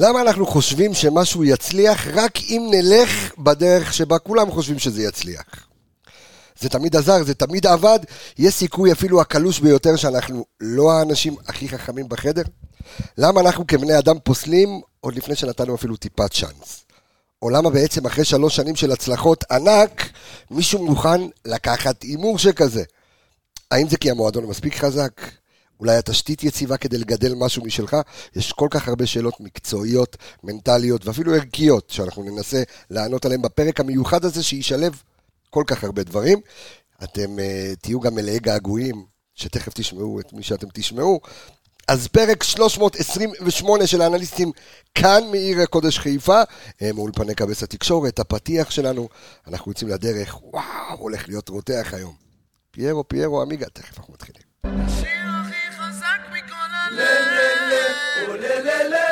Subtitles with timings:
[0.00, 5.44] למה אנחנו חושבים שמשהו יצליח רק אם נלך בדרך שבה כולם חושבים שזה יצליח?
[6.60, 7.98] זה תמיד עזר, זה תמיד עבד,
[8.38, 12.42] יש סיכוי אפילו הקלוש ביותר שאנחנו לא האנשים הכי חכמים בחדר?
[13.18, 16.84] למה אנחנו כבני אדם פוסלים עוד לפני שנתנו אפילו טיפת צ'אנס?
[17.42, 20.10] או למה בעצם אחרי שלוש שנים של הצלחות ענק,
[20.50, 22.82] מישהו מוכן לקחת הימור שכזה?
[23.70, 25.12] האם זה כי המועדון מספיק חזק?
[25.80, 27.96] אולי התשתית יציבה כדי לגדל משהו משלך?
[28.36, 34.24] יש כל כך הרבה שאלות מקצועיות, מנטליות ואפילו ערכיות שאנחנו ננסה לענות עליהן בפרק המיוחד
[34.24, 35.02] הזה שישלב
[35.50, 36.40] כל כך הרבה דברים.
[37.04, 39.04] אתם uh, תהיו גם מלאי געגועים,
[39.34, 41.20] שתכף תשמעו את מי שאתם תשמעו.
[41.88, 44.52] אז פרק 328 של האנליסטים
[44.94, 46.42] כאן מעיר הקודש חיפה,
[46.82, 49.08] אה, מאולפני כבש התקשורת, הפתיח שלנו,
[49.46, 52.14] אנחנו יוצאים לדרך, וואו, הולך להיות רותח היום.
[52.70, 55.27] פיירו, פיירו, עמיגה, תכף אנחנו מתחילים.
[56.98, 58.98] השיר הכי חזק מכל הלב.
[58.98, 59.07] הוא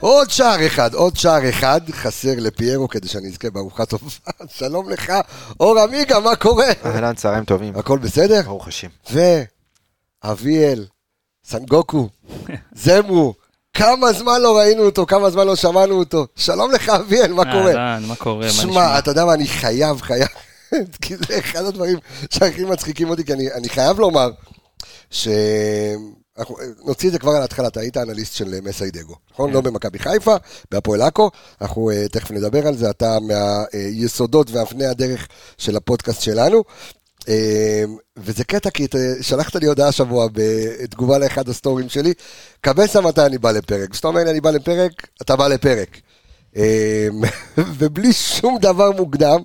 [0.00, 4.10] עוד שער אחד, עוד שער אחד, חסר לפיירו כדי שאני אזכה בארוחה טובה.
[4.58, 5.12] שלום לך,
[5.60, 6.68] אור עמיגה, מה קורה?
[6.84, 7.76] אהלן, צהריים טובים.
[7.76, 8.42] הכל בסדר?
[8.42, 8.88] ברוך השם.
[10.24, 10.86] ואביאל,
[11.44, 12.08] סנגוקו,
[12.74, 13.34] זמו,
[13.74, 16.26] כמה זמן לא ראינו אותו, כמה זמן לא שמענו אותו.
[16.36, 17.72] שלום לך, אביאל, מה קורה?
[17.72, 18.46] אהלן, מה קורה?
[18.46, 18.98] מה שמע?
[18.98, 20.28] אתה יודע מה, אני חייב, חייב,
[21.02, 21.98] כי זה אחד הדברים
[22.30, 24.30] שהכי מצחיקים אותי, כי אני, אני חייב לומר
[25.10, 25.28] ש...
[26.38, 29.48] אנחנו, נוציא את זה כבר על ההתחלה, אתה היית אנליסט של אה, מסיידגו, נכון?
[29.48, 29.54] כן.
[29.54, 30.36] לא במכבי חיפה,
[30.70, 31.30] בהפועל עכו,
[31.60, 36.64] אנחנו uh, תכף נדבר על זה, אתה מהיסודות ואבני הדרך של הפודקאסט שלנו.
[38.16, 38.86] וזה קטע, כי
[39.20, 42.12] שלחת לי הודעה השבוע בתגובה לאחד הסטורים שלי,
[42.60, 43.90] קבסה מתי אני בא לפרק.
[43.90, 46.00] כשאתה אומר לי אני בא לפרק, אתה בא לפרק.
[46.56, 47.08] אה,
[47.78, 49.42] ובלי שום דבר מוקדם,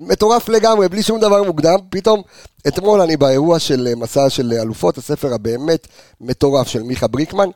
[0.00, 2.22] מטורף לגמרי, בלי שום דבר מוקדם, פתאום
[2.68, 5.86] אתמול אני באירוע של אה, מסע של אלופות, הספר הבאמת
[6.20, 7.48] מטורף של מיכה בריקמן,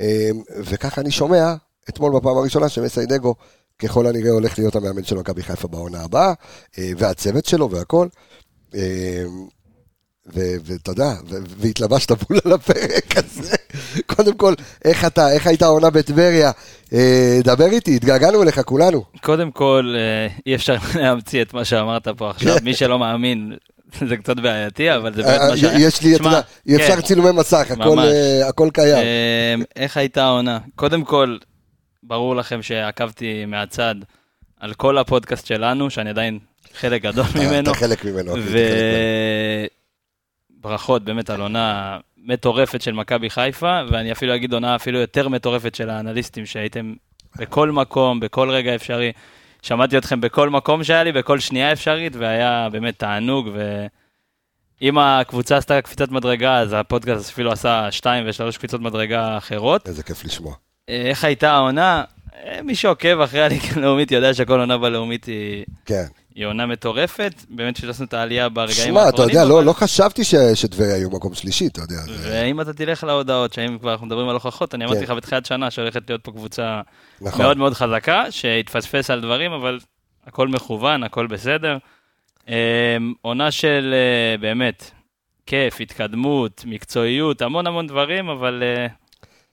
[0.00, 1.54] אה, וככה אני שומע,
[1.88, 3.34] אתמול בפעם הראשונה שמסיידגו
[3.78, 6.32] ככל הנראה הולך להיות המאמן של מכבי חיפה בעונה הבאה,
[6.78, 8.08] אה, והצוות שלו והכל.
[8.74, 9.24] אה,
[10.34, 11.14] ו- ואתה יודע,
[11.58, 13.56] והתלבשת בול על הפרק הזה.
[14.06, 14.54] קודם כל,
[14.84, 16.50] איך אתה, איך הייתה העונה בטבריה?
[16.92, 19.04] אה, דבר איתי, התגעגענו אליך כולנו.
[19.20, 22.56] קודם כל, אה, אי אפשר להמציא את מה שאמרת פה עכשיו.
[22.62, 23.52] מי שלא מאמין,
[24.08, 25.62] זה קצת בעייתי, אבל זה באמת אה, מה ש...
[25.62, 26.40] יש לי, אתה יודע,
[26.76, 27.00] אפשר כן.
[27.00, 27.98] צילומי מסך, הכל.
[27.98, 28.96] אה, קיים.
[28.96, 30.58] אה, איך הייתה העונה?
[30.76, 31.36] קודם כל,
[32.02, 33.94] ברור לכם שעקבתי מהצד
[34.60, 36.38] על כל הפודקאסט שלנו, שאני עדיין
[36.80, 37.70] חלק גדול ממנו.
[37.70, 38.34] אתה חלק ממנו.
[40.58, 45.74] וברכות באמת על עונה מטורפת של מכבי חיפה, ואני אפילו אגיד עונה אפילו יותר מטורפת
[45.74, 46.94] של האנליסטים שהייתם
[47.36, 49.12] בכל מקום, בכל רגע אפשרי.
[49.62, 53.48] שמעתי אתכם בכל מקום שהיה לי, בכל שנייה אפשרית, והיה באמת תענוג,
[54.80, 59.88] ואם הקבוצה עשתה קפיצת מדרגה, אז הפודקאסט אפילו עשה שתיים ושלוש קפיצות מדרגה אחרות.
[59.88, 60.54] איזה כיף לשמוע.
[60.88, 62.04] אה, איך הייתה העונה?
[62.44, 66.04] אה, מי שעוקב אחרי הליגה הלאומית יודע שכל עונה בלאומית היא, כן.
[66.34, 69.14] היא עונה מטורפת, באמת שעשינו את העלייה ברגעים שמע, האחרונים.
[69.30, 71.94] אתה יודע, לא- לא חשבתי ש- שטבריה היו מקום שלישי, אתה יודע.
[71.96, 75.04] זה- ואם אתה תלך להודעות, שאם כבר אנחנו מדברים על הוכחות, אני אמרתי כן.
[75.04, 76.80] לך בתחילת שנה שהולכת להיות פה קבוצה
[77.20, 77.42] נכון.
[77.42, 79.78] מאוד מאוד חזקה, שהתפספס על דברים, אבל
[80.26, 81.76] הכל מכוון, הכל בסדר.
[82.48, 84.90] אה, עונה של אה, באמת
[85.46, 88.86] כיף, התקדמות, מקצועיות, המון המון דברים, אבל אה,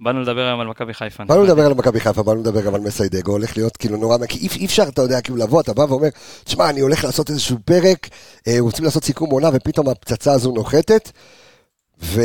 [0.06, 1.24] באנו לדבר היום על מכבי חיפה.
[1.26, 4.48] באנו לדבר על מכבי חיפה, באנו לדבר גם על מסיידגו, הולך להיות כאילו נורא, כי
[4.60, 6.08] אי- אפשר, אתה יודע, כאילו לבוא, אתה בא ואומר,
[6.44, 8.10] תשמע, אני הולך לעשות איזשהו פרק,
[8.48, 11.12] אה, רוצים לעשות סיכום עונה, ופתאום הפצצה הזו נוחתת,
[12.04, 12.22] ו-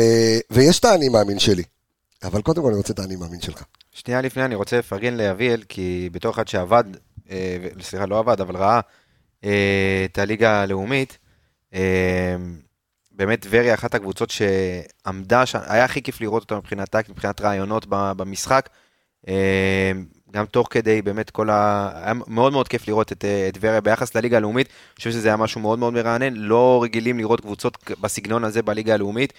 [0.51, 1.63] ויש את האני מאמין שלי.
[2.23, 3.63] אבל קודם כל אני רוצה את האני מאמין שלך.
[3.91, 6.83] שנייה לפני, אני רוצה לפרגן לאביאל, כי בתור אחד שעבד,
[7.31, 8.79] אה, סליחה, לא עבד, אבל ראה
[9.43, 11.17] אה, את הליגה הלאומית,
[11.73, 11.79] אה,
[13.21, 17.85] באמת טבריה אחת הקבוצות שעמדה שם, היה הכי כיף לראות אותה מבחינת טקט, מבחינת רעיונות
[17.89, 18.69] במשחק.
[19.27, 19.91] אה,
[20.31, 21.91] גם תוך כדי באמת כל ה...
[22.03, 24.67] היה מאוד מאוד כיף לראות את אה, טבריה ביחס לליגה הלאומית.
[24.67, 26.33] אני חושב שזה היה משהו מאוד מאוד מרענן.
[26.33, 29.33] לא רגילים לראות קבוצות בסגנון הזה בליגה הלאומית.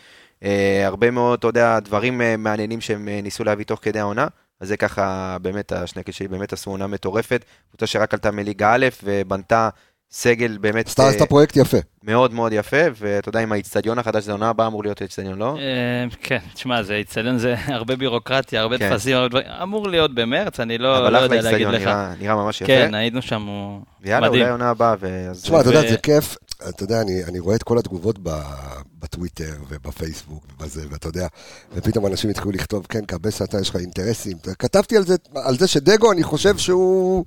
[0.44, 4.26] אה, הרבה מאוד, אתה יודע, דברים אה, מעניינים שהם אה, ניסו להביא תוך כדי העונה.
[4.60, 7.44] אז זה ככה באמת השנקל שלי, באמת עשו עונה מטורפת.
[7.68, 9.68] קבוצה שרק עלתה מליגה א' ובנתה
[10.12, 11.76] סגל באמת עשתה אה, עשתה פרויקט יפה.
[12.04, 15.56] מאוד מאוד יפה, ואתה יודע, עם האיצטדיון החדש, זה עונה הבאה אמור להיות האיצטדיון, לא?
[15.58, 18.90] אה, כן, תשמע, זה אצטדיון, זה הרבה בירוקרטיה, הרבה כן.
[18.90, 19.46] טפסים, הרבה דברים.
[19.62, 21.80] אמור להיות במרץ, אני לא אבל לא אחלה יודע להגיד איצטדיון, לך.
[21.82, 22.66] נראה- נראה ממש יפה.
[22.66, 24.40] כן, היינו שם, הוא ויאללה, מדהים.
[24.42, 24.94] אולי עונה הבאה.
[25.42, 26.36] תשמע, אתה יודע, זה כיף,
[26.68, 28.30] אתה יודע, אני, אני רואה את כל התגובות ב,
[28.98, 31.26] בטוויטר ובפייסבוק ובזה, ואתה יודע,
[31.74, 34.36] ופתאום אנשים התחילו לכתוב, כן, קבסה, אתה יש לך אינטרסים.
[34.58, 37.24] כתבתי על זה, על זה שדגו, אני חושב שהוא...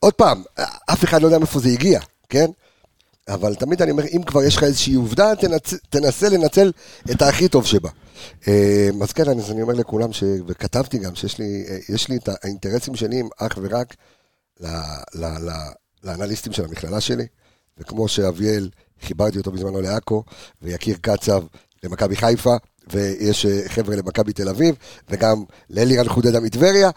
[0.00, 0.42] עוד פעם,
[0.92, 2.46] אף אחד לא יודע מאיפה זה הגיע, כן?
[3.28, 5.74] אבל תמיד אני אומר, אם כבר יש לך איזושהי עובדה, תנצ...
[5.90, 6.72] תנסה לנצל
[7.10, 7.90] את הכי טוב שבה.
[8.48, 10.24] אה, אז כן, אז אני אומר לכולם, ש...
[10.46, 13.94] וכתבתי גם שיש לי, אה, לי את האינטרסים שלי הם אך ורק
[14.60, 14.66] ל...
[15.14, 15.24] ל...
[15.24, 15.50] ל...
[16.04, 17.26] לאנליסטים של המכללה שלי,
[17.78, 18.70] וכמו שאביאל,
[19.02, 20.22] חיברתי אותו בזמנו לעכו,
[20.62, 21.42] ויקיר קצב
[21.82, 22.56] למכבי חיפה,
[22.92, 24.74] ויש אה, חבר'ה למכבי תל אביב,
[25.10, 26.90] וגם לאלירן חודדה מטבריה.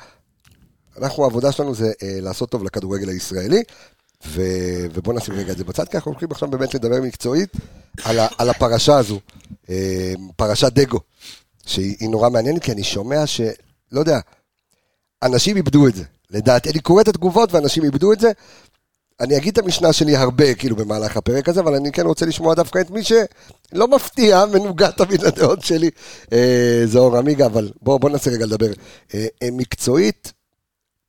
[1.01, 3.63] אנחנו, העבודה שלנו זה אה, לעשות טוב לכדורגל הישראלי,
[4.27, 4.41] ו...
[4.93, 7.49] ובוא נשים רגע את זה בצד, כי אנחנו הולכים עכשיו באמת לדבר מקצועית
[8.03, 8.27] על, ה...
[8.37, 9.19] על הפרשה הזו,
[9.69, 10.99] אה, פרשת דגו,
[11.65, 13.41] שהיא היא נורא מעניינת, כי אני שומע ש...
[13.91, 14.19] לא יודע,
[15.23, 16.03] אנשים איבדו את זה.
[16.31, 18.31] לדעתי, אני קורא את התגובות ואנשים איבדו את זה.
[19.19, 22.55] אני אגיד את המשנה שלי הרבה, כאילו, במהלך הפרק הזה, אבל אני כן רוצה לשמוע
[22.55, 25.89] דווקא את מי שלא מפתיע, מנוגד תמיד לדעות שלי,
[26.33, 28.71] אה, אור עמיגה, אבל בואו בוא ננסה רגע לדבר
[29.13, 30.33] אה, אה, מקצועית,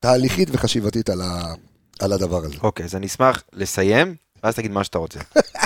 [0.00, 1.54] תהליכית וחשיבתית על, ה,
[2.00, 2.56] על הדבר הזה.
[2.62, 5.20] אוקיי, אז אני אשמח לסיים, ואז תגיד מה שאתה רוצה.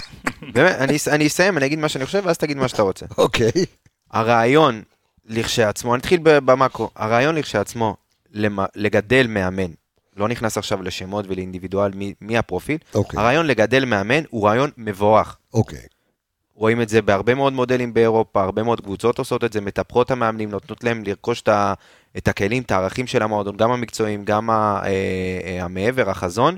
[0.55, 3.07] באמת, אני, אני אסיים, אני אגיד מה שאני חושב, ואז תגיד מה שאתה רוצה.
[3.19, 3.51] אוקיי,
[4.11, 4.83] הרעיון
[5.27, 7.97] לכשעצמו, אני אתחיל במאקרו, הרעיון לכשעצמו
[8.75, 9.71] לגדל מאמן,
[10.17, 15.37] לא נכנס עכשיו לשמות ולאינדיבידואל מי, מי הפרופיל, אוקיי, הרעיון לגדל מאמן הוא רעיון מבורך.
[15.55, 15.87] אוקיי.
[16.55, 20.51] רואים את זה בהרבה מאוד מודלים באירופה, הרבה מאוד קבוצות עושות את זה, מטפחות המאמנים,
[20.51, 21.75] נותנות להם לרכוש את, ה,
[22.19, 24.91] את הכלים, את הערכים של המועדון, גם המקצועיים, גם ה, אה,
[25.45, 26.57] אה, המעבר, החזון,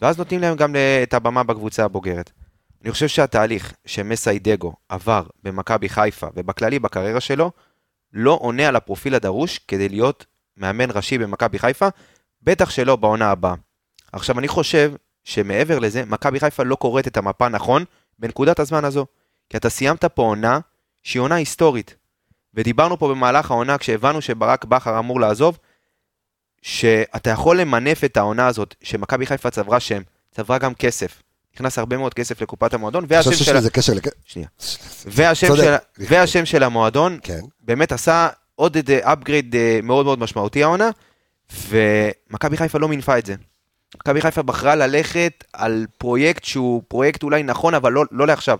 [0.00, 2.30] ואז נותנים להם גם את הבמה בקבוצה הבוגרת.
[2.84, 7.50] אני חושב שהתהליך שמסיידגו עבר במכבי חיפה ובכללי בקריירה שלו,
[8.12, 10.26] לא עונה על הפרופיל הדרוש כדי להיות
[10.56, 11.88] מאמן ראשי במכבי חיפה,
[12.42, 13.54] בטח שלא בעונה הבאה.
[14.12, 14.92] עכשיו, אני חושב
[15.24, 17.84] שמעבר לזה, מכבי חיפה לא קוראת את המפה נכון
[18.18, 19.06] בנקודת הזמן הזו.
[19.50, 20.58] כי אתה סיימת פה עונה
[21.02, 21.96] שהיא עונה היסטורית.
[22.54, 25.58] ודיברנו פה במהלך העונה, כשהבנו שברק בכר אמור לעזוב,
[26.62, 31.22] שאתה יכול למנף את העונה הזאת, שמכבי חיפה צברה שם, צברה גם כסף.
[31.54, 34.04] נכנס הרבה מאוד כסף לקופת המועדון, אני והשם חושב של, קשר לכ...
[34.24, 34.48] שנייה.
[35.06, 35.56] והשם.
[35.56, 40.90] של, והשם של המועדון כן, באמת עשה עוד איזה upgrade אה, מאוד מאוד משמעותי העונה,
[41.68, 43.34] ומכבי חיפה לא מינפה את זה.
[43.96, 48.58] מכבי חיפה בחרה ללכת על פרויקט שהוא פרויקט אולי נכון, אבל לא, לא לעכשיו.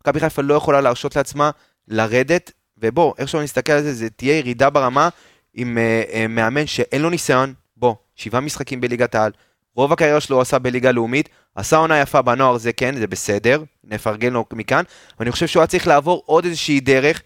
[0.00, 1.50] מכבי חיפה לא יכולה להרשות לעצמה
[1.88, 5.08] לרדת, ובוא, איך שלא נסתכל על זה, זה תהיה ירידה ברמה
[5.54, 9.32] עם אה, אה, מאמן שאין לו ניסיון, בוא, שבעה משחקים בליגת העל,
[9.76, 13.62] רוב הקריירה שלו הוא עשה בליגה לאומית, עשה עונה יפה בנוער, זה כן, זה בסדר,
[13.84, 14.82] נפרגן לו מכאן,
[15.18, 17.22] ואני חושב שהוא היה צריך לעבור עוד איזושהי דרך,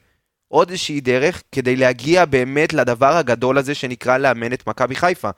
[0.48, 5.30] עוד איזושהי דרך, כדי להגיע באמת לדבר הגדול הזה שנקרא לאמן את מכבי חיפה.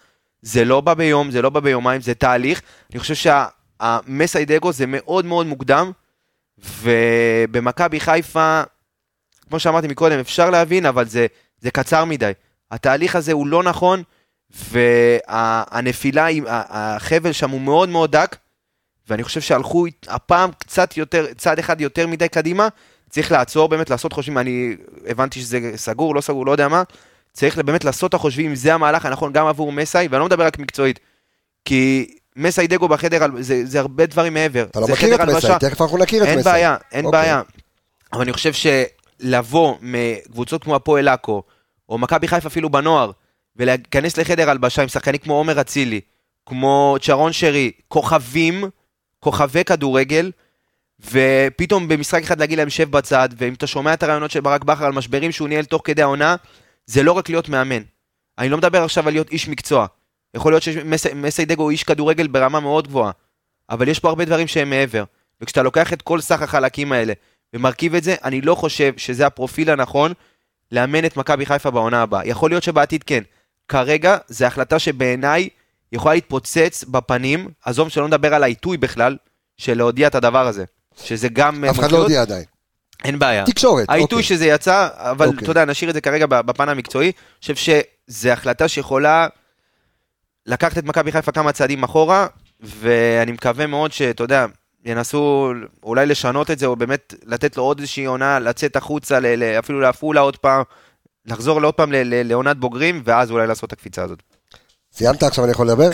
[0.43, 2.63] זה לא בא ביום, זה לא בא ביומיים, זה תהליך.
[2.93, 5.91] אני חושב שהמסיידגו זה מאוד מאוד מוקדם,
[6.59, 8.63] ובמכבי חיפה,
[9.53, 11.27] כמו שאמרתי מקודם, אפשר להבין, אבל זה,
[11.61, 12.33] זה קצר מדי.
[12.71, 14.03] התהליך הזה הוא לא נכון,
[14.51, 18.37] והנפילה, החבל שם הוא מאוד מאוד דק,
[19.09, 22.69] ואני חושב שהלכו הפעם קצת יותר, צעד אחד יותר מדי קדימה,
[23.11, 26.83] צריך לעצור באמת, לעשות חושבים, אני הבנתי שזה סגור, לא סגור, לא יודע מה,
[27.33, 30.47] צריך באמת לעשות את החושבים אם זה המהלך הנכון גם עבור מסאי, ואני לא מדבר
[30.47, 31.01] רק מקצועית,
[31.65, 34.63] כי מסאי דגו בחדר, זה, זה הרבה דברים מעבר.
[34.63, 35.59] אתה לא מכיר את הלבשה.
[35.59, 36.37] תכף אנחנו נכיר את מסי.
[36.37, 37.21] אין בעיה, אין אוקיי.
[37.21, 37.43] בעיה.
[38.13, 38.53] אבל אני חושב
[39.23, 41.43] שלבוא מקבוצות כמו הפועל עכו,
[41.89, 43.11] או מכבי חיפה אפילו בנוער,
[43.57, 46.01] ולהיכנס לחדר הלבשה עם שחקנים כמו עומר אצילי,
[46.47, 48.65] כמו צ'רון שרי, כוכבים,
[49.21, 50.31] כוכבי כדורגל,
[51.01, 54.85] ופתאום במשחק אחד להגיד להם שב בצד, ואם אתה שומע את הרעיונות של ברק בכר
[54.85, 56.37] על משברים שהוא ניהל תוך כדי העונה,
[56.87, 57.83] זה לא רק להיות מאמן.
[58.39, 59.87] אני לא מדבר עכשיו על להיות איש מקצוע.
[60.35, 63.11] יכול להיות שמסי דגו הוא איש כדורגל ברמה מאוד גבוהה,
[63.71, 65.05] אבל יש פה הרבה דברים שהם מעבר.
[65.41, 67.13] וכשאתה לוקח את כל סך החלקים האלה
[67.55, 70.13] ומרכיב את זה, אני לא חושב שזה הפרופיל הנכון
[70.73, 72.27] לאמן את מכבי חיפה בעונה הבאה.
[72.27, 73.23] יכול להיות שבעתיד כן.
[73.69, 75.49] כרגע, זו החלטה שבעיניי
[75.93, 79.17] יכולה להתפוצץ בפנים, עזוב שלא נדבר על העיתוי בכלל,
[79.57, 80.65] של להודיע את הדבר הזה.
[81.05, 81.65] שזה גם...
[81.65, 81.99] אף אחד לא.
[81.99, 82.45] הודיע עדיין.
[83.05, 83.45] אין בעיה.
[83.47, 84.23] תקשורת, העיתוי אוקיי.
[84.23, 85.43] שזה יצא, אבל אוקיי.
[85.43, 87.07] אתה יודע, נשאיר את זה כרגע בפן המקצועי.
[87.07, 89.27] אני חושב שזו החלטה שיכולה
[90.47, 92.27] לקחת את מכבי חיפה כמה צעדים אחורה,
[92.61, 94.47] ואני מקווה מאוד שאתה יודע,
[94.85, 99.27] ינסו אולי לשנות את זה, או באמת לתת לו עוד איזושהי עונה, לצאת החוצה, ל-
[99.27, 100.63] ל- אפילו לעפולה עוד פעם,
[101.27, 104.23] לחזור לעוד פעם לעונת בוגרים, ואז אולי לעשות את הקפיצה הזאת.
[104.93, 105.91] סיימת עכשיו אני יכול לדבר?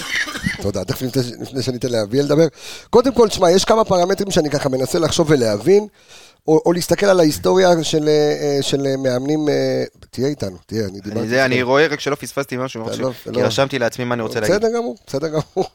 [0.62, 2.47] תודה, תכף לפני, לפני שאני אתן לאביאל לדבר.
[2.90, 5.87] קודם כל, שמע, יש כמה פרמטרים שאני ככה מנסה לחשוב ולהבין,
[6.49, 11.21] או, או להסתכל על ההיסטוריה של, אה, של מאמנים, אה, תהיה איתנו, תהיה, אני דיברתי.
[11.21, 14.04] אני, זה, אני רואה רק שלא פספסתי משהו, אתה ש- לא- כי לא- רשמתי לעצמי
[14.04, 14.57] מה אני רוצה להגיד.
[14.57, 15.68] בסדר גמור, בסדר גמור.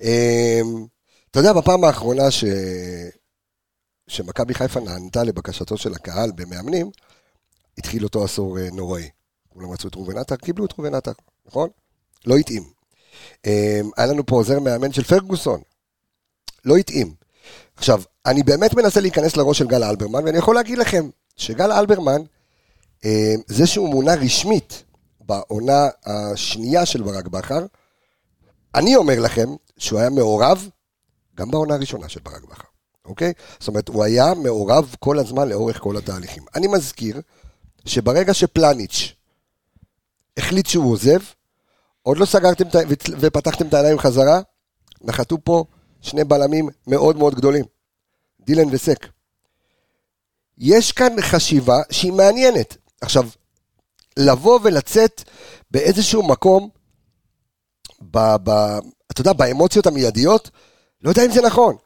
[1.32, 2.44] אתה יודע, בפעם האחרונה ש...
[4.08, 6.90] שמכבי חיפה נענתה לבקשתו של הקהל במאמנים,
[7.78, 9.08] התחיל אותו עשור אה, נוראי.
[9.48, 11.12] כולם רצו את ראובן עטר, קיבלו את ראובן עטר,
[11.46, 11.68] נכון?
[12.26, 12.62] לא התאים.
[13.46, 15.60] אמ, היה לנו פה עוזר מאמן של פרגוסון,
[16.64, 17.14] לא התאים.
[17.76, 22.22] עכשיו, אני באמת מנסה להיכנס לראש של גל אלברמן, ואני יכול להגיד לכם שגל אלברמן,
[23.04, 24.84] אמ, זה שהוא מונה רשמית
[25.20, 27.66] בעונה השנייה של ברק בכר,
[28.74, 29.48] אני אומר לכם
[29.78, 30.68] שהוא היה מעורב
[31.36, 32.68] גם בעונה הראשונה של ברק בכר,
[33.04, 33.32] אוקיי?
[33.58, 36.44] זאת אומרת, הוא היה מעורב כל הזמן לאורך כל התהליכים.
[36.54, 37.20] אני מזכיר
[37.84, 39.12] שברגע שפלניץ'
[40.36, 41.18] החליט שהוא עוזב,
[42.02, 42.64] עוד לא סגרתם
[43.20, 44.40] ופתחתם את העיניים חזרה,
[45.00, 45.64] נחתו פה
[46.00, 47.64] שני בלמים מאוד מאוד גדולים,
[48.40, 49.06] דילן וסק.
[50.58, 52.76] יש כאן חשיבה שהיא מעניינת.
[53.00, 53.28] עכשיו,
[54.16, 55.22] לבוא ולצאת
[55.70, 56.68] באיזשהו מקום,
[58.10, 58.50] ב, ב,
[59.12, 60.50] אתה יודע, באמוציות המיידיות,
[61.02, 61.76] לא יודע אם זה נכון.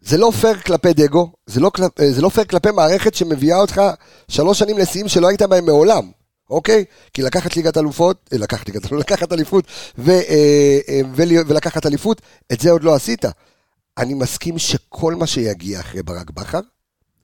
[0.00, 3.80] זה לא פייר כלפי דגו, זה לא, אה, זה לא פייר כלפי מערכת שמביאה אותך
[4.28, 6.10] שלוש שנים לשיאים שלא היית בהם מעולם,
[6.50, 6.84] אוקיי?
[7.12, 9.64] כי לקחת ליגת אלופות, אה, לקחת ליגת אלופות, לקחת אליפות
[9.98, 11.00] ו, אה,
[11.46, 13.24] ולקחת אליפות, את זה עוד לא עשית.
[13.98, 16.60] אני מסכים שכל מה שיגיע אחרי ברק בכר,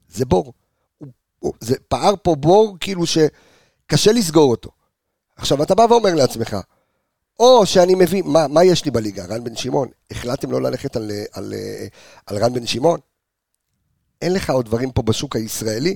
[0.09, 0.53] זה בור.
[1.59, 4.69] זה פער פה בור כאילו שקשה לסגור אותו.
[5.35, 6.57] עכשיו, אתה בא ואומר לעצמך,
[7.39, 9.25] או שאני מביא, מה, מה יש לי בליגה?
[9.25, 9.87] רן בן שמעון.
[10.11, 11.53] החלטתם לא ללכת על, על,
[12.25, 12.99] על רן בן שמעון?
[14.21, 15.95] אין לך עוד דברים פה בשוק הישראלי,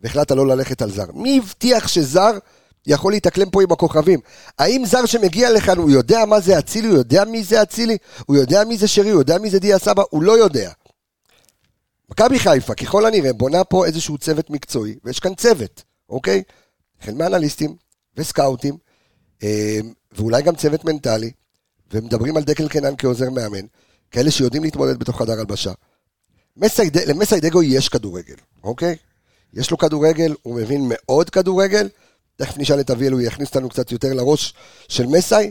[0.00, 1.12] והחלטת לא ללכת על זר.
[1.14, 2.38] מי הבטיח שזר
[2.86, 4.20] יכול להתאקלם פה עם הכוכבים?
[4.58, 6.88] האם זר שמגיע לכאן, הוא יודע מה זה אצילי?
[6.88, 7.96] הוא יודע מי זה אצילי?
[8.26, 9.10] הוא יודע מי זה שרי?
[9.10, 10.02] הוא יודע מי זה דיה סבא?
[10.10, 10.70] הוא לא יודע.
[12.10, 16.42] מכבי חיפה, ככל הנראה, בונה פה איזשהו צוות מקצועי, ויש כאן צוות, אוקיי?
[17.00, 17.76] החל מאנליסטים
[18.16, 18.76] וסקאוטים,
[19.42, 19.78] אה,
[20.16, 21.30] ואולי גם צוות מנטלי,
[21.92, 23.66] ומדברים על דקל קנן כעוזר מאמן,
[24.10, 25.72] כאלה שיודעים להתמודד בתוך חדר הלבשה.
[26.56, 28.96] מסייד- למסיידגו יש כדורגל, אוקיי?
[29.54, 31.88] יש לו כדורגל, הוא מבין מאוד כדורגל,
[32.36, 34.54] תכף נשאל את אביאל, הוא יכניס אותנו קצת יותר לראש
[34.88, 35.50] של מסאי,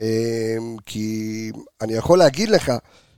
[0.00, 0.56] אה,
[0.86, 2.72] כי אני יכול להגיד לך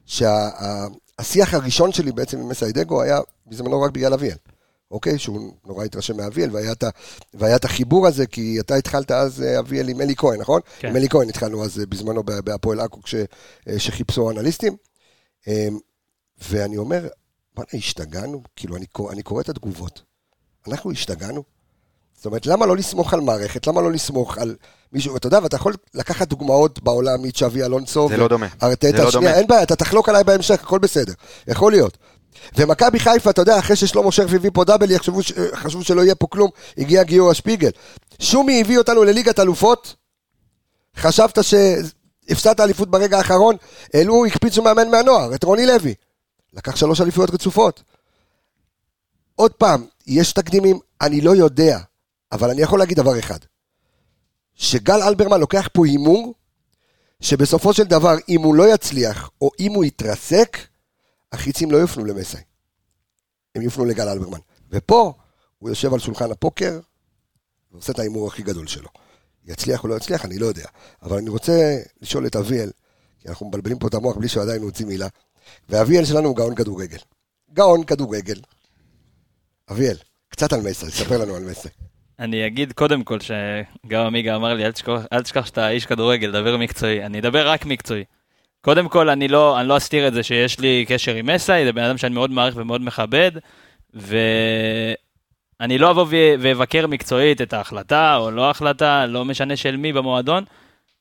[0.07, 4.37] שהשיח הראשון שלי בעצם עם מסיידגו היה בזמנו רק בגלל אביאל.
[4.91, 5.19] אוקיי?
[5.19, 6.91] שהוא נורא התרשם מאביאל, והיה את ה-
[7.35, 10.61] והיה את החיבור הזה, כי אתה התחלת אז, אה, אביאל, עם אלי כהן, נכון?
[10.79, 10.89] כן.
[10.89, 13.01] עם אלי כהן התחלנו אז אה, בזמנו בהפועל עכו,
[13.69, 14.77] אה, שחיפשו אנליסטים.
[15.49, 15.69] אה,
[16.49, 17.09] ואני אומר,
[17.57, 18.43] וואלה, השתגענו?
[18.57, 20.03] כאילו, אני, אני קורא את התגובות.
[20.69, 21.43] אנחנו השתגענו?
[22.17, 23.67] זאת אומרת, למה לא לסמוך על מערכת?
[23.67, 24.57] למה לא לסמוך על
[24.93, 25.17] מישהו?
[25.17, 28.09] אתה יודע, ואתה יכול לקחת דוגמאות בעולם מצ'אבי אלונסו.
[28.09, 28.47] זה לא דומה.
[28.63, 29.35] ארטטה, זה לא שנייה, דומה.
[29.39, 31.13] אין בעיה, אתה תחלוק עליי בהמשך, הכל בסדר.
[31.49, 31.99] יכול להיות.
[32.57, 35.21] ומכבי חיפה, אתה יודע, אחרי ששלמה שרף הביא פה דאבל, יחשבו
[35.55, 37.71] חשבו שלא יהיה פה כלום, הגיע גיורא שפיגל.
[38.21, 39.95] שומי הביא אותנו לליגת אלופות,
[40.97, 43.57] חשבת שהפסדת אליפות ברגע האחרון,
[43.95, 45.95] העלו, הקפיצו מאמן מהנוער, את רוני לוי.
[46.53, 47.83] לקח שלוש אליפויות רצופות.
[49.35, 51.79] עוד פעם, יש תקדימים, אני לא יודע,
[52.33, 53.39] אבל אני יכול להגיד דבר אחד.
[54.55, 56.35] שגל אלברמן לוקח פה הימור,
[57.21, 60.59] שבסופו של דבר, אם הוא לא יצליח, או אם הוא יתרסק,
[61.33, 62.39] החיצים לא יופנו למסי.
[63.55, 64.39] הם יופנו לגל אלברמן.
[64.71, 65.13] ופה,
[65.59, 66.81] הוא יושב על שולחן הפוקר,
[67.73, 68.89] ועושה את ההימור הכי גדול שלו.
[69.45, 70.67] יצליח או לא יצליח, אני לא יודע.
[71.03, 72.71] אבל אני רוצה לשאול את אביאל,
[73.21, 75.09] כי אנחנו מבלבלים פה את המוח בלי שהוא עדיין הוציא מילה,
[75.69, 76.99] ואביאל שלנו הוא גאון כדורגל.
[77.53, 78.41] גאון כדורגל.
[79.71, 79.97] אביאל,
[80.29, 81.69] קצת על מסי, ספר לנו על מסי.
[82.19, 86.33] אני אגיד קודם כל שגם עמיגה אמר לי, אל תשכח, אל תשכח שאתה איש כדורגל,
[86.33, 87.07] דבר מקצועי.
[87.07, 88.05] אני אדבר רק מקצועי.
[88.67, 91.73] קודם כל, אני לא, אני לא אסתיר את זה שיש לי קשר עם מסאי, זה
[91.73, 93.31] בן אדם שאני מאוד מעריך ומאוד מכבד,
[93.95, 96.07] ואני לא אבוא
[96.41, 100.45] ואבקר מקצועית את ההחלטה או לא ההחלטה, לא משנה של מי במועדון.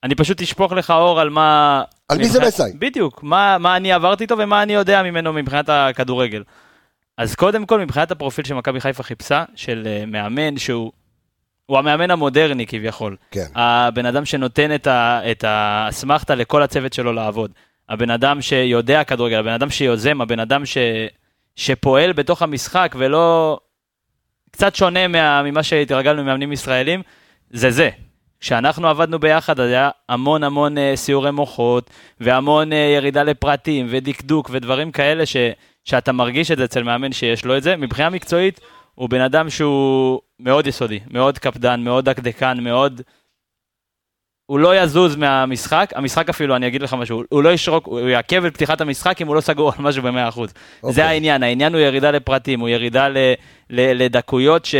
[0.03, 1.84] אני פשוט אשפוך לך אור על מה...
[2.10, 2.72] על מי זה מסאי?
[2.79, 6.43] בדיוק, מה, מה אני עברתי איתו ומה אני יודע ממנו מבחינת הכדורגל.
[7.17, 10.91] אז קודם כל, מבחינת הפרופיל שמכבי חיפה חיפשה, של אה, מאמן שהוא...
[11.65, 13.15] הוא המאמן המודרני כביכול.
[13.31, 13.45] כן.
[13.55, 14.75] הבן אדם שנותן
[15.31, 17.51] את האסמכתה לכל הצוות שלו לעבוד.
[17.89, 20.77] הבן אדם שיודע כדורגל, הבן אדם שיוזם, הבן אדם ש...
[21.55, 23.57] שפועל בתוך המשחק ולא...
[24.51, 25.43] קצת שונה מה...
[25.43, 27.01] ממה שהתרגלנו ממאמנים ישראלים,
[27.50, 27.89] זה זה.
[28.39, 34.50] כשאנחנו עבדנו ביחד, אז היה המון המון אה, סיורי מוחות, והמון אה, ירידה לפרטים, ודקדוק,
[34.53, 35.38] ודברים כאלה ש...
[35.84, 37.75] שאתה מרגיש את זה אצל מאמן שיש לו את זה.
[37.75, 38.60] מבחינה מקצועית,
[38.95, 43.01] הוא בן אדם שהוא מאוד יסודי, מאוד קפדן, מאוד דקדקן, מאוד...
[44.45, 48.45] הוא לא יזוז מהמשחק, המשחק אפילו, אני אגיד לך משהו, הוא לא ישרוק, הוא יעכב
[48.45, 50.37] את פתיחת המשחק אם הוא לא סגור על משהו ב-100%.
[50.37, 50.49] אוקיי.
[50.83, 53.17] זה העניין, העניין הוא ירידה לפרטים, הוא ירידה ל,
[53.69, 54.75] ל, לדקויות ש...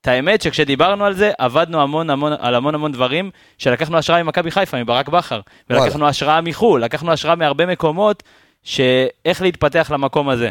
[0.00, 4.50] את האמת שכשדיברנו על זה, עבדנו המון המון, על המון המון דברים, שלקחנו השראה ממכבי
[4.50, 5.40] חיפה, מברק בכר,
[5.70, 8.22] ולקחנו השראה מחו"ל, לקחנו השראה מהרבה מקומות,
[8.62, 10.48] שאיך להתפתח למקום הזה.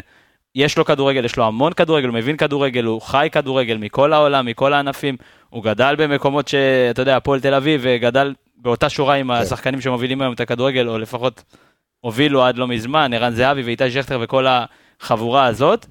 [0.58, 4.46] יש לו כדורגל, יש לו המון כדורגל, הוא מבין כדורגל, הוא חי כדורגל מכל העולם,
[4.46, 5.16] מכל הענפים,
[5.50, 10.32] הוא גדל במקומות שאתה יודע, הפועל תל אביב, וגדל באותה שורה עם השחקנים שמובילים היום
[10.32, 11.44] את הכדורגל, או לפחות
[12.00, 15.86] הובילו עד לא מזמן, ערן זהבי ואיתי שכטר וכל החבורה הזאת,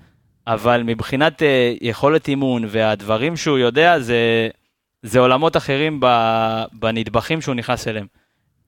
[0.47, 4.49] אבל מבחינת אה, יכולת אימון והדברים שהוא יודע, זה,
[5.01, 5.99] זה עולמות אחרים
[6.73, 8.07] בנדבכים שהוא נכנס אליהם.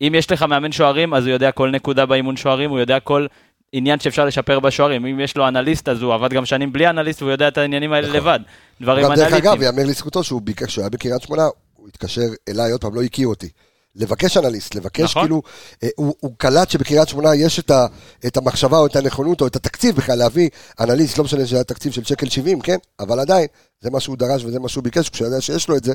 [0.01, 3.25] אם יש לך מאמן שוערים, אז הוא יודע כל נקודה באימון שוערים, הוא יודע כל
[3.71, 5.05] עניין שאפשר לשפר בשוערים.
[5.05, 7.93] אם יש לו אנליסט, אז הוא עבד גם שנים בלי אנליסט, והוא יודע את העניינים
[7.93, 8.39] האלה לבד.
[8.81, 9.15] דברים נכון.
[9.15, 9.53] גם דרך אנליטיים.
[9.53, 11.43] אגב, יאמר לזכותו שהוא ביקש, כשהוא היה בקריית שמונה,
[11.75, 13.49] הוא התקשר אליי, עוד פעם, לא הכיר אותי.
[13.95, 15.23] לבקש אנליסט, לבקש נכון.
[15.23, 15.41] כאילו,
[15.83, 17.85] אה, הוא, הוא קלט שבקריית שמונה יש את, ה,
[18.27, 20.49] את המחשבה או את הנכונות או את התקציב בכלל להביא
[20.79, 22.77] אנליסט, לא משנה שהיה תקציב של שקל 70, כן?
[22.99, 23.47] אבל עדיין,
[23.81, 25.93] זה מה שהוא דרש וזה מה שהוא ביקש, כשהוא יודע שיש לו את זה,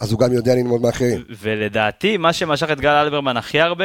[0.00, 1.24] אז הוא גם יודע ללמוד מאחרים.
[1.40, 3.84] ולדעתי, מה שמשך את גל אלברמן הכי הרבה,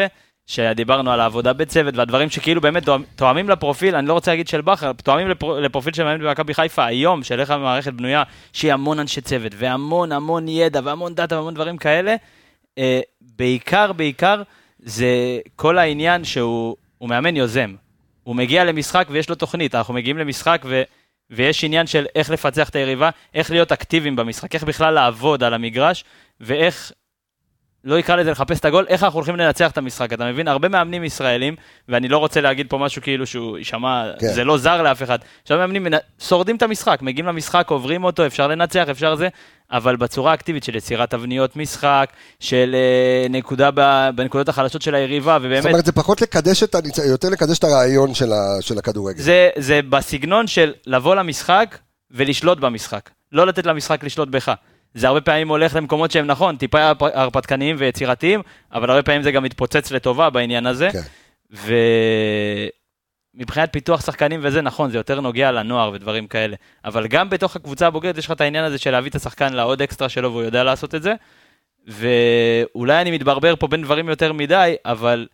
[0.52, 4.62] שדיברנו על העבודה בצוות והדברים שכאילו באמת תואמ- תואמים לפרופיל, אני לא רוצה להגיד של
[4.62, 9.00] בכר, תואמים לפר, לפרופיל של מאמן במכבי חיפה היום, של איך המערכת בנויה, שהיא המון
[9.00, 12.16] אנשי צוות, והמון המון ידע, והמון דאטה, והמון דברים כאלה.
[12.78, 14.42] אה, בעיקר, בעיקר,
[14.80, 17.76] זה כל העניין שהוא הוא מאמן יוזם.
[18.24, 20.82] הוא מגיע למשחק ויש לו תוכנית, אנחנו מגיעים למשחק ו...
[21.30, 25.54] ויש עניין של איך לפצח את היריבה, איך להיות אקטיביים במשחק, איך בכלל לעבוד על
[25.54, 26.04] המגרש,
[26.40, 26.92] ואיך,
[27.84, 30.48] לא יקרא לזה לחפש את הגול, איך אנחנו הולכים לנצח את המשחק, אתה מבין?
[30.48, 31.56] הרבה מאמנים ישראלים,
[31.90, 34.28] ואני לא רוצה להגיד פה משהו כאילו שהוא יישמע, כן.
[34.34, 38.26] זה לא זר לאף אחד, עכשיו מאמנים מנ- שורדים את המשחק, מגיעים למשחק, עוברים אותו,
[38.26, 39.28] אפשר לנצח, אפשר זה,
[39.72, 42.10] אבל בצורה אקטיבית של יצירת תבניות משחק,
[42.40, 46.76] של אה, נקודה ב, בנקודות החלשות של היריבה, זאת ובאמת, אומרת, זה פחות לקדש את,
[46.76, 49.22] הניצ- יותר לקדש את הרעיון של, ה, של הכדורגל.
[49.22, 51.78] זה, זה בסגנון של לבוא למשחק
[52.12, 53.10] ולשלוט במשחק.
[53.32, 54.52] לא לתת למשחק לשלוט בך.
[54.94, 58.42] זה הרבה פעמים הולך למקומות שהם נכון, טיפה הרפ- הרפתקניים ויצירתיים,
[58.74, 60.90] אבל הרבה פעמים זה גם מתפוצץ לטובה בעניין הזה.
[60.92, 61.02] כן.
[63.36, 66.56] ומבחינת פיתוח שחקנים וזה, נכון, זה יותר נוגע לנוער ודברים כאלה.
[66.86, 69.82] אבל גם בתוך הקבוצה הבוגרת יש לך את העניין הזה של להביא את השחקן לעוד
[69.82, 71.14] אקסטרה שלו והוא יודע לעשות את זה.
[71.88, 75.28] ואולי אני מתברבר פה בין דברים יותר מדי, אבל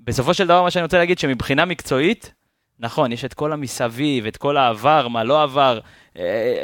[0.00, 2.32] בסופו של דבר מה שאני רוצה להגיד שמבחינה מקצועית,
[2.80, 5.80] נכון, יש את כל המסביב, את כל העבר, מה לא עבר,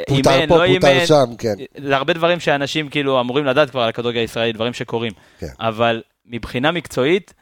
[0.07, 1.05] פוטר אימן, פה, לא פוטר.
[1.05, 1.53] שם, כן.
[1.77, 5.11] זה הרבה דברים שאנשים כאילו אמורים לדעת כבר על הכדורגל הישראלי, דברים שקורים.
[5.39, 5.47] כן.
[5.59, 7.33] אבל מבחינה מקצועית,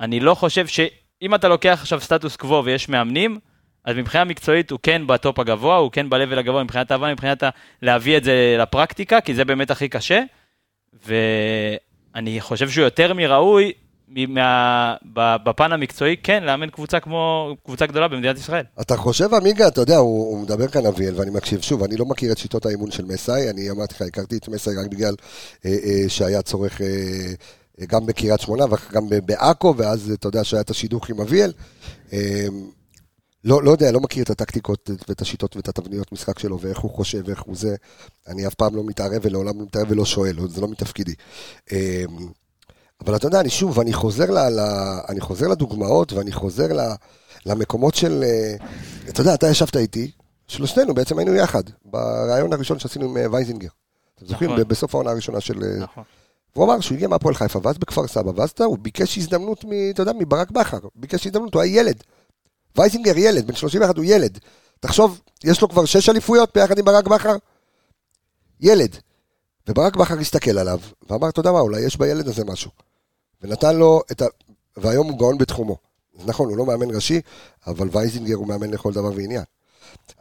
[0.00, 3.38] אני לא חושב שאם אתה לוקח עכשיו סטטוס קוו ויש מאמנים,
[3.84, 7.50] אז מבחינה מקצועית הוא כן בטופ הגבוה, הוא כן ב-level הגבוה מבחינת ההבנה, מבחינת ה-
[7.82, 10.22] להביא את זה לפרקטיקה, כי זה באמת הכי קשה.
[11.06, 13.72] ואני חושב שהוא יותר מראוי
[14.10, 14.94] מה,
[15.44, 18.64] בפן המקצועי, כן, לאמן קבוצה כמו קבוצה גדולה במדינת ישראל.
[18.80, 21.60] אתה חושב, עמיגה, אתה יודע, הוא, הוא מדבר כאן אביאל, ואני מקשיב.
[21.60, 24.72] שוב, אני לא מכיר את שיטות האימון של מסאי, אני אמרתי לך, הכרתי את מסאי
[24.76, 25.14] רק בגלל
[25.66, 26.86] אה, אה, שהיה צורך אה,
[27.80, 31.52] אה, גם בקריית שמונה וגם בעכו, ואז אתה יודע שהיה את השידוך עם אביאל.
[32.12, 32.46] אה,
[33.44, 36.90] לא, לא יודע, לא מכיר את הטקטיקות ואת השיטות ואת התבניות משחק שלו, ואיך הוא
[36.90, 37.76] חושב, ואיך הוא זה.
[38.28, 41.14] אני אף פעם לא מתערב ולעולם לא מתערב ולא שואל, זה לא מתפקידי.
[43.04, 44.60] אבל אתה יודע, אני שוב, אני חוזר, ל, ל,
[45.08, 46.80] אני חוזר לדוגמאות ואני חוזר ל,
[47.46, 48.24] למקומות של...
[48.26, 48.54] אה,
[49.08, 50.10] אתה יודע, אתה ישבת איתי,
[50.48, 53.68] שלושתנו בעצם היינו יחד, בריאיון הראשון שעשינו עם אה, וייזינגר.
[54.14, 54.50] אתם זוכרים?
[54.50, 54.68] נכון.
[54.68, 55.64] בסוף העונה הראשונה של...
[55.64, 56.04] אה, נכון.
[56.56, 60.02] והוא אמר שהוא הגיע מהפועל חיפה, ואז בכפר סבא, ואז הוא ביקש הזדמנות, מ, אתה
[60.02, 62.02] יודע, מברק בכר, ביקש הזדמנות, הוא היה ילד.
[62.76, 64.38] וייזינגר ילד, בן 31 הוא ילד.
[64.80, 67.36] תחשוב, יש לו כבר שש אליפויות ביחד עם ברק בכר?
[68.60, 68.96] ילד.
[69.68, 70.78] וברק בכר הסתכל עליו,
[71.10, 72.70] ואמר, אתה יודע מה, אולי יש בילד הזה משהו.
[73.42, 74.26] ונתן לו את ה...
[74.76, 75.76] והיום הוא גאון בתחומו.
[76.24, 77.20] נכון, הוא לא מאמן ראשי,
[77.66, 79.44] אבל וייזינגר הוא מאמן לכל דבר ועניין.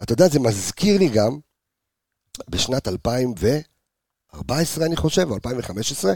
[0.03, 1.39] אתה יודע, זה מזכיר לי גם,
[2.49, 6.13] בשנת 2014, אני חושב, או 2015,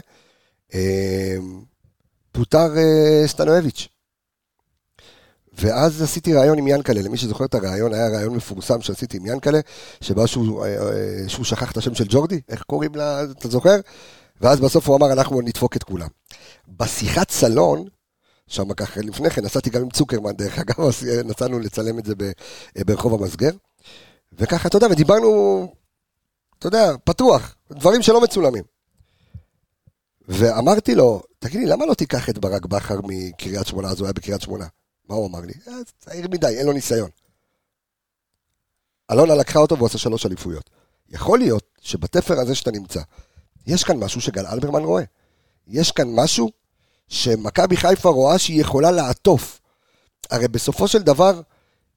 [0.74, 1.36] אה,
[2.32, 3.88] פוטר אה, סטנואביץ'.
[5.58, 9.60] ואז עשיתי ראיון עם ינקלה, למי שזוכר את הראיון, היה ראיון מפורסם שעשיתי עם ינקלה,
[10.00, 13.76] שבא שהוא, אה, אה, שהוא שכח את השם של ג'ורדי, איך קוראים לה, אתה זוכר?
[14.40, 16.08] ואז בסוף הוא אמר, אנחנו נדפוק את כולם.
[16.68, 17.84] בשיחת סלון,
[18.46, 20.74] שם ככה לפני כן, נסעתי גם עם צוקרמן, דרך אגב,
[21.24, 22.14] נסענו לצלם את זה
[22.86, 23.50] ברחוב המסגר,
[24.32, 25.66] וככה, אתה יודע, ודיברנו,
[26.58, 28.64] אתה יודע, פתוח, דברים שלא מצולמים.
[30.28, 34.12] ואמרתי לו, תגיד לי, למה לא תיקח את ברק בכר מקריית שמונה, אז הוא היה
[34.12, 34.66] בקריית שמונה?
[35.08, 35.52] מה הוא אמר לי?
[35.68, 37.10] "אה, צעיר מדי, אין לו ניסיון.
[39.10, 40.70] אלונה לקחה אותו והוא עשה שלוש אליפויות.
[41.08, 43.00] יכול להיות שבתפר הזה שאתה נמצא,
[43.66, 45.04] יש כאן משהו שגל אלברמן רואה.
[45.68, 46.50] יש כאן משהו
[47.08, 49.60] שמכבי חיפה רואה שהיא יכולה לעטוף.
[50.30, 51.40] הרי בסופו של דבר,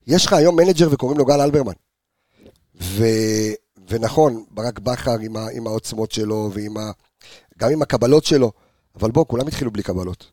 [0.08, 1.74] יש לך היום מנג'ר וקוראים לו גל אלברמן.
[2.82, 3.04] ו...
[3.90, 5.48] ונכון, ברק בכר עם, ה...
[5.54, 6.92] עם העוצמות שלו, ועם ה...
[7.58, 8.52] גם עם הקבלות שלו,
[8.96, 10.32] אבל בוא, כולם התחילו בלי קבלות.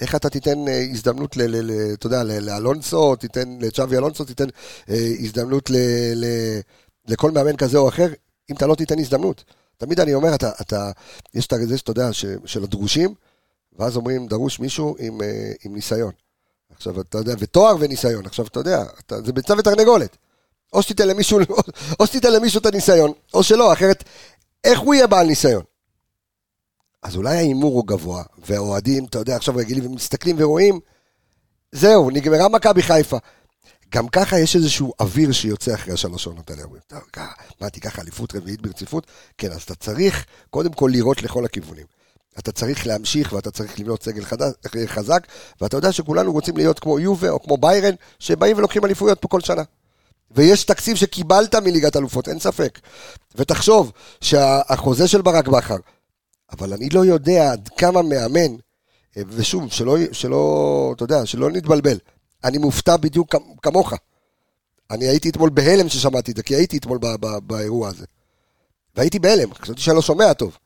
[0.00, 4.46] איך אתה תיתן אה, הזדמנות, ל, ל, ל, אתה יודע, לאלונסו, תיתן לצ'אבי אלונסו, תיתן
[4.88, 5.76] אה, הזדמנות ל,
[6.14, 6.24] ל,
[7.08, 8.08] לכל מאמן כזה או אחר,
[8.50, 9.44] אם אתה לא תיתן הזדמנות.
[9.76, 10.90] תמיד אני אומר, אתה, אתה,
[11.34, 13.14] יש את זה שאתה יודע, ש, של הדרושים,
[13.78, 16.12] ואז אומרים, דרוש מישהו עם, אה, עם ניסיון.
[16.76, 18.26] עכשיו, אתה יודע, ותואר וניסיון.
[18.26, 20.16] עכשיו, אתה יודע, אתה, זה ביצה ותרנגולת.
[20.72, 21.38] או שתיתן למישהו,
[22.00, 24.04] או שתיתן למישהו את הניסיון, או שלא, אחרת,
[24.64, 25.62] איך הוא יהיה בעל ניסיון?
[27.02, 30.80] אז אולי ההימור הוא גבוה, והאוהדים, אתה יודע, עכשיו רגילים ומסתכלים ורואים,
[31.72, 33.18] זהו, נגמרה מכבי חיפה.
[33.94, 36.62] גם ככה יש איזשהו אוויר שיוצא אחרי השלוש עונות האלה.
[36.62, 37.00] אומרים, טוב,
[37.60, 39.06] מה, תיקח אליפות רביעית ברציפות?
[39.38, 41.86] כן, אז אתה צריך קודם כל לירות לכל הכיוונים.
[42.38, 44.52] אתה צריך להמשיך ואתה צריך לבנות סגל חדש,
[44.86, 45.26] חזק,
[45.60, 49.40] ואתה יודע שכולנו רוצים להיות כמו יובה או כמו ביירן, שבאים ולוקחים אליפויות פה כל
[49.40, 49.62] שנה.
[50.30, 52.78] ויש תקציב שקיבלת מליגת אלופות, אין ספק.
[53.34, 55.76] ותחשוב שהחוזה של ברק בכר,
[56.52, 58.56] אבל אני לא יודע עד כמה מאמן,
[59.16, 61.98] ושוב, שלא, שלא, אתה יודע, שלא נתבלבל.
[62.44, 63.92] אני מופתע בדיוק כמוך.
[64.90, 68.06] אני הייתי אתמול בהלם ששמעתי את זה, כי הייתי אתמול ב- ב- באירוע הזה.
[68.94, 70.58] והייתי בהלם, חשבתי שאני לא שומע טוב.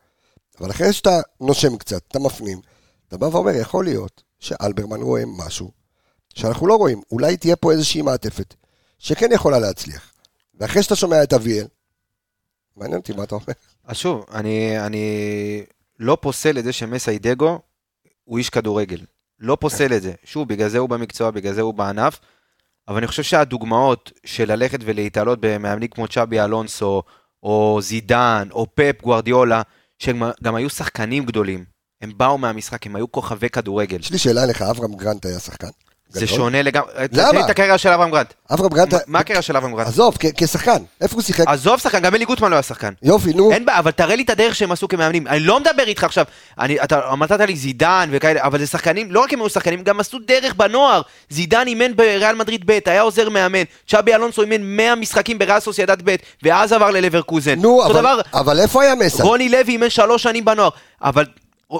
[0.60, 2.60] אבל אחרי שאתה נושם קצת, אתה מפנים,
[3.08, 5.70] אתה בא ואומר, יכול להיות שאלברמן רואה משהו
[6.34, 7.00] שאנחנו לא רואים.
[7.10, 8.54] אולי תהיה פה איזושהי מעטפת
[8.98, 10.12] שכן יכולה להצליח.
[10.54, 11.66] ואחרי שאתה שומע את אביאל,
[12.76, 13.46] מעניין אותי מה אתה אומר.
[13.84, 15.64] אז שוב, אני, אני
[15.98, 17.58] לא פוסל את זה שמסיידגו
[18.24, 19.04] הוא איש כדורגל.
[19.40, 20.12] לא פוסל את זה.
[20.24, 22.20] שוב, בגלל זה הוא במקצוע, בגלל זה הוא בענף.
[22.88, 27.02] אבל אני חושב שהדוגמאות של ללכת ולהתעלות במאמנים כמו צ'אבי אלונסו,
[27.42, 29.62] או זידן, או פפ גוארדיולה,
[29.98, 31.64] שהם גם היו שחקנים גדולים.
[32.00, 33.98] הם באו מהמשחק, הם היו כוכבי כדורגל.
[34.00, 35.68] יש לי שאלה אליך, אברהם גרנט היה שחקן?
[36.10, 36.26] זה?
[36.26, 36.90] שונה לגמרי.
[37.12, 37.30] למה?
[37.30, 38.32] תן לי את הקריירה של אברהם גרנט.
[38.52, 38.94] אברהם גרנט...
[39.06, 39.88] מה- הקריירה של אברהם גרנט?
[39.88, 41.44] עזוב, כשחקן, איפה הוא שיחק?
[41.48, 42.92] עזוב שחקן, גם אלי גוטמן לא היה שחקן.
[43.02, 43.52] יופי, נו.
[43.52, 45.26] אין בעיה, אבל תראה לי את הדרך שהם עשו כמאמנים.
[45.26, 46.24] אני לא מדבר איתך עכשיו,
[46.58, 50.00] אני, אתה אמרת לי זידן וכאלה, אבל זה שחקנים, לא רק הם היו שחקנים, גם
[50.00, 51.02] עשו דרך בנוער.
[51.30, 53.62] זידן אימן בריאל מדריד ב', היה עוזר מאמן.
[53.88, 57.58] צ'אבי אלונסו אימן 100 משחקים בריאל סוסיידד ב', ואז עבר ללברקוזן.
[57.58, 57.82] נו,
[58.34, 59.22] אבל איפה היה מסע?
[59.22, 60.68] רוני לוי אימן שלוש שנים בנוער,
[61.02, 61.24] אבל...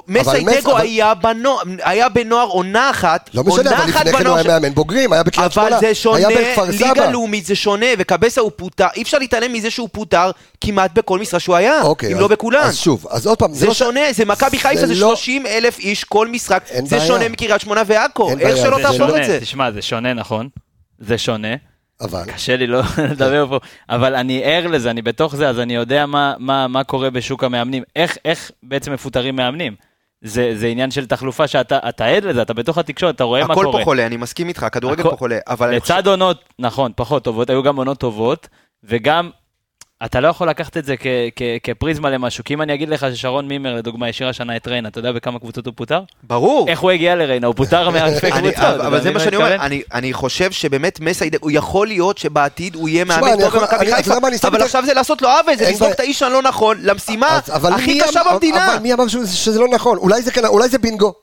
[0.07, 4.27] מסיידגו אבל- היה בנוער, היה בנוער עונה אחת, לא משנה, עונה אבל אחת לפני כן
[4.27, 5.69] הוא היה ש- מאמן בוגרים, היה בקריית שמונה.
[5.69, 7.11] אבל זה שונה, היה בכפר ליגה סבא.
[7.11, 11.39] לאומית זה שונה, וקבסה הוא פוטר, אי אפשר להתעלם מזה שהוא פוטר כמעט בכל משרה
[11.39, 12.61] שהוא היה, אוקיי, אם אז- לא בכולן.
[12.61, 15.45] אז שוב, אז עוד פעם, זה לא ש- שונה, זה מכבי חיפה, זה לא- 30
[15.45, 17.07] אלף איש כל משחק, זה בעיה.
[17.07, 19.39] שונה מקריית שמונה ועכו, איך בעיה, שלא זה זה תהפוך שונה, את זה.
[19.41, 20.49] תשמע, זה שונה, נכון.
[20.99, 21.55] זה שונה.
[22.01, 22.81] אבל, קשה לי לא
[23.11, 23.59] לדבר פה,
[23.89, 27.43] אבל אני ער לזה, אני בתוך זה, אז אני יודע מה, מה, מה קורה בשוק
[27.43, 27.83] המאמנים.
[27.95, 29.75] איך, איך בעצם מפוטרים מאמנים?
[30.21, 33.53] זה, זה עניין של תחלופה שאתה אתה עד לזה, אתה בתוך התקשורת, אתה רואה מה
[33.53, 33.79] הכל קורה.
[33.79, 35.75] פה חולה, אני מסכים איתך, הכדורגל הכל- פה חולה, אבל.
[35.75, 38.47] לצד עונות, נכון, פחות טובות, היו גם עונות טובות,
[38.83, 39.29] וגם,
[40.05, 43.05] אתה לא יכול לקחת את זה כ- כ- כפריזמה למשהו, כי אם אני אגיד לך
[43.13, 46.01] ששרון מימר, לדוגמה, השאיר השנה את ריינה, אתה יודע בכמה קבוצות הוא פוטר?
[46.23, 46.67] ברור.
[46.69, 47.47] איך הוא הגיע לריינה?
[47.47, 48.57] הוא פוטר מאלפי קבוצות.
[48.59, 49.55] אבל זה מבין מה שאני אני אומר?
[49.55, 54.13] אני- אני חושב שבאמת מסיידגו, הוא יכול להיות שבעתיד הוא יהיה מאמן טוב במכבי חיפה,
[54.43, 55.91] אבל עכשיו זה לעשות לו עוול, זה אין לזרוק.
[55.91, 57.39] את האיש הלא נכון למשימה
[57.73, 58.73] הכי קשה במדינה.
[58.73, 59.97] אבל מי אמר שזה- לא נכון?
[59.97, 61.13] אולי זה כן- אולי זה בינגו.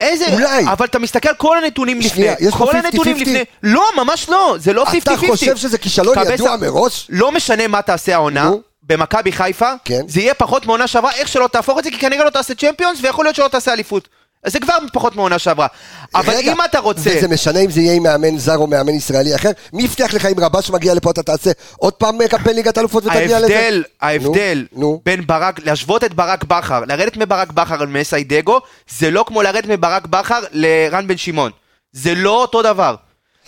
[0.00, 0.64] איזה, אולי.
[0.72, 2.76] אבל אתה מסתכל כל הנתונים לפני, שנייה, יש כל 50-50.
[2.76, 4.98] הנתונים לפני, לא, ממש לא, זה לא 50-50.
[4.98, 7.06] אתה חושב שזה כישלון ידוע מראש?
[7.10, 8.50] לא משנה מה תעשה העונה.
[8.82, 10.00] במכבי חיפה, כן.
[10.08, 12.98] זה יהיה פחות מעונה שעברה, איך שלא תהפוך את זה, כי כנראה לא תעשה צ'מפיונס,
[13.02, 14.08] ויכול להיות שלא תעשה אליפות.
[14.46, 15.66] זה כבר פחות מעונה שעברה.
[16.14, 17.10] אבל רגע, אם אתה רוצה...
[17.16, 19.50] וזה משנה אם זה יהיה עם מאמן זר או מאמן ישראלי אחר?
[19.72, 23.40] מי הבטיח לך אם רבש מגיע לפה אתה תעשה עוד פעם קמפיין ליגת אלופות ותגיע
[23.40, 23.58] לזה?
[23.58, 25.00] ההבדל, ההבדל נו, נו.
[25.04, 28.60] בין ברק, להשוות את ברק בכר, לרדת מברק בכר למסיידגו,
[28.98, 31.50] זה לא כמו לרדת מברק בכר לרן בן שמעון.
[31.92, 32.94] זה לא אותו דבר.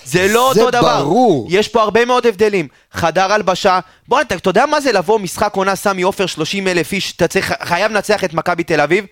[0.05, 1.03] זה לא זה אותו דבר.
[1.03, 1.47] ברור.
[1.51, 2.69] יש פה הרבה מאוד הבדלים.
[2.93, 6.93] חדר הלבשה, בוא, אתה, אתה יודע מה זה לבוא משחק עונה סמי עופר 30 אלף
[6.93, 9.05] איש, אתה צריך, חייב לנצח את מכבי תל אביב?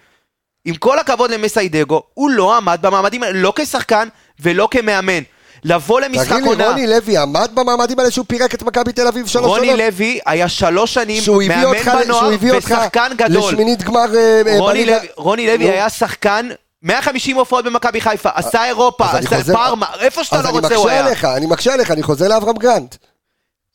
[0.69, 4.09] עם כל הכבוד למסיידגו, הוא לא עמד במעמדים האלה, לא כשחקן
[4.41, 5.23] ולא כמאמן.
[5.65, 6.69] לבוא למשחק תגיד לי, עונה...
[6.69, 9.85] רוני לוי עמד במעמדים האלה שהוא פירק את מכבי תל אביב שלוש רוני עונות?
[9.87, 13.53] לוי היה שלוש שנים מאמן בנוער ושחקן גדול.
[13.53, 14.87] לשמינית גמר אה, אה, רוני.
[14.87, 15.43] לוי, רוני.
[15.43, 16.49] היה שחקן
[16.83, 20.59] 150 הופעות במכבי חיפה, עשה אירופה, אז אני עשה פארמה, איפה שאתה אז לא אני
[20.59, 21.07] רוצה הוא מקשה היה.
[21.07, 22.97] עליך, אני מקשה עליך, אני חוזר לאברהם גרנט.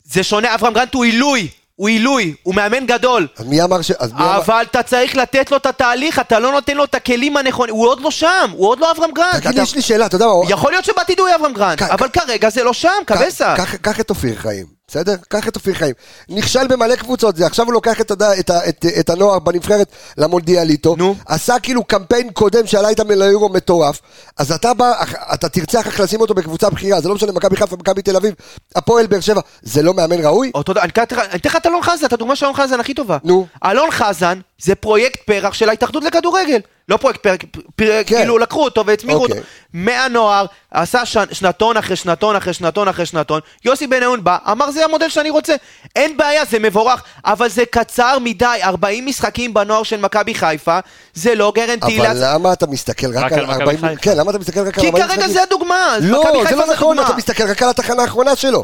[0.03, 3.27] זה שונה, אברהם גרנט הוא עילוי, הוא עילוי, הוא מאמן גדול.
[3.37, 3.91] אז מי אמר ש...
[3.91, 4.37] אז מי אמר...
[4.37, 7.87] אבל אתה צריך לתת לו את התהליך, אתה לא נותן לו את הכלים הנכונים, הוא
[7.87, 9.35] עוד לא שם, הוא עוד לא אברהם גרנט.
[9.43, 10.33] תגיד יש לי שאלה, אתה יודע מה...
[10.49, 13.55] יכול להיות שבעתיד הוא יהיה אברהם גרנט, ק- אבל כרגע זה לא שם, קבסה.
[13.81, 15.15] קח את אופיר חיים, בסדר?
[15.27, 15.93] קח את אופיר חיים.
[16.29, 18.21] נכשל במלא קבוצות, זה עכשיו הוא לוקח את, הד...
[18.21, 18.69] את, ה...
[18.69, 20.95] את, את הנוער בנבחרת למונדיאליטו.
[20.97, 21.15] נו.
[21.25, 24.01] עשה כאילו קמפיין קודם שעלה איתם ליורו מטורף.
[24.37, 24.93] אז אתה בא,
[25.33, 28.15] אתה תרצה אחר כך לשים אותו בקבוצה בכירה, זה לא משנה, מכבי חיפה, מכבי תל
[28.15, 28.33] אביב,
[28.75, 30.51] הפועל באר שבע, זה לא מאמן ראוי?
[30.55, 33.17] אותו דבר, אני אתן לך את אלון חזן, את הדוגמה של אלון חזן הכי טובה.
[33.23, 33.47] נו.
[33.65, 36.59] אלון חזן זה פרויקט פרח של ההתאחדות לכדורגל.
[36.89, 37.37] לא פרויקט פרח,
[37.75, 38.03] פר...
[38.05, 38.17] כן.
[38.17, 39.37] כאילו לקחו אותו והצמיחו אוקיי.
[39.37, 39.47] אותו.
[39.73, 41.17] מהנוער, עשה ש...
[41.31, 43.39] שנתון אחרי שנתון אחרי שנתון אחרי שנתון.
[43.65, 45.55] יוסי בניון בא, אמר זה המודל שאני רוצה.
[45.95, 50.79] אין בעיה, זה מבורך, אבל זה קצר מדי, 40 משחקים בנוער של מכבי חיפה,
[51.13, 51.99] זה לא גרנטי.
[51.99, 53.77] אבל למה אתה מסתכל רק, רק על על מכבי 40...
[53.77, 54.01] חיפה.
[54.01, 55.33] כן, למה אתה מסתכל רק על כי 40 כרגע משחקים?
[55.33, 56.99] זה הדוגמה, לא, מכבי זה חיפה לא זה נכון.
[56.99, 58.63] אתה מסתכל רק על התחנה האחרונה שלו.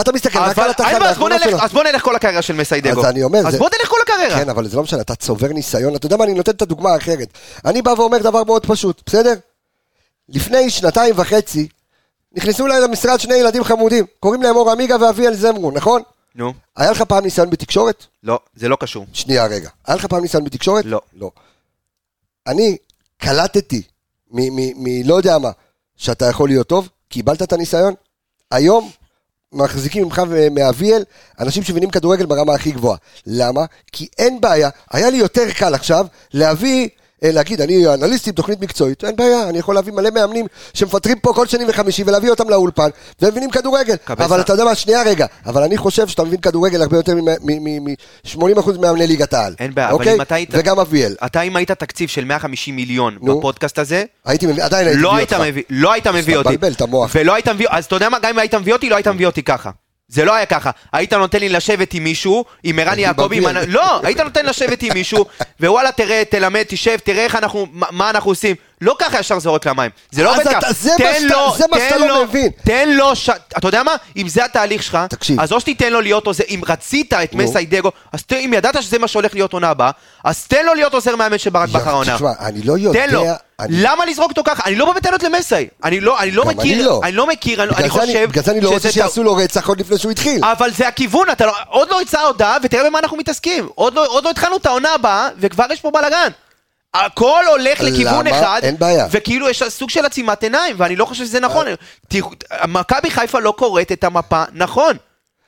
[0.00, 1.58] אתה מסתכל רק על התחנה בעיה, אז בוא האחרונה נלך- שלו.
[1.60, 3.00] אז בוא נלך כל הקריירה של מסיידגו.
[3.00, 4.38] אז אני אומר, אז בוא נלך כל הקריירה.
[4.38, 5.94] כן, אבל זה לא משנה, אתה צובר ניסיון.
[5.96, 7.28] אתה יודע מה, אני נותן את הדוגמה האחרת.
[7.64, 9.34] אני בא ואומר דבר מאוד פשוט, בסדר?
[10.28, 11.68] לפני שנתיים וחצי,
[12.32, 16.02] נכנסו אליי למשרד שני ילדים חמודים, קוראים להם אור עמיגה ואביאל זמרו, נכון?
[16.34, 18.04] נו, היה לך פעם ניסיון בתקשורת?
[18.22, 19.06] לא, זה לא קשור.
[19.12, 19.68] שנייה רגע.
[19.86, 20.84] היה לך פעם ניסיון בתקשורת?
[20.84, 21.00] לא.
[21.16, 21.30] לא.
[22.46, 22.76] אני
[23.18, 23.82] קלטתי
[24.30, 25.50] מ- מ- מ- לא יודע מה,
[25.96, 27.94] שאתה יכול להיות טוב, קיבלת את הניסיון,
[28.50, 28.90] היום
[29.52, 31.04] מחזיקים ממך ומאביאל
[31.40, 32.96] אנשים שמבינים כדורגל ברמה הכי גבוהה.
[33.26, 33.64] למה?
[33.92, 36.88] כי אין בעיה, היה לי יותר קל עכשיו להביא...
[37.24, 41.18] אה, להגיד, אני אנליסט עם תוכנית מקצועית, אין בעיה, אני יכול להביא מלא מאמנים שמפטרים
[41.18, 42.88] פה כל שני וחמישי ולהביא אותם לאולפן,
[43.20, 43.94] והם מבינים כדורגל.
[44.08, 48.80] אבל אתה יודע מה, שנייה רגע, אבל אני חושב שאתה מבין כדורגל הרבה יותר מ-80%
[48.80, 49.54] מאמני ליגת העל.
[49.58, 50.14] אין בעיה, אבל אוקיי?
[50.14, 50.48] אם אתה היית...
[50.52, 51.14] וגם אביאל.
[51.26, 53.18] אתה אם היית תקציב של 150 מיליון.
[53.22, 55.36] בפודקאסט הזה, עדיין הייתי לא מביא אותך.
[55.70, 56.56] לא היית מביא אותי.
[57.14, 59.26] ולא היית מביא, אז אתה יודע מה, גם אם היית מביא אותי, לא היית מביא
[59.26, 59.70] אותי ככה.
[60.08, 60.70] זה לא היה ככה.
[60.92, 63.22] היית נותן לי לשבת עם מישהו, עם ערן יעקבי.
[63.36, 65.26] עם- לא, היית נותן לשבת עם מישהו,
[65.60, 68.56] ווואלה, תראה, תלמד, תשב, תראה איך אנחנו, מה אנחנו עושים.
[68.80, 69.90] לא ככה ישר זורק למים.
[70.10, 70.72] זה לא עובד ככה.
[70.72, 70.90] זה
[71.70, 72.48] מה תן שאתה- לו- לא מבין.
[72.64, 73.94] תן לו, ש- אתה יודע מה?
[74.16, 75.40] אם זה התהליך שלך, תקשיב.
[75.40, 77.34] אז או שתיתן לו להיות עוזר, אם רצית את.
[77.34, 79.90] מסיידגו, אז ת- אם ידעת שזה מה שהולך להיות עונה הבאה,
[80.24, 82.14] אז תן לו להיות עוזר מאמן של ברק בכר העונה.
[82.16, 83.06] תשמע, אני לא יודע...
[83.06, 83.24] תן לו.
[83.60, 84.62] אני- למה לזרוק אותו ככה?
[84.66, 85.68] אני לא בא בטענות למסאי.
[85.84, 87.00] אני לא, אני לא גם אני מכיר, לא.
[87.04, 89.98] אני לא מכיר, אני, חושב בגלל זה אני לא רוצה שיעשו לו רצח עוד לפני
[89.98, 90.44] שהוא התחיל.
[90.44, 93.68] אבל זה הכיוון, אתה לא, עוד לא יצאה הודעה ותראה במה אנחנו מתעסקים.
[93.74, 96.28] עוד לא, עוד לא התחלנו את העונה הבאה וכבר יש פה בלאגן.
[97.04, 98.38] הכל הולך לכיוון למה?
[98.38, 99.06] אחד, אין בעיה.
[99.10, 101.66] וכאילו יש סוג של עצימת עיניים, ואני לא חושב שזה נכון.
[102.68, 104.96] מכבי חיפה לא קוראת את המפה נכון.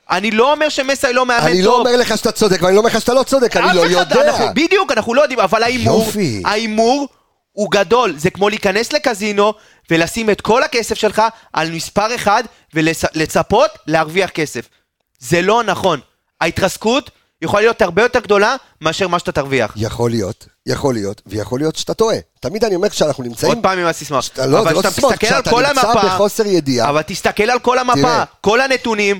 [0.09, 1.49] אני לא אומר שמסאי לא מאמן טוב.
[1.49, 3.81] אני לא אומר לך שאתה צודק, ואני לא אומר לך שאתה לא צודק, אני לא
[3.81, 4.21] יודע.
[4.29, 6.11] אנחנו, בדיוק, אנחנו לא יודעים, אבל ההימור.
[6.45, 7.07] ההימור
[7.51, 8.13] הוא גדול.
[8.17, 9.53] זה כמו להיכנס לקזינו
[9.91, 11.21] ולשים את כל הכסף שלך
[11.53, 14.69] על מספר אחד ולצפות להרוויח כסף.
[15.19, 15.99] זה לא נכון.
[16.41, 19.73] ההתרסקות יכולה להיות הרבה יותר גדולה מאשר מה שאתה תרוויח.
[19.75, 22.17] יכול להיות, יכול להיות, ויכול להיות שאתה טועה.
[22.39, 23.51] תמיד אני אומר כשאנחנו נמצאים...
[23.51, 24.21] עוד פעם עם הסיסמה.
[24.21, 26.89] שאתה- לא, זה לא על כשאתה נמצא המפה, בחוסר ידיעה.
[26.89, 28.23] אבל תסתכל על כל המפה, תראה.
[28.41, 29.19] כל הנתונים.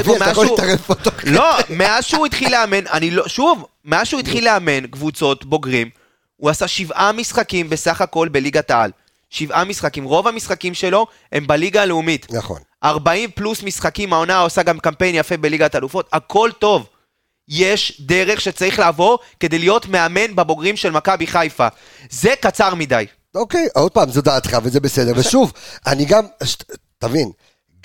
[0.00, 0.58] אביאל, אתה מאז יכול שהוא...
[0.60, 1.30] להתערב פה תוך כדי.
[1.30, 5.90] לא, מאז שהוא התחיל לאמן, אני לא, שוב, מאז שהוא התחיל לאמן קבוצות בוגרים,
[6.36, 8.90] הוא עשה שבעה משחקים בסך הכל בליגת העל.
[9.30, 12.26] שבעה משחקים, רוב המשחקים שלו הם בליגה הלאומית.
[12.30, 12.58] נכון.
[12.84, 16.86] 40 פלוס משחקים, העונה עושה גם קמפיין יפה בליגת האלופות, הכל טוב.
[17.48, 21.68] יש דרך שצריך לעבור כדי להיות מאמן בבוגרים של מכבי חיפה.
[22.10, 23.06] זה קצר מדי.
[23.34, 25.12] אוקיי, עוד פעם, זו דעתך וזה בסדר.
[25.16, 25.52] ושוב,
[25.86, 26.24] אני גם,
[26.98, 27.30] תבין,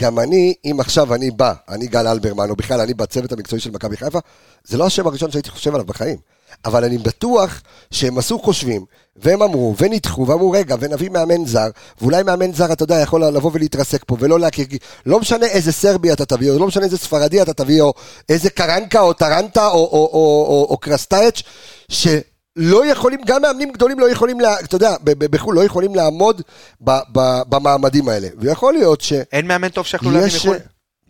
[0.02, 3.72] גם אני, אם עכשיו אני בא, אני גל אלברמן, או בכלל אני בצוות המקצועי של
[3.72, 4.20] מכבי חיפה,
[4.64, 6.18] זה לא השם הראשון שהייתי חושב עליו בחיים.
[6.66, 8.86] אבל אני בטוח שהם עשו חושבים,
[9.24, 11.70] והם אמרו, ונדחו, ואמרו, רגע, ונביא מאמן זר,
[12.02, 14.66] ואולי מאמן זר, אתה יודע, יכול לבוא ולהתרסק פה, ולא להכיר,
[15.06, 17.94] לא משנה איזה סרבי אתה תביא, או לא משנה איזה ספרדי אתה תביא, או
[18.30, 21.44] איזה קרנקה, או טרנטה, או, או, או, או, או קרסטייץ',
[21.90, 26.42] שלא יכולים, גם מאמנים גדולים לא יכולים, לה, אתה יודע, בחו"ל לא יכולים לעמוד
[26.82, 28.28] ב, ב, במעמדים האלה.
[28.38, 29.14] ויכול להיות ש...
[29.32, 30.58] אין מאמן טוב שיכולו להביא מחו"ל?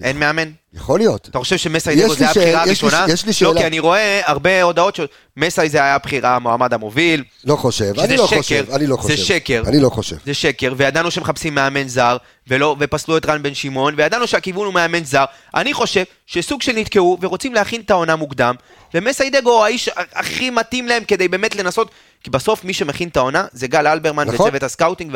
[0.04, 0.50] אין מאמן?
[0.74, 1.28] יכול להיות.
[1.32, 3.14] אתה חושב שמסאי דגו יש זה היה הבחירה יש לי- הראשונה?
[3.14, 3.52] יש לי שאלה.
[3.54, 4.96] לא, כי אני רואה הרבה הודעות
[5.38, 7.24] שמסאי זה היה הבחירה, המועמד המוביל.
[7.46, 9.16] לא חושב, אני לא חושב, אני לא זה חושב.
[9.18, 9.64] שקר.
[9.68, 10.16] אני לא חושב.
[10.26, 14.74] זה שקר, וידענו שמחפשים מאמן זר, ולא, ופסלו את רן בן שמעון, וידענו שהכיוון הוא
[14.74, 15.26] מאמן זר.
[15.56, 18.56] אני חושב שסוג של נתקעו, ורוצים להכין את העונה מוקדם,
[18.94, 21.92] ומסאי דגו הוא האיש הכי מתאים להם כדי באמת לנסות,
[22.24, 24.48] כי בסוף מי שמכין את העונה זה גל אלברמן נכון.
[24.48, 25.12] וצוות הסקאוטינג,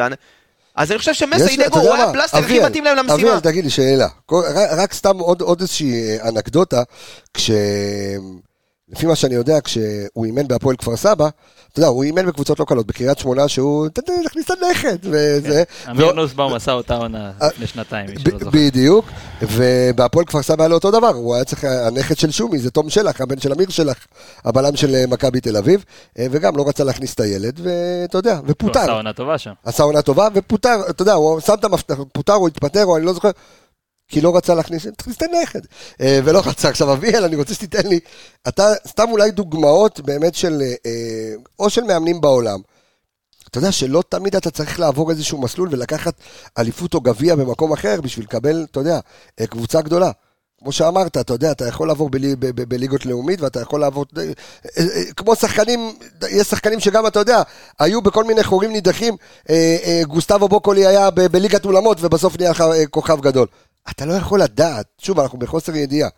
[0.75, 2.11] אז אני חושב יש שמסאי לי- אתה דגו יודע הוא היה מה?
[2.11, 3.15] הפלסטר הכי מתאים להם למשימה.
[3.15, 4.07] אביאל, תגיד לי שאלה.
[4.71, 6.83] רק- סתם עוד עוד איזושהי אה, אנקדוטה,
[7.33, 7.51] כש...
[8.89, 11.29] לפי מה שאני יודע, כשהוא אימן בהפועל כפר סבא,
[11.73, 13.87] אתה יודע, הוא אימן בקבוצות לא קלות, בקריית שמונה שהוא,
[14.25, 15.63] הכניס את הנכד, וזה.
[15.89, 18.49] אמיר ו- נוסבאום עשה אותה עונה אה, לפני שנתיים, מי שלא זוכר.
[18.53, 19.05] בדיוק,
[19.41, 22.89] ובהפועל כפר סבא היה לו אותו דבר, הוא היה צריך, הנכד של שומי, זה תום
[22.89, 23.95] שלח, הבן של אמיר שלח,
[24.45, 25.85] הבלם של אה, מכבי תל אביב,
[26.19, 28.79] אה, וגם לא רצה להכניס את הילד, ואתה יודע, הוא ופוטר.
[28.79, 29.51] עשה עונה טובה שם.
[29.65, 33.05] עשה עונה טובה, ופוטר, אתה יודע, הוא שם את המפתח, פוטר או התפטר, או אני
[33.05, 33.29] לא זוכר,
[34.13, 35.59] כי לא רצה להכניס, תכניס את הנכד.
[36.01, 36.69] אה, ולא רצה.
[36.69, 37.99] עכשיו, אביאל, אני רוצה שתיתן לי,
[38.47, 42.59] אתה, סתם אולי דוגמאות באמת של, אה, או של מאמנים בעולם.
[43.49, 46.13] אתה יודע שלא תמיד אתה צריך לעבור איזשהו מסלול ולקחת
[46.57, 48.99] אליפות או גביע במקום אחר בשביל לקבל, אתה יודע,
[49.39, 50.11] אה, קבוצה גדולה.
[50.59, 52.09] כמו שאמרת, אתה יודע, אתה יכול לעבור
[52.67, 54.23] בליגות לאומית ואתה יכול לעבור, אה,
[54.77, 55.93] אה, כמו שחקנים,
[56.29, 57.41] יש שחקנים שגם, אתה יודע,
[57.79, 59.15] היו בכל מיני חורים נידחים,
[59.49, 63.47] אה, אה, גוסטבו בוקולי היה בליגת אולמות ובסוף נהיה אה, כוכב גדול.
[63.89, 66.09] אתה לא יכול לדעת, שוב, אנחנו בחוסר ידיעה.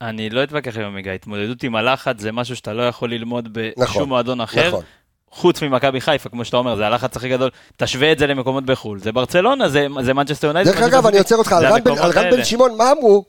[0.00, 3.82] אני לא אתווכח עם עמיגה, התמודדות עם הלחץ זה משהו שאתה לא יכול ללמוד בשום
[3.82, 4.68] נכון, מועדון אחר.
[4.68, 4.84] נכון.
[5.30, 7.50] חוץ ממכבי חיפה, כמו שאתה אומר, זה הלחץ הכי גדול.
[7.76, 8.98] תשווה את זה למקומות בחו"ל.
[8.98, 10.70] זה ברצלונה, זה, זה מנצ'סטר יונייטד.
[10.70, 11.18] דרך אגב, אני.
[11.18, 11.66] עוצר אותך, על
[12.12, 12.44] רן בן-.
[12.44, 13.24] שמעון, מה אמרו?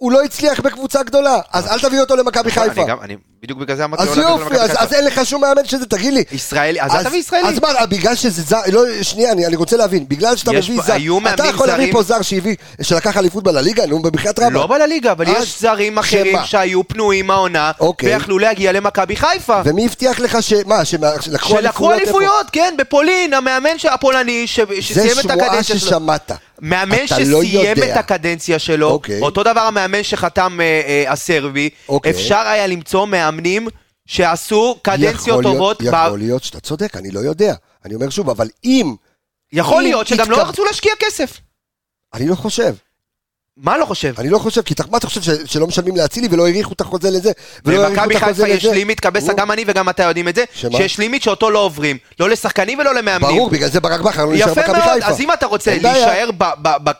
[0.00, 2.84] הוא לא הצליח בקבוצה גדולה, אז אל תביא אותו למכבי נכון, חיפה.
[3.42, 6.24] בדיוק בגלל זה אמרתי אז לקחת יופי, אז אין לך שום מאמן שזה, תגיד לי.
[6.32, 7.48] ישראלי, אז אל תביא ישראלי.
[7.48, 10.96] אז מה, בגלל שזה זר, לא, שנייה, אני, רוצה להבין, בגלל שאתה מביא זר,
[11.34, 14.50] אתה יכול להביא פה זר שהביא, שלקח אליפות בלליגה, נו, בחייאת רבא.
[14.50, 16.36] לא בלליגה, אבל יש זרים אחרים?
[16.44, 18.14] שהיו פנויים העונה, אוקיי.
[18.14, 19.60] ויכלו להגיע למכבי חיפה.
[19.64, 20.52] ומי הבטיח לך ש...
[20.66, 21.94] מה, שלקחו שלקחו איפה?
[21.94, 25.88] אליפויות, כן, בפולין, המאמן הפולני, זה שסיים את שמועה הקדנציה שלו.
[25.88, 26.32] ששמעת.
[26.60, 27.44] מאמן לא שסיים
[27.76, 27.92] יודע.
[27.92, 29.20] את הקדנציה שלו, אוקיי.
[29.20, 30.64] אותו דבר המאמן שחתם אה,
[31.06, 32.12] אה, הסרבי, אוקיי.
[32.12, 33.68] אפשר היה למצוא מאמנים
[34.06, 35.82] שעשו קדנציות יכול להיות- טובות.
[35.82, 37.54] ב- יכול להיות שאתה צודק, אני לא יודע.
[37.84, 38.94] אני אומר שוב, אבל אם...
[39.52, 41.40] יכול אם להיות שגם לא התקב- רצו להשקיע כסף.
[42.14, 42.74] אני לא חושב.
[43.62, 44.14] מה לא חושב?
[44.18, 47.32] אני לא חושב, כי מה אתה חושב, שלא משלמים לאצילי ולא האריכו את החוזה לזה?
[47.64, 48.64] ולא האריכו במכבי את החוזה חיפה יש?
[48.64, 50.44] לימיט, קבסה, גם אני וגם אתה יודעים את זה?
[50.54, 53.36] שיש לימיט שאותו לא עוברים, לא לשחקנים ולא למאמנים.
[53.36, 55.06] ברור, בגלל זה ברק בכר לא נשאר יפה במכבי מאוד, חיפה.
[55.06, 55.76] אז אם אתה רוצה.
[55.82, 56.30] להישאר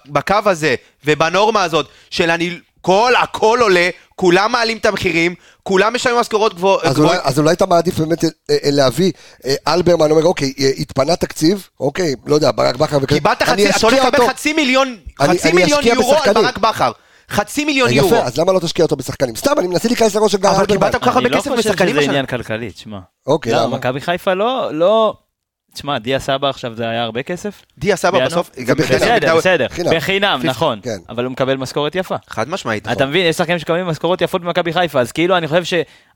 [0.07, 6.21] בקו הזה ובנורמה הזאת של אני, כל, הכל עולה, כולם מעלים את המחירים, כולם משלמים
[6.21, 7.11] משכורות גבוה- אז גבוהות.
[7.12, 9.12] אולי, אז אולי אתה מעדיף באמת אה, אה, להביא
[9.47, 13.21] אה, אלברמן, אומר, אוקיי, התפנה תקציב, אוקיי, לא יודע, ברק בכר וכאלה.
[13.21, 14.29] קיבלת אני חצי, אתה הולך לקבל.
[14.29, 16.43] חצי מיליון, אני- חצי אני מיליון אשקיע יורו על בשחקנים.
[16.45, 16.93] ברק בכר.
[17.31, 18.09] חצי מיליון יורו.
[18.14, 19.37] יפה, אז למה לא תשקיע אותו בשחקנים?
[19.37, 20.77] סתם, אני מנסה להיכנס לראש של גיא אבל אלברמן.
[20.79, 22.05] קיבלת כל כך הרבה אני לא כסף חושב בשחקנים שזה.
[22.05, 22.99] עניין כלכלי, תשמע.
[23.27, 23.77] אוקיי, לא, למה?
[23.77, 25.14] מכבי חיפה לא, לא...
[25.74, 27.62] תשמע, דיה סבא עכשיו זה היה הרבה כסף?
[27.78, 28.26] דיה סבא?
[28.26, 29.90] בסוף, בסדר, בסדר, חינם.
[29.96, 30.80] בחינם, נכון.
[30.83, 30.96] כן.
[31.09, 32.16] אבל הוא מקבל משכורת יפה.
[32.28, 32.88] חד משמעית.
[32.88, 35.62] אתה מבין, יש שחקנים שמקבלים משכורות יפות במכבי חיפה, אז כאילו אני חושב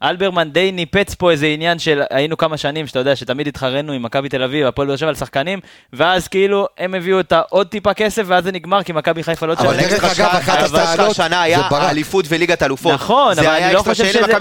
[0.03, 4.03] שאלברמן די ניפץ פה איזה עניין של היינו כמה שנים, שאתה יודע, שתמיד התחרנו עם
[4.03, 5.61] מכבי תל אביב, הפועל באר שבע על שחקנים,
[5.93, 9.53] ואז כאילו הם הביאו את העוד טיפה כסף, ואז זה נגמר, כי מכבי חיפה לא
[9.53, 9.89] אבל תשלם.
[9.91, 11.91] דרך אגב, אחת הטענות השנה זה היה ברק.
[11.91, 12.93] אליפות וליגת אלופות.
[12.93, 14.33] נכון, אבל זה אני היה לא אקסטרה חושב שאין שזה-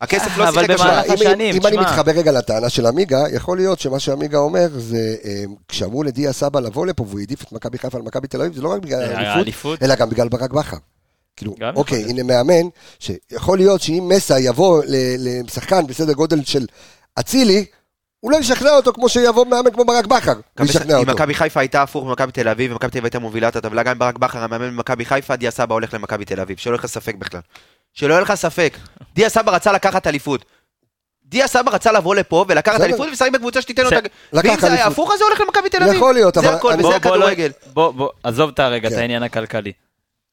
[0.00, 1.02] הכסף לא שיחק השנה.
[1.04, 1.76] אם- השנים, אם אני.
[1.76, 6.60] מתחבר רגע לטענה של עמיגה, יכול להיות שמה שעמיגה אומר זה, אה, כשאמרו לדיה סבא
[6.60, 8.98] לבוא לפה והוא העדיף את מכבי חיפה על מכבי תל אביב, זה לא רק בגלל
[8.98, 9.82] זה היה האליפות, אליפות.
[9.82, 10.76] אלא גם בגלל ברק בכר.
[11.36, 14.82] כאילו, אוקיי, הנה מאמן, שיכול להיות שאם מסה יבוא
[15.18, 16.66] לשחקן בסדר גודל של
[17.20, 17.64] אצילי,
[18.20, 21.12] הוא לא ישכנע אותו כמו שיבוא מאמן כמו ברק בכר, הוא ישכנע אם אותו.
[21.14, 23.90] מכבי חיפה הייתה הפוך ממכבי תל אביב, ומכבי תל אביב הייתה מובילה את הטבלה, גם
[23.90, 26.86] אם ברק בכר המאמן במכבי חיפה, דיה סבא הולך למכבי תל אביב, שלא יהיה לך
[26.86, 27.40] ספק בכלל.
[27.94, 28.76] שלא יהיה לך ספק.
[29.14, 30.44] דיה סבא רצה לקחת אליפות.
[31.24, 32.80] דיה סבא רצה לבוא לפה ולקחת.
[32.80, 33.98] אליפות ולשחק בקבוצה שתיתן לו את ה...
[34.32, 34.86] לקח ואם זה היה.
[34.86, 35.94] הפוך, אז זה הולך למכבי תל אביב.
[35.94, 37.50] יכול להיות, אבל זה הכל, וזה לא- הכדורגל.
[37.72, 38.98] בוא, בוא, עזוב את הרגע, את כן.
[38.98, 39.72] העניין הכלכלי.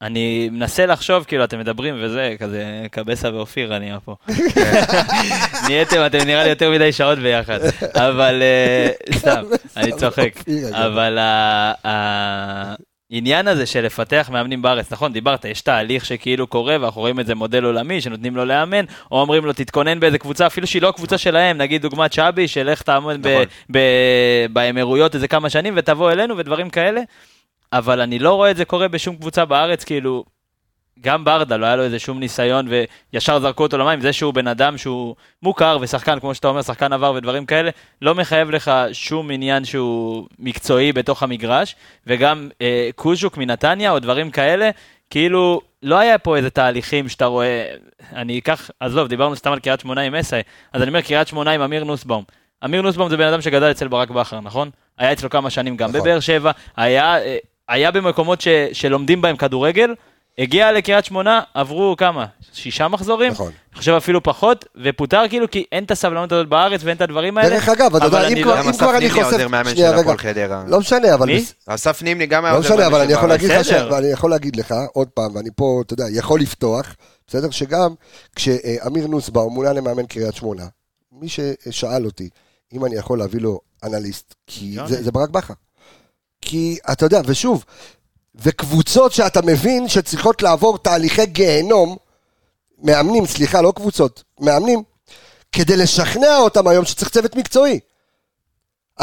[0.02, 4.16] אני מנסה לחשוב, כאילו, אתם מדברים וזה, כזה, קבסה ואופיר, אני פה.
[5.68, 7.60] נהייתם, אתם נראה לי יותר מדי שעות ביחד.
[7.96, 9.44] אבל, אה, סתם,
[9.78, 10.32] אני צוחק.
[10.72, 11.74] אבל ה-
[13.16, 17.26] העניין הזה של לפתח מאמנים בארץ, נכון, דיברת, יש תהליך שכאילו קורה, ואנחנו רואים את
[17.26, 20.90] זה מודל עולמי, שנותנים לו לאמן, או אומרים לו, תתכונן באיזה קבוצה, אפילו שהיא לא
[20.90, 23.46] הקבוצה שלהם, נגיד דוגמת שבי, של איך תעמוד ב- נכון.
[23.72, 27.02] ב- באמירויות איזה כמה שנים, ותבוא אלינו ודברים כאלה.
[27.74, 30.24] אבל אני לא רואה את זה קורה בשום קבוצה בארץ, כאילו,
[31.02, 32.68] גם ברדה לא היה לו איזה שום ניסיון
[33.14, 36.94] וישר זרקו אותו למים, זה שהוא בן אדם שהוא מוכר ושחקן, כמו שאתה אומר, שחקן
[36.94, 41.76] עבר ודברים כאלה, לא מחייב לך שום עניין שהוא מקצועי בתוך המגרש,
[42.08, 44.70] וגם אה, קוז'וק מנתניה או דברים כאלה,
[45.10, 47.66] כאילו, לא היה פה איזה תהליכים שאתה רואה,
[48.14, 50.42] אני אקח, עזוב, דיברנו סתם על קריית שמונה עם אסאי,
[50.74, 52.24] אז אני אומר קריית שמונה עם אמיר נוסבאום.
[52.66, 54.70] אמיר נוסבאום זה בן אדם שגדל אצל ברק בכר, נכון?
[54.98, 56.02] היה אצלו כמה שנים גם נכון.
[56.02, 57.38] בבאר שבע, היה, אה,
[57.70, 59.94] היה במקומות ש, שלומדים בהם כדורגל,
[60.38, 62.26] הגיע לקריית שמונה, עברו כמה?
[62.54, 63.32] שישה מחזורים?
[63.32, 63.52] נכון.
[63.72, 67.38] אני חושב אפילו פחות, ופוטר כאילו כי אין את הסבלנות הזאת בארץ ואין את הדברים
[67.38, 67.50] האלה.
[67.50, 69.10] דרך אגב, אתה אבל יודע, אני אם לא- כבר גם אם כבר אסף אני נימני
[69.24, 69.26] חושף...
[69.34, 70.02] העוזר מאמן של שנייה, רגע.
[70.02, 70.64] הפועל חדרה.
[70.68, 71.26] לא משנה, אבל...
[71.28, 71.46] מי?
[71.68, 73.42] אסף נימני גם היה לא עוזר משנה, מאמן אבל של אני יכול בארץ.
[73.42, 73.90] להגיד לך, ש- בסדר.
[73.92, 76.96] ואני יכול להגיד לך עוד פעם, ואני פה, אתה יודע, יכול לפתוח,
[77.28, 77.50] בסדר?
[77.50, 77.94] שגם
[78.36, 80.64] כשאמיר נוסבאום מונה למאמן קריית שמונה,
[81.12, 82.30] מי ששאל אותי
[82.74, 85.04] אם אני יכול להביא לו אנליסט, כי גם זה, אני.
[85.04, 85.54] זה ברק בכר.
[86.42, 87.66] כי אתה יודע, ושוב,
[88.36, 91.98] וקבוצות שאתה מבין שצריכות לעבור תהליכי גיהנום,
[92.84, 94.84] מאמנים, סליחה, לא קבוצות, מאמנים,
[95.52, 97.80] כדי לשכנע אותם היום שצריך צוות מקצועי.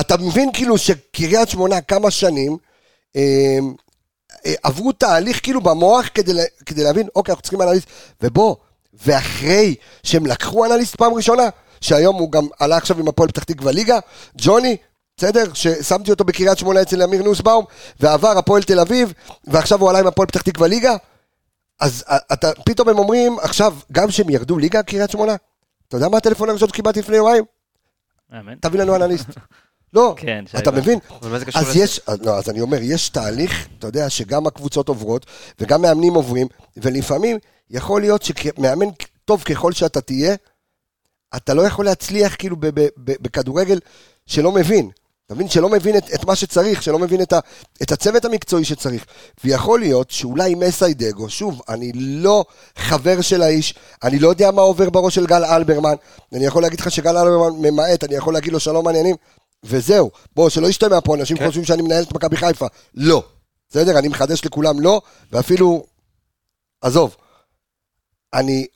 [0.01, 2.57] אתה מבין כאילו שקריית שמונה כמה שנים,
[3.17, 3.59] אה,
[4.47, 6.33] אה, עברו תהליך כאילו במוח כדי,
[6.67, 7.87] כדי להבין, אוקיי, אנחנו צריכים אנליסט,
[8.23, 8.57] ובוא,
[9.07, 11.49] ואחרי שהם לקחו אנליסט פעם ראשונה,
[11.81, 13.99] שהיום הוא גם עלה עכשיו עם הפועל פתח תקווה ליגה,
[14.37, 14.77] ג'וני,
[15.17, 15.45] בסדר?
[15.55, 17.65] ששמתי אותו בקריית שמונה אצל אמיר נוסבאום,
[18.01, 19.13] ועבר הפועל תל אביב,
[19.45, 20.97] ועכשיו הוא עלה עם הפועל פתח תקווה ליגה,
[21.81, 25.37] אז אה, אתה, פתאום הם אומרים, עכשיו, גם שהם ירדו ליגה, קריית שמונה,
[25.89, 27.45] אתה יודע מה הטלפון הראשון שקיבלתי לפני יומיים?
[28.33, 28.55] אמן.
[28.55, 29.27] תביא לנו אנליסט.
[29.95, 30.79] לא, כן, אתה בר.
[30.79, 30.99] מבין?
[31.55, 31.79] אז לזה?
[31.79, 35.27] יש, אז לא, אז אני אומר, יש תהליך, אתה יודע, שגם הקבוצות עוברות,
[35.61, 36.47] וגם מאמנים עוברים,
[36.77, 37.39] ולפעמים
[37.71, 38.87] יכול להיות שמאמן
[39.25, 40.35] טוב ככל שאתה תהיה,
[41.37, 42.57] אתה לא יכול להצליח כאילו
[42.97, 43.79] בכדורגל
[44.27, 44.91] שלא מבין.
[45.33, 45.49] אתה מבין?
[45.49, 47.39] שלא מבין את, את מה שצריך, שלא מבין את, ה,
[47.83, 49.05] את הצוות המקצועי שצריך.
[49.45, 52.45] ויכול להיות שאולי מסיידגו, שוב, אני לא
[52.77, 55.95] חבר של האיש, אני לא יודע מה עובר בראש של גל אלברמן,
[56.33, 59.17] אני יכול להגיד לך שגל אלברמן ממעט, אני יכול להגיד לו שלום מעניינים,
[59.65, 60.11] וזהו.
[60.37, 61.47] בוא, שלא ישתמע פה, אנשים כן.
[61.47, 62.67] חושבים שאני מנהל את מכבי חיפה.
[62.95, 63.23] לא.
[63.71, 63.99] בסדר?
[63.99, 65.01] אני מחדש לכולם לא,
[65.33, 65.85] ואפילו,
[66.81, 67.17] עזוב.
[68.35, 68.67] אני,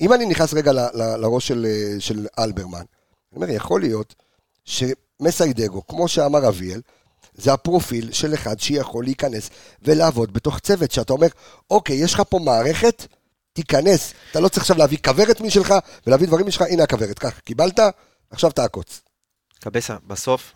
[0.00, 1.66] אם אני נכנס רגע ל, ל, לראש של,
[1.98, 4.14] של אלברמן, אני אומר, יכול להיות
[5.20, 6.80] שמסיידגו, כמו שאמר אביאל,
[7.34, 9.50] זה הפרופיל של אחד שיכול להיכנס
[9.82, 11.26] ולעבוד בתוך צוות, שאתה אומר,
[11.70, 13.06] אוקיי, יש לך פה מערכת,
[13.52, 14.14] תיכנס.
[14.30, 15.74] אתה לא צריך עכשיו להביא כוורת משלך
[16.06, 17.80] ולהביא דברים משלך, הנה הכוורת, קח, קיבלת,
[18.30, 19.00] עכשיו תעקוץ.
[19.60, 20.52] קבסה, בסוף,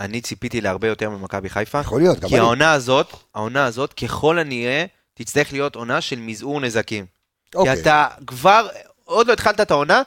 [0.00, 1.80] אני ציפיתי להרבה יותר ממכבי חיפה.
[1.80, 2.44] יכול להיות, גם כי אני.
[2.44, 4.84] העונה הזאת, העונה הזאת, ככל הנראה,
[5.14, 7.06] תצטרך להיות עונה של מזעור נזקים.
[7.50, 7.80] כי אוקיי.
[7.80, 8.68] אתה כבר,
[9.04, 10.02] עוד לא התחלת את העונה,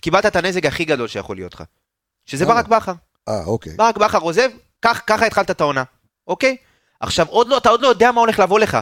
[0.00, 1.62] קיבלת את הנזק הכי גדול שיכול להיות לך.
[2.26, 2.46] שזה?
[2.46, 2.92] ברק בכר.
[3.28, 3.72] אה, אוקיי.
[3.76, 4.50] ברק בכר עוזב,
[4.82, 5.82] כך, ככה התחלת את העונה,
[6.26, 6.56] אוקיי?
[7.00, 8.78] עכשיו, עוד לא, אתה עוד לא יודע מה הולך לבוא לך.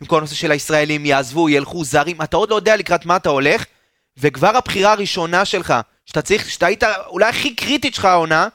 [0.00, 3.28] עם כל הנושא של הישראלים, יעזבו, ילכו, זרים, אתה עוד לא יודע לקראת מה אתה
[3.28, 3.64] הולך,
[4.18, 5.74] וכבר הבחירה הראשונה שלך,
[6.06, 8.48] שאתה צריך, שאתה היית אולי הכי קריטית שלך העונה,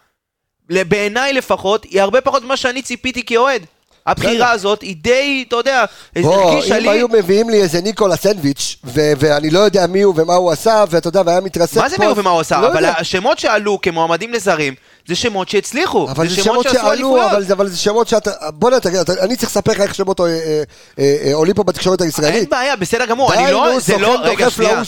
[0.69, 3.65] בעיניי לפחות, היא הרבה פחות ממה שאני ציפיתי כאוהד.
[4.05, 6.89] הבחירה הזאת היא די, אתה יודע, הרגישה אם לי...
[6.89, 11.07] היו מביאים לי איזה ניקולה סנדוויץ', ואני לא יודע מי הוא ומה הוא עשה, ואתה
[11.07, 12.61] יודע, והיה מתרסק מה זה מי הוא ומה הוא עשה?
[12.61, 12.85] לא אבל.
[12.85, 14.73] השמות שעלו כמועמדים לזרים,
[15.07, 16.07] זה שמות שהצליחו.
[16.11, 17.25] אבל זה שמות שעלו.
[17.31, 18.31] אבל זה- אבל זה שמות שאתה...
[18.53, 18.79] בוא נ...
[18.79, 20.63] תגיד, אני צריך לספר לך איך שמות אה, אה,
[20.99, 22.49] אה, עולים פה בתקשורת אין הישראלית.
[22.49, 24.83] בעיה, בסדר גמור, די, אני לא, נו, זה סוכן לא, רגע, דוחף שנייה.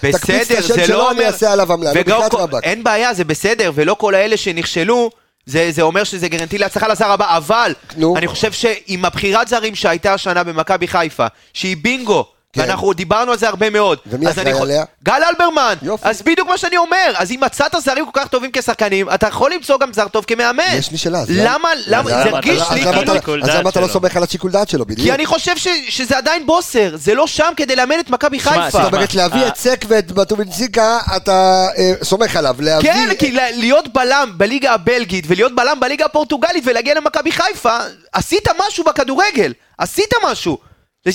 [0.00, 1.92] תקפיץ את השם זה לא אני אומר- אעשה עליו עמלה,
[2.30, 2.64] כל- רבאק.
[2.64, 5.10] אין בעיה, זה בסדר, ולא כל האלה שנכשלו,
[5.46, 8.16] זה, זה אומר שזה גרנטי להצלחה לזר הבא, אבל נו.
[8.16, 12.26] אני חושב שעם הבחירת זרים שהייתה השנה במכבי חיפה, שהיא בינגו,
[12.56, 12.62] כן.
[12.62, 13.98] ואנחנו דיברנו על זה הרבה מאוד.
[14.06, 14.84] ומי אז אחראי אני יכול- עליה?
[15.04, 15.74] גל אלברמן.
[15.82, 16.08] יופי.
[16.08, 19.52] אז בדיוק מה שאני אומר, אז אם מצאת זרים כל כך טובים כשחקנים, אתה יכול
[19.52, 20.62] למצוא גם זר טוב כמאמן.
[20.74, 21.18] יש לי שאלה.
[21.18, 23.44] אז למה, למה, למה זה אתה הרגיש לא- לי אז למה כאילו...
[23.44, 23.88] אז למה אתה לא.
[23.88, 25.08] סומך על השיקול דעת שלו, בדיוק?
[25.08, 28.70] כי אני חושב ש, שזה עדיין בוסר, זה לא שם כדי לאמן את מכבי חיפה.
[28.70, 29.46] זאת אומרת, להביא.
[29.46, 32.56] את סק ואת בטובינסיקה, אתה אה, סומך עליו.
[32.82, 37.78] כן, כי ל- להיות בלם בליגה הבלגית ולהיות בלם בליגה הפורטוגלית ולהגיע למכבי חיפה,
[38.12, 40.58] עשית משהו בכדורגל, עשית משהו.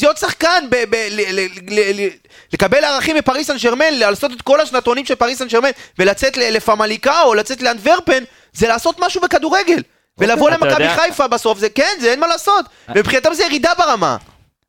[0.03, 2.09] להיות שחקן, ב- ב- ל- ל- ל- ל-
[2.53, 5.69] לקבל ערכים מפריס סן שרמן, לעשות את כל השנתונים של פריס סן שרמן
[5.99, 8.23] ולצאת לפמליקה או לצאת לאנטוורפן,
[8.53, 9.81] זה לעשות משהו בכדורגל.
[10.17, 12.65] ולבוא אתה למכבי חיפה בסוף, זה כן, זה אין מה לעשות.
[12.95, 14.17] ומבחינתם זה ירידה ברמה.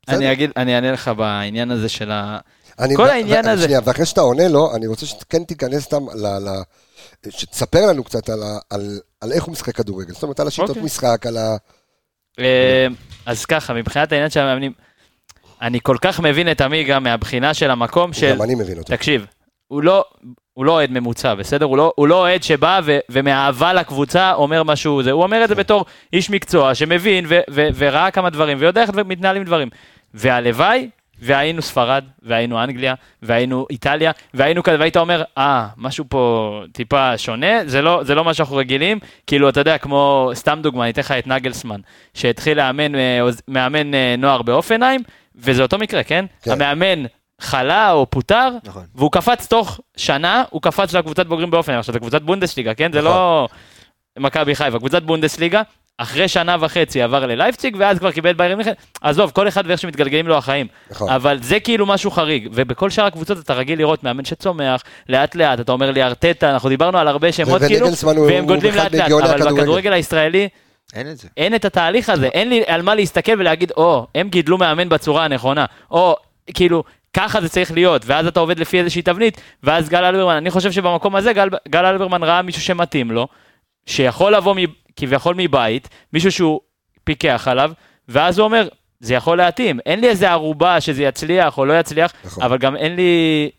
[0.08, 2.38] אני אגיד, אני אענה לך בעניין הזה של ה...
[2.78, 3.64] אני- כל העניין הזה.
[3.64, 6.26] שנייה, ואחרי שאתה עונה לו, אני רוצה שכן תיכנס סתם ל...
[6.26, 6.62] ל-
[7.30, 10.12] שתספר לנו קצת על, ה- על, על איך הוא משחק כדורגל.
[10.12, 10.82] זאת אומרת, על השיטות אוקיי.
[10.82, 11.56] משחק, על ה...
[12.40, 12.86] אה,
[13.26, 14.72] אז ככה, מבחינת העניין של המאמנים,
[15.62, 18.34] אני כל כך מבין את עמיגה מהבחינה של המקום של...
[18.34, 18.96] גם אני מבין אותו.
[18.96, 19.26] תקשיב,
[19.68, 20.04] הוא לא,
[20.52, 21.66] הוא לא אוהד ממוצע, בסדר?
[21.66, 25.48] הוא לא, הוא לא אוהד שבא ו, ומאהבה לקבוצה אומר משהו, זה, הוא אומר את
[25.48, 29.68] זה בתור איש מקצוע שמבין ו, ו, וראה כמה דברים ויודע איך מתנהלים דברים.
[30.14, 30.88] והלוואי,
[31.22, 37.66] והיינו ספרד, והיינו אנגליה, והיינו איטליה, והיינו כזה, והיית אומר, אה, משהו פה טיפה שונה,
[37.66, 41.00] זה לא, זה לא מה שאנחנו רגילים, כאילו, אתה יודע, כמו, סתם דוגמה, אני אתן
[41.00, 41.80] לך את נגלסמן,
[42.14, 45.00] שהתחיל לאמן, אה, מאמן אה, נוער באופנהיים,
[45.36, 46.24] וזה אותו מקרה, כן?
[46.42, 46.50] כן.
[46.50, 47.04] המאמן
[47.40, 48.84] חלה או פוטר, נכון.
[48.94, 52.92] והוא קפץ תוך שנה, הוא קפץ לקבוצת בוגרים באופן, עכשיו זה קבוצת בונדסליגה, כן?
[52.92, 53.10] זה נכון.
[53.10, 53.48] לא
[54.18, 55.62] מכבי חיפה, קבוצת בונדסליגה,
[55.98, 60.28] אחרי שנה וחצי עבר ללייפציג, ואז כבר קיבל ביירן מיכן, עזוב, כל אחד ואיך שמתגלגלים
[60.28, 60.66] לו החיים.
[60.90, 61.08] נכון.
[61.10, 65.60] אבל זה כאילו משהו חריג, ובכל שאר הקבוצות אתה רגיל לראות מאמן שצומח, לאט לאט,
[65.60, 67.86] אתה אומר לי ארטטה, אנחנו דיברנו על הרבה שמות כאילו,
[68.28, 69.52] והם גודלים לאט לאט, אבל.
[69.52, 70.48] בכדורגל הישראלי,
[70.94, 71.28] אין את זה.
[71.36, 75.24] אין את התהליך הזה, אין לי על מה להסתכל ולהגיד, או, הם גידלו מאמן בצורה
[75.24, 76.16] הנכונה, או,
[76.54, 76.84] כאילו,
[77.16, 80.72] ככה זה צריך להיות, ואז אתה עובד לפי איזושהי תבנית, ואז גל אלברמן, אני חושב
[80.72, 83.28] שבמקום הזה גל, גל אלברמן ראה מישהו שמתאים לו,
[83.86, 84.58] שיכול לבוא מ,
[84.96, 86.60] כביכול מבית, מישהו שהוא
[87.04, 87.72] פיקח עליו,
[88.08, 88.68] ואז הוא אומר,
[89.00, 92.42] זה יכול להתאים, אין לי איזה ערובה שזה יצליח או לא יצליח, נכון.
[92.44, 93.50] אבל גם אין לי...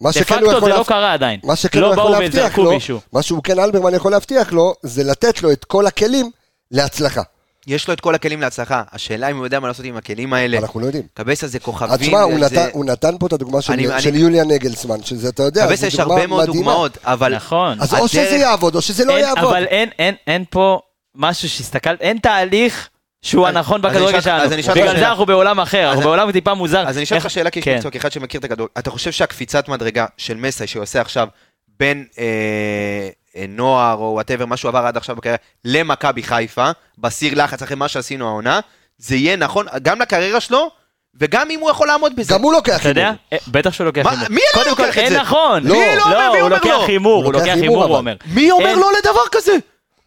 [0.00, 1.40] מה שכן הוא פקטו יכול זה לא להבטיח- קרה עדיין.
[1.44, 3.00] מה שכן לא הוא יכול באו להבטיח לו, מישהו.
[3.12, 6.30] מה שהוא כן אלברמן יכול להבטיח לו, זה לתת לו את כל הכלים
[6.70, 7.22] להצלחה.
[7.66, 8.82] יש לו את כל הכלים להצלחה.
[8.92, 10.58] השאלה אם הוא יודע מה לעשות עם הכלים האלה.
[10.58, 11.04] אנחנו לא יודעים.
[11.14, 11.96] קבסה זה כוכבים.
[11.96, 15.02] תשמע, הוא זה- נתן- הוא נתן פה את הדוגמה של- אני- של אני- יוליאן נגלסמן,
[15.02, 16.64] שזה, אתה יודע, קבסה יש הרבה מאוד מדהימה.
[16.66, 17.36] דוגמאות, אבל...
[17.36, 17.80] נכון.
[17.80, 19.44] אז או הדרך- שזה יעבוד, או שזה לא אין- יעבוד.
[19.44, 20.80] אבל אין, אין, אין פה
[21.14, 22.88] משהו שהסתכלת, אין תהליך
[23.22, 24.42] שהוא אז- הנכון אני בכדורגל שלנו.
[24.42, 25.08] אני בגלל זה שאלה.
[25.10, 26.88] אנחנו בעולם אחר, אנחנו בעולם טיפה מוזר.
[26.88, 27.74] אז אני אשאל אותך שאלה כאיש כן.
[27.74, 28.72] מקצוע, כאחד שמכיר את הכדורגל.
[28.78, 31.28] אתה חושב שהקפיצת מדרגה של מסי שהוא עושה עכשיו
[31.78, 33.08] בין אה,
[33.48, 37.88] נוער או whatever, מה שהוא עבר עד עכשיו בקריירה, למכבי חיפה, בסיר לחץ אחרי מה
[37.88, 38.60] שעשינו העונה,
[38.98, 40.70] זה יהיה נכון גם לקריירה שלו,
[41.20, 42.34] וגם אם הוא יכול לעמוד בזה.
[42.34, 43.02] גם הוא לוקח אתה יודע?
[43.02, 43.16] הימור.
[43.32, 44.28] אה, בטח שהוא לוקח הימור.
[44.30, 45.20] מי לא קודם כל, לוקח את אין זה?
[45.20, 45.64] נכון.
[45.66, 45.74] לא.
[45.74, 46.32] מי לא אומר?
[46.32, 46.86] מי הוא לוקח לא?
[46.86, 47.84] הימור, הוא לוקח הימור, הימור.
[47.84, 48.14] הוא אומר.
[48.26, 49.52] מי אומר אין- לא לדבר כזה?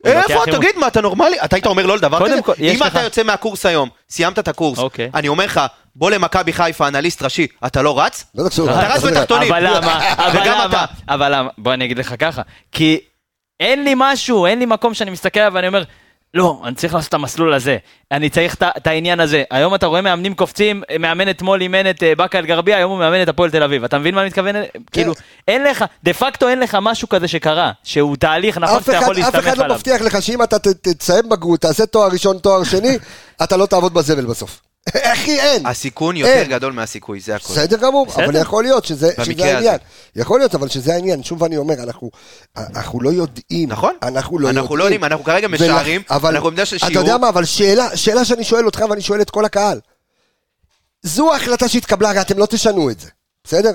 [0.05, 0.29] איפה?
[0.29, 0.45] הימור.
[0.45, 1.37] תגיד, מה, אתה נורמלי?
[1.45, 2.35] אתה היית אומר לא לדבר כזה?
[2.59, 5.09] אם אתה יוצא מהקורס היום, סיימת את הקורס, אוקיי.
[5.15, 5.61] אני אומר לך,
[5.95, 8.25] בוא למכבי חיפה, אנליסט ראשי, אתה לא רץ?
[8.35, 8.41] אתה
[8.93, 9.03] רץ.
[9.03, 9.53] בתחתונים.
[9.53, 10.13] אבל למה?
[10.27, 10.85] אבל למה?
[11.09, 11.49] אבל למה?
[11.57, 12.41] בוא אני אגיד לך ככה.
[12.71, 12.99] כי
[13.61, 15.83] אין לי משהו, אין לי מקום שאני מסתכל עליו ואני אומר,
[16.33, 17.77] לא, אני צריך לעשות את המסלול הזה,
[18.11, 19.43] אני צריך את העניין הזה.
[19.51, 23.21] היום אתה רואה מאמנים קופצים, מאמן אתמול אימן את אה, באקה אל-גרבייה, היום הוא מאמן
[23.21, 23.83] את הפועל תל אביב.
[23.83, 24.55] אתה מבין מה אני מתכוון?
[24.91, 25.13] כאילו,
[25.47, 29.13] אין לך, דה פקטו אין לך משהו כזה שקרה, שהוא תהליך נכון אף שאתה יכול
[29.13, 29.75] אף להסתמך אחד לא עליו.
[29.75, 32.97] מבטיח לך שאם אתה תסיים בגרות, תעשה תואר ראשון, תואר שני,
[33.43, 34.61] אתה לא תעבוד בזבל בסוף.
[34.89, 35.65] אחי, אין.
[35.65, 36.49] הסיכון יותר אין.
[36.49, 37.53] גדול מהסיכוי, זה הכל.
[37.53, 38.25] בסדר גמור, בסדר.
[38.25, 39.55] אבל יכול להיות שזה, שזה הזה.
[39.55, 39.77] העניין.
[40.15, 41.23] יכול להיות, אבל שזה העניין.
[41.23, 42.09] שוב אני אומר, אנחנו,
[42.57, 43.69] אנחנו לא יודעים.
[43.69, 43.95] נכון.
[44.03, 47.03] אנחנו לא אנחנו לא יודעים, אנחנו כרגע ול- משערים, אבל אנחנו עמדה של אתה שיעור.
[47.03, 49.79] יודע מה, אבל שאלה, שאלה שאני שואל אותך ואני שואל את כל הקהל.
[51.03, 53.07] זו ההחלטה שהתקבלה, הרי אתם לא תשנו את זה,
[53.43, 53.71] בסדר?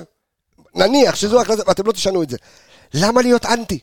[0.75, 2.37] נניח שזו ההחלטה, ואתם לא תשנו את זה.
[2.93, 3.79] למה להיות אנטי?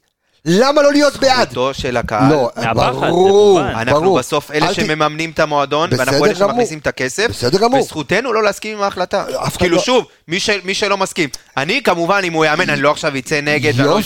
[0.47, 1.47] למה לא להיות בעד?
[1.49, 2.33] זכותו של הקהל.
[2.33, 3.65] לא, ברור, מובן.
[3.67, 4.19] אנחנו ברור.
[4.19, 6.35] בסוף אלה שמממנים את המועדון, בסדר ואנחנו אלה.
[6.35, 7.81] שמכניסים את הכסף, בסדר גמור.
[7.81, 9.25] וזכותנו לא להסכים עם ההחלטה.
[9.59, 11.29] כאילו לא- שוב, מי ש- מי שלא מסכים.
[11.57, 13.99] אני כמובן, אם הוא יאמן, אני לא עכשיו אצא נגד, ואני לא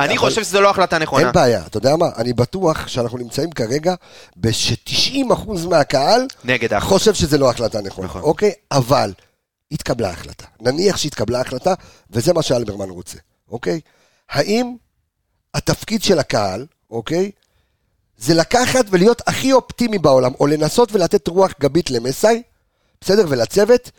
[0.00, 1.22] אני חושב שזו לא החלטה נכונה.
[1.24, 2.06] אין בעיה, אתה יודע מה?
[2.16, 3.94] אני בטוח שאנחנו נמצאים כרגע
[4.52, 6.94] ש-90% מהקהל נגד ההחלטה.
[6.94, 8.22] חושב שזה לא החלטה נכונה, נכון.
[8.22, 8.52] אוקיי?
[8.72, 9.12] אבל
[9.72, 10.44] התקבלה החלטה.
[10.60, 11.74] נניח שהתקבלה החלטה,
[12.10, 13.18] וזה מה שאלברמן רוצה,
[13.50, 13.80] אוקיי?
[14.30, 14.74] האם
[15.56, 17.30] התפקיד של הקהל, אוקיי?
[18.16, 22.42] זה לקחת ולהיות הכי אופטימי בעולם, או לנסות ולתת רוח גבית למסאי,
[23.00, 23.24] בסדר?
[23.28, 23.90] ולצוות,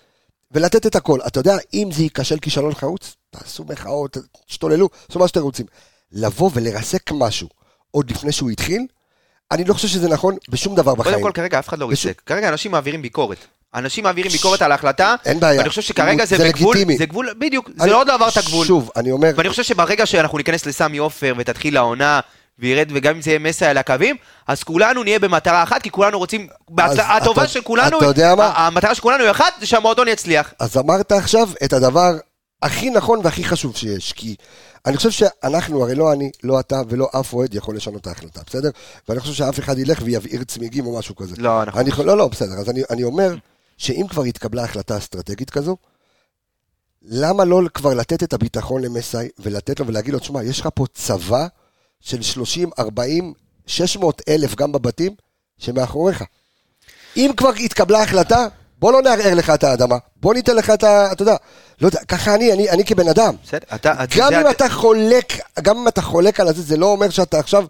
[0.51, 1.19] ולתת את הכל.
[1.27, 5.65] אתה יודע, אם זה ייכשל כישלון חרוץ, תעשו מחאות, תשתוללו, תעשו מה שאתם רוצים.
[6.11, 7.47] לבוא ולרסק משהו
[7.91, 8.87] עוד לפני שהוא התחיל,
[9.51, 11.13] אני לא חושב שזה נכון בשום דבר בחיים.
[11.15, 12.21] קודם כל, כרגע אף אחד לא בשום- ריסק.
[12.25, 13.37] כרגע אנשים מעבירים ביקורת.
[13.75, 15.57] אנשים מעבירים ביקורת על ההחלטה, אין בעיה.
[15.59, 16.97] ואני חושב שכרגע זה זה בגבול, לגיטימי.
[16.97, 18.65] זה גבול, בדיוק, זה אני- לא עוד לא עבר את הגבול.
[18.67, 22.19] שוב, אני אומר, ואני חושב שברגע שאנחנו ניכנס לסמי עופר ותתחיל העונה
[22.59, 24.15] וירד, וגם אם זה יהיה מסע על הקווים,
[24.47, 26.47] אז כולנו נהיה במטרה אחת, כי כולנו רוצים,
[26.77, 28.53] הטובה אתה- של כולנו, אתה יודע מה?
[28.55, 30.53] המטרה של כולנו היא אחת, זה שהמועדון יצליח.
[30.59, 32.11] אז אמרת עכשיו את הדבר
[32.63, 34.35] הכי נכון והכי חשוב שיש, כי
[34.85, 38.41] אני חושב שאנחנו, הרי לא אני, לא אתה ולא אף אוהד יכול לשנות את ההחלטה,
[38.47, 38.69] בסדר?
[39.09, 41.35] ואני חושב שאף אחד ילך ויבעיר צמיגים או משהו כזה.
[41.37, 41.79] לא, אנחנו...
[41.81, 43.35] אני, לא, לא, בסדר, אז אני, אני אומר
[43.77, 45.77] שאם כבר התקבלה החלטה אסטרטגית כזו,
[47.01, 50.85] למה לא כבר לתת את הביטחון למסאי ולתת לו ולהגיד לו, תשמע, יש לך פה
[50.93, 51.47] צבא
[52.01, 53.33] של 30, 40,
[53.67, 55.15] 600 אלף גם בבתים
[55.57, 56.23] שמאחוריך.
[57.17, 58.47] אם כבר התקבלה החלטה,
[58.79, 61.11] בוא לא נערער לך את האדמה, בוא ניתן לך את ה...
[61.11, 61.35] אתה יודע,
[61.81, 63.35] לא יודע, ככה אני, אני, אני כבן אדם.
[63.43, 63.93] בסדר, אתה...
[64.17, 67.65] גם אם אתה חולק, גם אם אתה חולק על זה, זה לא אומר שאתה עכשיו...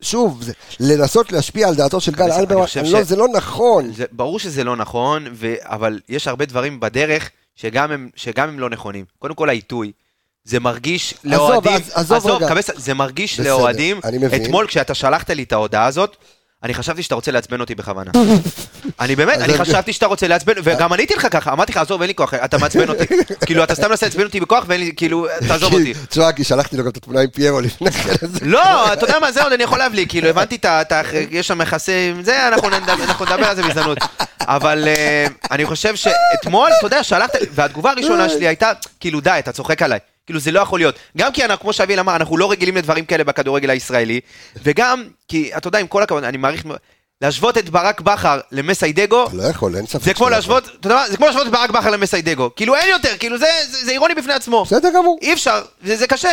[0.00, 3.92] שוב, זה, לנסות להשפיע על דעתו של גל אלברמן, לא, ש- זה לא נכון.
[3.92, 5.54] זה, ברור שזה לא נכון, ו...
[5.60, 9.04] אבל יש הרבה דברים בדרך שגם הם, שגם הם לא נכונים.
[9.18, 9.92] קודם כל העיתוי.
[10.44, 12.48] זה מרגיש לאוהדים, אז- עזוב רגע.
[12.48, 14.00] קבסה, זה מרגיש לאוהדים.
[14.44, 16.16] אתמול כשאתה שלחת לי את ההודעה הזאת,
[16.64, 18.10] אני חשבתי שאתה רוצה לעצבן אותי בכוונה.
[19.00, 22.08] אני באמת, אני חשבתי שאתה רוצה לעצבן, וגם עניתי לך ככה, אמרתי לך, עזוב, אין
[22.08, 23.04] לי כוח, אתה מעצבן אותי.
[23.46, 25.94] כאילו, אתה סתם מנסה לעצבן אותי בכוח, ואין לי, כאילו, תעזוב אותי.
[26.08, 28.26] תשמע, כי שלחתי לו גם את התמונה עם פיירו לפני כן.
[28.42, 31.02] לא, אתה יודע מה, זה עוד אני יכול להבליג, כאילו, הבנתי את ה...
[31.30, 32.12] יש שם יחסי...
[32.22, 33.98] זה, אנחנו נדבר על זה בהזדמנות.
[34.40, 37.30] אבל אה, אני חושב שאתמול, אתה יודע, שלחת...
[37.50, 39.98] והתגובה הראשונה שלי הייתה, כאילו, די, אתה צוחק עליי.
[40.26, 40.94] כאילו, זה לא יכול להיות.
[41.18, 44.20] גם כי, אנחנו, כמו שאביל אמר, אנחנו לא רגילים לדברים כאלה בכדורגל הישראלי,
[44.62, 46.64] וגם כי, אתה יודע, עם כל הכבוד, אני מעריך...
[47.22, 50.02] להשוות את ברק בכר למסיידגו, לא יכול, אין ספק.
[50.04, 52.50] זה כמו לא להשוות, אתה יודע מה, זה כמו להשוות את ברק בכר למסיידגו.
[52.56, 54.64] כאילו, אין יותר, כאילו, זה- זה זה אירוני בפני עצמו.
[54.64, 55.18] בסדר גמור.
[55.22, 56.30] אי אפשר, זה, זה קשה.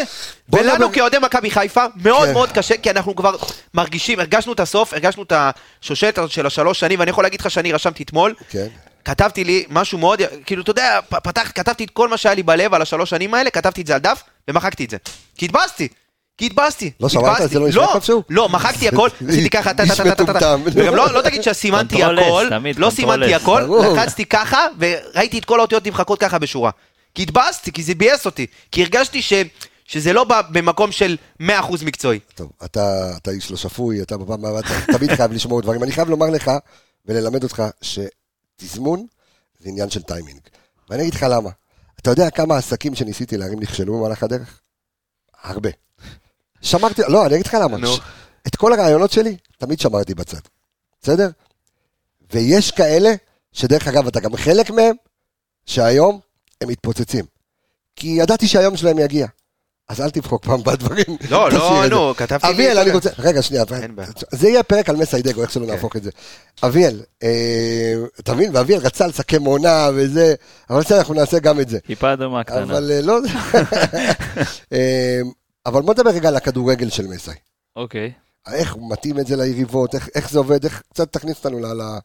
[0.53, 2.33] ולנו נדבר- כאוהדי מכבי חיפה, מאוד כן.
[2.33, 3.35] מאוד קשה, כי אנחנו כבר
[3.73, 5.33] מרגישים, הרגשנו את הסוף, הרגשנו את
[5.81, 8.67] השושלת הזאת של השלוש שנים, ואני יכול להגיד לך שאני רשמתי אתמול, כן.
[9.05, 12.73] כתבתי לי משהו מאוד, כאילו, אתה יודע, פתח, כתבתי את כל מה שהיה לי בלב
[12.73, 14.97] על השלוש שנים האלה, כתבתי את זה על דף, ומחקתי את זה.
[15.37, 15.87] כי התבאסתי.
[16.37, 16.91] כי התבאסתי.
[16.99, 17.25] לא שמעת?
[17.25, 17.53] התבאסתי.
[17.53, 18.23] זה לא נשמע לא, איפשהו?
[18.29, 20.55] לא, מחקתי הכל, עשיתי ככה, טה, טה, טה, טה, טה, טה.
[20.73, 22.89] וגם לא לא תגיד שסימנתי הכל, תמיד לא.
[22.89, 23.69] סימנתי הכל.
[23.93, 26.71] לחצתי ככה, וראיתי את כל האותיות נמחקות ככה בשורה.
[27.15, 28.45] כי התבאסתי, כי זה ביאס אותי.
[28.71, 29.33] כי הרגשתי ש...
[29.85, 31.43] שזה לא בא במקום של 100%
[31.85, 32.19] מקצועי.
[32.35, 35.83] טוב, אתה, אתה איש לא שפוי, אתה בפעם הבאה, אתה תמיד חייב לשמור דברים.
[35.83, 36.51] אני חייב לומר לך
[37.05, 37.63] וללמד אותך
[38.62, 39.05] שתזמון
[39.59, 40.39] זה עניין של טיימינג.
[40.89, 41.49] ואני אגיד לך למה.
[42.01, 44.62] אתה יודע כמה עסקים שניסיתי להרים נכשלו במהלך הדרך?
[45.43, 45.70] הרבה.
[46.62, 47.78] שמרתי, לא, אני אגיד לך למה.
[47.95, 47.99] ש-
[48.47, 50.39] את כל הרעיונות שלי, תמיד שמרתי בצד.
[51.01, 51.30] בסדר?
[52.34, 53.09] ויש כאלה,
[53.51, 54.95] שדרך אגב, אתה גם חלק מהם,
[55.66, 56.20] שהיום
[56.62, 57.26] הם מתפוצצים.
[57.95, 59.28] כי ידעתי שהיום שלהם יגיע.
[59.91, 61.17] אז אל תבחוק פעם בדברים.
[61.29, 61.83] לא, לא.
[61.89, 62.91] נו, כתבתי לי, אביאל, אתה אני.
[62.91, 64.09] רוצה, רגע, שנייה, אין בעיה.
[64.31, 65.71] זה יהיה פרק על מסיידגו, איך שלא כן.
[65.71, 66.09] נהפוך את זה.
[66.63, 70.33] אביאל, אה, אתה מבין, ואביאל רצה לסכם עונה וזה,
[70.69, 71.79] אבל בסדר, אנחנו נעשה גם את זה.
[71.79, 72.63] טיפה אדומה קטנה.
[72.63, 73.19] אבל אה, לא...
[74.73, 75.21] אה,
[75.65, 77.31] אבל בוא נדבר רגע על הכדורגל של מסי.
[77.75, 78.11] אוקיי.
[78.53, 81.65] איך הוא מתאים את זה ליריבות, איך, איך זה עובד, איך קצת תכניס אותנו ל...
[81.65, 81.99] ל-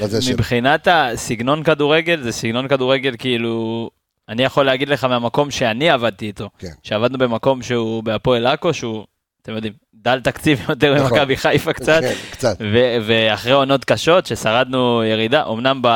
[0.00, 0.32] לזה של...
[0.32, 3.90] מבחינת הסגנון כדורגל, זה סגנון כדורגל כאילו...
[4.28, 6.48] אני יכול להגיד לך מהמקום שאני עבדתי איתו.
[6.58, 6.68] כן.
[6.82, 9.04] שעבדנו במקום שהוא בהפועל עכו, שהוא,
[9.42, 11.18] אתם יודעים, דל תקציב יותר נכון.
[11.18, 12.00] ממכבי חיפה קצת.
[12.00, 12.56] כן, קצת.
[12.60, 15.88] ו- ואחרי עונות קשות ששרדנו ירידה, אמנם ב...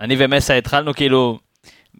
[0.00, 1.38] אני ומסאי התחלנו כאילו,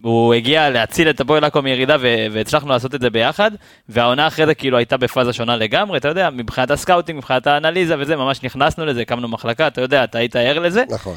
[0.03, 3.51] הוא הגיע להציל את הפועל עכו מירידה ו- והצלחנו לעשות את זה ביחד,
[3.89, 8.17] והעונה אחרי זה כאילו הייתה בפאזה שונה לגמרי, אתה יודע, מבחינת הסקאוטינג, מבחינת האנליזה וזה,
[8.17, 10.85] ממש נכנסנו לזה, הקמנו מחלקה, אתה יודע, אתה היית ער לזה.
[10.91, 11.17] נכון.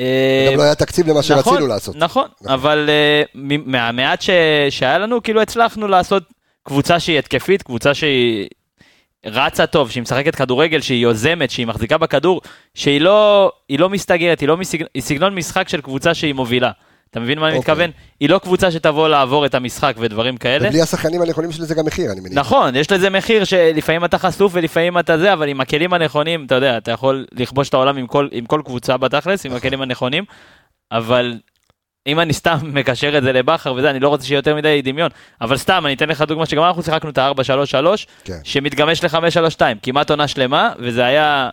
[0.00, 1.96] אה, גם לא היה תקציב למה שרצינו נכון, לעשות.
[1.96, 2.52] נכון, נכון.
[2.54, 3.22] אבל אה,
[3.66, 4.30] מהמעט ש-
[4.70, 6.22] שהיה לנו, כאילו הצלחנו לעשות
[6.62, 8.48] קבוצה שהיא התקפית, קבוצה שהיא
[9.26, 12.40] רצה טוב, שהיא משחקת כדורגל, שהיא יוזמת, שהיא מחזיקה בכדור,
[12.74, 16.70] שהיא לא, היא לא מסתגרת, היא לא מסגנון, היא סגנון משחק של קבוצה שהיא מובילה.
[17.10, 17.72] אתה מבין מה אני אוקיי.
[17.74, 17.90] מתכוון?
[18.20, 20.68] היא לא קבוצה שתבוא לעבור את המשחק ודברים כאלה.
[20.68, 22.38] ובלי השחקנים הנכונים יש לזה גם מחיר, אני מניח.
[22.38, 26.54] נכון, יש לזה מחיר שלפעמים אתה חשוף ולפעמים אתה זה, אבל עם הכלים הנכונים, אתה
[26.54, 30.24] יודע, אתה יכול לכבוש את העולם עם כל, עם כל קבוצה בתכלס, עם הכלים הנכונים,
[30.92, 31.38] אבל
[32.06, 35.10] אם אני סתם מקשר את זה לבכר וזה, אני לא רוצה שיהיה יותר מדי דמיון,
[35.40, 37.74] אבל סתם, אני אתן לך דוגמה שגם אנחנו שיחקנו את ה-4-3-3,
[38.24, 38.38] כן.
[38.44, 41.50] שמתגמש ל-5-3-2, כמעט עונה שלמה, וזה היה...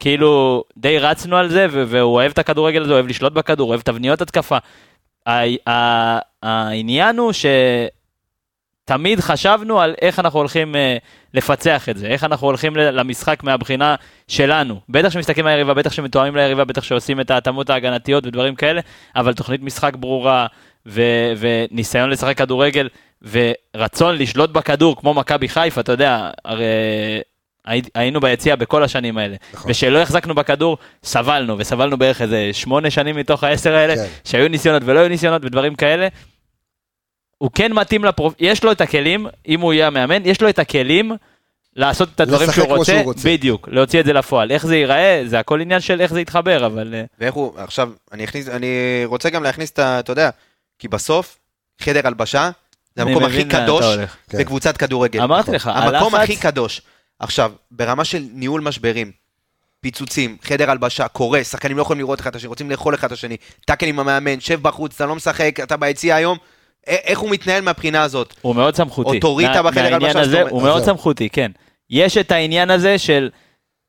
[0.00, 4.20] כאילו די רצנו על זה והוא אוהב את הכדורגל הזה, אוהב לשלוט בכדור, אוהב תבניות
[4.20, 4.58] התקפה.
[6.42, 7.32] העניין הוא
[8.86, 10.96] שתמיד חשבנו על איך אנחנו הולכים אה,
[11.34, 13.94] לפצח את זה, איך אנחנו הולכים למשחק מהבחינה
[14.28, 14.80] שלנו.
[14.88, 18.80] בטח שמסתכלים על היריבה, בטח שמתואמים ליריבה, בטח שעושים את ההתאמות ההגנתיות ודברים כאלה,
[19.16, 20.46] אבל תוכנית משחק ברורה
[20.86, 22.88] ו- וניסיון לשחק כדורגל
[23.22, 26.64] ורצון לשלוט בכדור כמו מכבי חיפה, אתה יודע, הרי
[27.94, 29.36] היינו ביציע בכל השנים האלה.
[29.52, 29.70] נכון.
[29.70, 34.06] ושלא החזקנו בכדור, סבלנו, וסבלנו בערך איזה שמונה שנים מתוך העשר האלה, כן.
[34.24, 36.08] שהיו ניסיונות ולא היו ניסיונות ודברים כאלה.
[37.38, 38.34] הוא כן מתאים לפרופ...
[38.38, 41.12] יש לו את הכלים, אם הוא יהיה המאמן, יש לו את הכלים
[41.76, 43.28] לעשות את הדברים שהוא רוצה, שהוא רוצה.
[43.28, 44.50] בדיוק, להוציא את זה לפועל.
[44.50, 46.94] איך זה ייראה, זה הכל עניין של איך זה יתחבר, אבל...
[46.94, 50.00] אה, ואיך הוא, עכשיו, אני אכניס, אני רוצה גם להכניס את ה...
[50.00, 50.30] אתה יודע,
[50.78, 51.38] כי בסוף,
[51.80, 52.50] חדר הלבשה,
[52.96, 53.84] זה המקום הכי קדוש.
[54.34, 55.22] בקבוצת כדורגל.
[55.22, 56.82] אמרתי לך, המקום הכי קדוש.
[57.20, 59.12] עכשיו, ברמה של ניהול משברים,
[59.80, 63.12] פיצוצים, חדר הלבשה, קורס, שחקנים לא יכולים לראות אחד את השני, רוצים לאכול אחד את
[63.12, 66.38] השני, טאקל עם המאמן, שב בחוץ, אתה לא משחק, אתה ביציע היום,
[66.86, 68.34] איך הוא מתנהל מהבחינה הזאת?
[68.42, 69.16] הוא מאוד סמכותי.
[69.16, 70.84] אוטוריטה בחדר מהעניין הלבשה, הזה, הוא מאוד.
[70.84, 71.50] סמכותי, כן.
[71.90, 73.30] יש את העניין הזה של,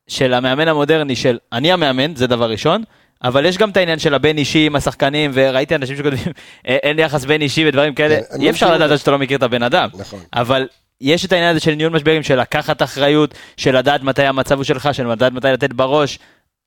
[0.07, 2.83] של המאמן המודרני, של אני המאמן, זה דבר ראשון,
[3.23, 6.33] אבל יש גם את העניין של הבין אישי עם השחקנים, וראיתי אנשים שכותבים,
[6.67, 9.37] "אה, אין לי יחס בין אישי ודברים כאלה, כן, אי אפשר לדעת שאתה לא מכיר
[9.37, 9.89] את הבן אדם.
[9.93, 10.19] נכון.
[10.33, 10.67] אבל
[11.01, 14.63] יש את העניין הזה של ניהול משברים, של לקחת אחריות, של לדעת מתי המצב הוא
[14.63, 16.19] שלך, של לדעת מתי לתת בראש.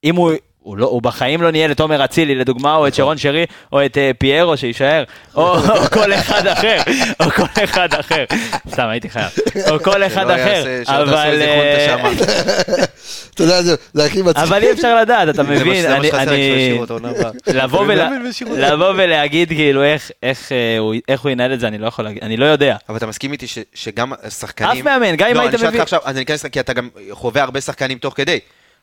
[0.05, 0.33] אם הוא...
[0.65, 3.85] הוא, לא, הוא בחיים לא ניהל את עומר אצילי לדוגמה, או את שרון שרי, או
[3.85, 5.05] את אה, פיירו שיישאר,
[5.35, 6.79] או, או כל אחד אחר,
[7.21, 8.25] או כל אחד אחר.
[8.71, 9.31] סתם, הייתי חייב.
[9.71, 10.65] או כל אחד אחר.
[10.87, 11.43] אבל...
[11.43, 11.97] אה.
[13.35, 13.75] אתה יודע, זה-
[14.07, 14.45] הכי מצחיק.
[14.45, 15.87] אבל אי אפשר לדעת, אתה מבין?
[15.87, 16.11] אני-.
[18.57, 20.11] לבוא ולהגיד כאילו איך-
[20.53, 22.77] אה, הוא- איך הוא ינהל את זה, אני לא יכול להגיד, אני לא יודע.
[22.89, 24.71] אבל אתה מסכים איתי שגם שחקנים...
[24.71, 25.81] אף מאמן, גם אם לא, היית אני שואל מביא...
[25.81, 28.39] אותך עכשיו, אז אני אכנס, כי אתה גם חווה הרבה שחקנים תוך כדי.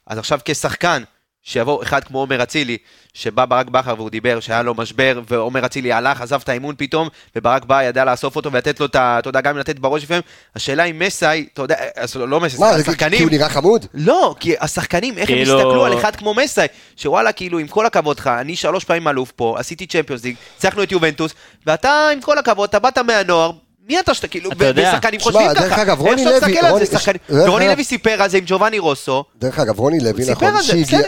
[0.07, 1.03] אז עכשיו כשחקן,
[1.43, 2.77] שיבוא אחד כמו עומר אצילי,
[3.13, 7.07] שבא ברק בכר והוא דיבר שהיה לו משבר, ועומר אצילי הלך, עזב את האימון פתאום,
[7.35, 9.15] וברק בא, ידע לאסוף אותו ולתת לו את ה...
[9.19, 10.21] אתה יודע, גם לתת בראש לפעמים.
[10.55, 11.75] השאלה אם מסאי, אתה יודע,
[12.15, 13.17] לא מסאי, מה, זה כי- השחקנים...
[13.17, 13.85] כי הוא נראה חמוד?
[13.93, 16.65] לא, כי השחקנים, איך הם כאילו- הסתכלו על אחד כמו מסאי,
[16.97, 20.83] שוואלה, כאילו, עם כל הכבוד לך, אני שלוש פעמים אלוף פה, עשיתי צ'מפיונס ליג, הצלחנו
[20.83, 21.31] את יובנטוס,
[21.67, 23.51] ואתה, עם כל הכבוד, אתה באת מהנוער,
[23.91, 24.49] מי אתה שאתה, כאילו.
[24.75, 26.39] ושחקנים חושבים דרך ככה, אגב, איך רוני לוי-
[26.69, 26.85] רוני-
[27.29, 30.53] דרך אגב- לוי סיפר על זה עם ג'ובאני רוסו, דרך אגב, רוני לוי, נכון,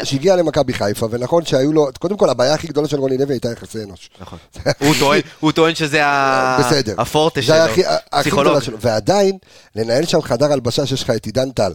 [0.05, 3.51] שהגיע- למכבי חיפה, ונכון שהיו לו, קודם כל, הבעיה הכי גדולה של רוני לוי הייתה
[3.51, 4.09] יחסי אנוש.
[4.21, 4.39] נכון,
[5.39, 6.01] הוא טוען- שזה.
[6.97, 7.55] הפורטה שלו,
[8.19, 8.57] פסיכולוג.
[8.81, 9.37] ועדיין,
[9.75, 11.71] לנהל שם חדר הלבשה שיש לך את עידן טל.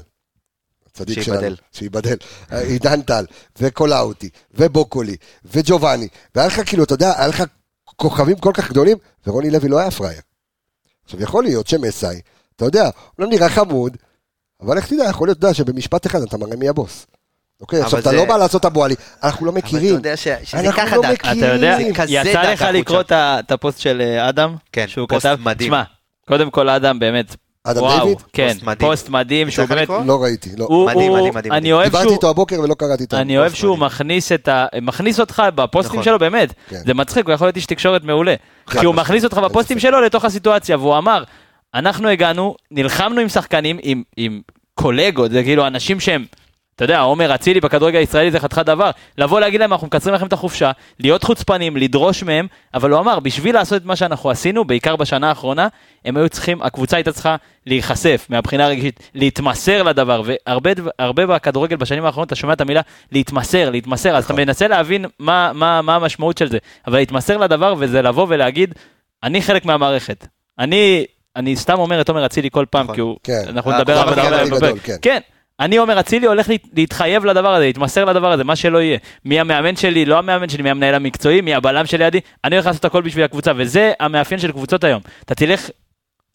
[0.93, 1.41] הצדיק שייבדל.
[1.41, 2.17] שלנו, שייבדל.
[2.53, 3.25] אה, עידן טל,
[3.61, 5.17] וקולאוטי, ובוקולי,
[5.55, 7.43] וג'ובאני, והיה לך כאילו, אתה יודע, היה לך
[7.97, 8.97] כוכבים כל כך גדולים,
[9.27, 10.21] ורוני לוי לא היה פראייר.
[11.09, 12.21] עכשיו, יכול להיות שמסאי,
[12.57, 13.97] אתה יודע, אומנם נראה חמוד,
[14.61, 17.07] אבל איך תדע, יכול להיות, אתה יודע, שבמשפט אחד אתה מראה מי הבוס.
[17.61, 19.95] אוקיי, עכשיו, אתה לא בא לעשות אבו עלי, אנחנו לא אבל אתה מכירים.
[19.95, 21.25] יודע שזה ככה לא דק.
[21.25, 21.39] מכירים.
[21.45, 21.77] אתה יודע,
[22.09, 22.63] יצא לך.
[22.73, 24.57] לקרוא את הפוסט של אה, אדם?
[24.73, 25.71] כן, פוסט מדהים.
[25.71, 25.83] תשמע,
[26.29, 27.37] קודם כל אדם באמת,
[27.71, 28.19] אדם וואו, דיוויד?
[28.33, 28.91] כן, פוסט מדהים.
[28.91, 29.89] פוסט מדהים, שהוא באמת?
[30.07, 30.65] לא ראיתי, לא.
[30.69, 31.75] הוא- מדהים, הוא- מדהים, מדהים, אני מדהים.
[31.75, 33.79] אוהב דיברתי שהוא, איתו הבוקר ולא קראתי את אני אוהב שהוא.
[33.79, 34.67] מכניס את ה...
[34.83, 36.05] מכניס אותך בפוסטים נכון.
[36.05, 36.53] שלו, באמת.
[36.69, 36.77] כן.
[36.87, 38.35] זה מצחיק, הוא יכול להיות איש תקשורת מעולה.
[38.71, 38.95] כי הוא.
[38.95, 39.79] מכניס אותך בפוסטים.
[39.79, 41.25] שלו לתוך הסיטואציה, והוא אמר,
[41.75, 44.41] אנחנו הגענו, נלחמנו עם שחקנים, עם- עם
[44.75, 46.25] קולגות, זה כאילו אנשים שהם...
[46.79, 48.91] אתה יודע, עומר אצילי בכדורגל הישראלי זה חתיכת דבר.
[49.19, 50.71] לבוא להגיד להם, אנחנו מקצרים לכם את החופשה,
[51.01, 55.29] להיות חוצפנים, לדרוש מהם, אבל הוא אמר, בשביל לעשות את מה שאנחנו עשינו, בעיקר בשנה
[55.29, 55.69] האחרונה,
[56.05, 62.27] הם היו צריכים, הקבוצה הייתה צריכה להיחשף מהבחינה הרגישית, להתמסר לדבר, והרבה בכדורגל בשנים האחרונות
[62.27, 62.81] אתה שומע את המילה
[63.13, 67.75] להתמסר, להתמסר, אז אתה מנסה להבין מה, מה, מה המשמעות של זה, אבל להתמסר לדבר
[67.79, 68.75] וזה לבוא ולהגיד,
[69.23, 70.27] אני חלק מהמערכת.
[70.59, 71.07] אני,
[71.37, 72.95] אני סתם אומר את עומר אצילי כל פעם, נכון.
[72.95, 73.43] כי הוא, כן.
[73.49, 74.57] אנחנו אה, נדבר כל עליו.
[74.57, 75.21] גדול, כן.
[75.61, 78.99] אני עומר אצילי הולך להת- להתחייב לדבר הזה, להתמסר לדבר הזה, מה שלא יהיה.
[79.25, 82.85] מי המאמן שלי, לא המאמן שלי, מי המנהל המקצועי, מי הבלם שלידי, אני הולך לעשות
[82.85, 85.03] הכל בשביל הקבוצה, וזה המאפיין של קבוצות היום.
[85.25, 85.71] אתה תלך,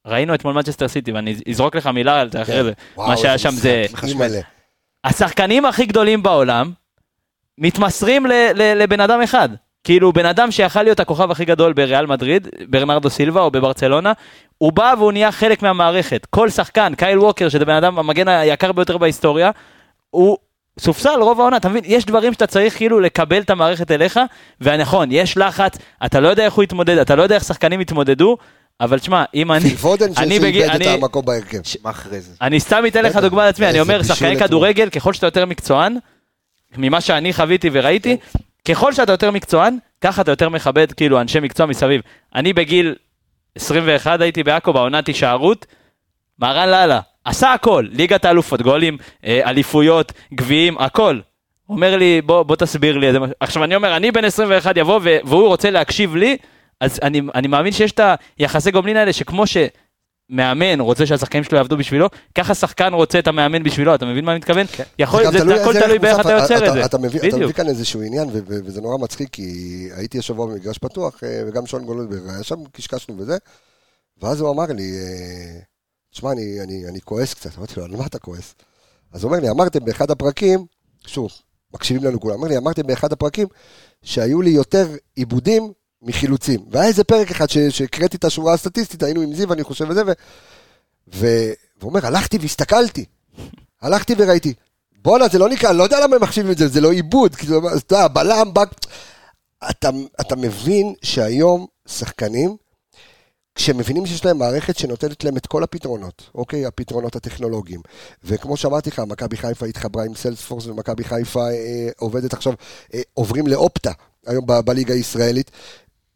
[0.05, 2.74] ראינו אתמול מנצ'סטר סיטי, ואני אזרוק לך מילה על זה אחרי זה.
[2.76, 2.82] כן.
[2.95, 3.86] וואו, מה שהיה שם זה...
[5.03, 6.71] השחקנים הכי גדולים בעולם
[7.57, 9.49] מתמסרים לבן אדם אחד.
[9.84, 14.13] כאילו בן אדם שיכל להיות הכוכב הכי גדול בריאל מדריד, ברנרדו סילבה או בברצלונה,
[14.57, 16.27] הוא בא והוא נהיה חלק מהמערכת.
[16.29, 19.51] כל שחקן, קייל ווקר, שזה בן אדם המגן היקר ביותר בהיסטוריה,
[20.09, 20.38] הוא
[20.79, 21.84] סופסל רוב העונה, אתה מבין?
[21.86, 24.19] יש דברים שאתה צריך כאילו לקבל את המערכת אליך,
[24.61, 28.38] ונכון, יש לחץ, אתה לא יודע איך הוא יתמודד, אתה לא יודע איך שחקנים יתמודדו,
[28.81, 29.59] אבל תשמע, אם אני...
[29.61, 31.57] פיל פודן אני שאיבד את אני- המקום בהרכב.
[32.41, 33.15] אני סתם אתן לך.
[33.15, 34.39] דוגמה לעצמי, אני אומר, שחקני.
[34.39, 35.97] כדורגל, ככל שאתה יותר מקצוען,
[36.77, 38.17] ממה שאני חוויתי וראיתי,
[38.68, 42.01] ככל שאתה יותר מקצוען, ככה אתה יותר מכבד כאילו אנשי מקצוע מסביב.
[42.36, 42.95] אני בגיל
[43.55, 45.66] 21 הייתי בעכו בעונת הישארות,
[46.39, 51.20] מהרן לאללה, עשה הכל, ליגת האלופות, גולים, אה, אליפויות, גביעים, הכל.
[51.70, 53.07] אומר לי, בוא, בוא תסביר לי.
[53.39, 56.38] עכשיו אני אומר, אני בן 21 יבוא והוא רוצה להקשיב לי,
[56.80, 57.99] אז אני, אני מאמין שיש את
[58.38, 59.47] היחסי גומלין האלה, שכמו
[60.32, 64.32] שמאמן רוצה שהשחקנים שלו יעבדו בשבילו, ככה שחקן רוצה את המאמן בשבילו, אתה מבין מה
[64.32, 64.65] אני מתכוון?
[64.99, 66.19] יכול, גם זה, הכל תלוי באיך.
[66.19, 66.86] אתה יוצר את זה.
[66.86, 69.43] אתה מביא כאן איזשהו עניין, וזה נורא מצחיק, כי
[69.95, 73.38] הייתי השבוע במגרש פתוח, אה, וגם שון גולדברג היה שם, קשקשנו וזה,
[74.21, 75.59] ואז הוא אמר לי, אה,
[76.11, 78.55] תשמע, אני- אני אני כועס קצת, אמרתי לו, על מה אתה כועס?
[79.13, 80.65] אז הוא אומר לי, אמרתם באחד הפרקים,
[81.07, 81.32] שוב,
[81.74, 83.47] מקשיבים לנו כולם, אמר לי, אמרתם באחד הפרקים,
[84.03, 85.71] שהיו לי יותר עיבודים
[86.04, 86.60] מחילוצים.
[86.72, 90.01] והיה איזה פרק אחד שהקראתי את השורה הסטטיסטית, היינו עם זיו, אני חושב, וזה.
[91.16, 93.06] ו- והוא אומר, הלכתי והסתכלתי.
[93.82, 94.54] הלכתי וראיתי.
[95.01, 97.36] בואנה, זה לא נקרא, אני לא יודע למה הם מחשיבים את זה, זה לא עיבוד,
[97.36, 98.70] כאילו, אתה יודע, בלם, בק...
[99.70, 99.89] אתה,
[100.22, 102.58] אתה מבין שהיום שחקנים,
[103.56, 106.66] כשמבינים שיש להם מערכת שנותנת להם את כל הפתרונות, אוקיי?
[106.66, 107.82] הפתרונות הטכנולוגיים.
[108.24, 112.54] וכמו שאמרתי לך, מכבי חיפה התחברה עם סיילספורס, ומכבי חיפה אה, עובדת עכשיו,
[112.93, 113.91] אה, עוברים לאופטה,
[114.28, 115.51] היום ב- בליגה הישראלית.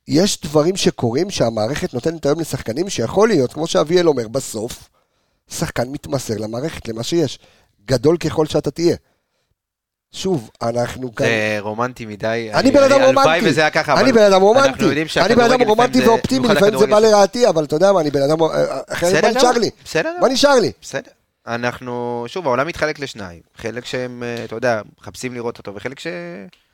[0.08, 4.89] יש דברים שקורים שהמערכת נותנת היום לשחקנים, שיכול להיות, כמו שאביאל אומר, בסוף,
[5.49, 7.39] שחקן מתמסר למערכת, למה שיש.
[7.86, 8.95] גדול ככל שאתה תהיה.
[10.12, 11.26] שוב, אנחנו כאן...
[11.26, 12.49] זה רומנטי מדי.
[12.53, 13.49] אני בן אדם הלוואי רומנטי.
[13.49, 14.86] וזה היה ככה, אני בן אדם רומנטי.
[15.18, 18.22] אני בן אדם רומנטי ואופטימי, לפעמים זה בא לרעתי, אבל אתה יודע מה, אני בן
[18.22, 18.38] אדם...
[18.88, 19.70] אחרת מה בסדר נשאר גמור, לי?
[19.86, 20.72] בסדר מה נשאר לי?
[20.82, 21.12] בסדר.
[21.48, 23.41] אנחנו, שוב, העולם מתחלק לשניים.
[23.58, 26.08] חלק שהם, אה, אתה יודע, מחפשים לראות אותו, וחלק ש...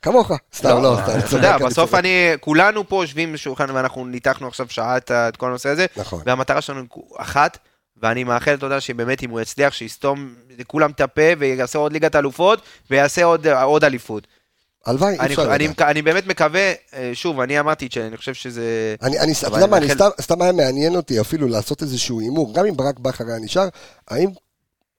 [0.02, 0.30] כמוך.
[0.54, 1.18] סתם, לא, סתם.
[1.18, 1.94] אתה יודע, בסוף.
[1.94, 2.08] אני,
[2.40, 6.22] כולנו פה יושבים בשולחן ואנחנו ניתחנו עכשיו שעה את ה- את כל הנושא הזה, נכון.
[6.26, 6.82] והמטרה שלנו
[7.16, 7.58] אחת,
[8.02, 12.16] ואני מאחל, אתה יודע, שבאמת אם הוא יצליח, שיסתום לכולם את הפה ויעשה עוד ליגת
[12.16, 12.60] אלופות,
[12.90, 14.26] ויעשה עוד- אליפות.
[14.86, 15.80] הלוואי, אי אפשר אני, לדעת.
[15.82, 18.94] אני באמת מקווה, אה, שוב, אני אמרתי שאני חושב שזה...
[19.02, 19.76] אני, אני, אתה יודע מה,
[20.20, 23.68] סתם היה מעניין אותי אפילו לעשות איזשהו הימור, גם אם ברק בכר היה נשאר,
[24.08, 24.28] האם,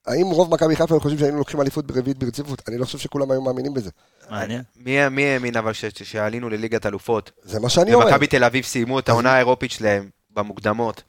[0.06, 2.62] האם רוב מכבי חיפה היו חושבים שהיינו לוקחים אליפות ברביעית ברציפות?
[2.68, 3.90] אני לא חושב שכולם היו מאמינים בזה.
[4.30, 4.62] מעניין.
[4.76, 7.30] מי, מי האמין אבל שעלינו לליגת אלופות?
[7.42, 8.06] זה מה שאני אומר.
[8.06, 11.02] ומכבי תל אביב סיימו את העונה האירופית שלהם במוקדמות.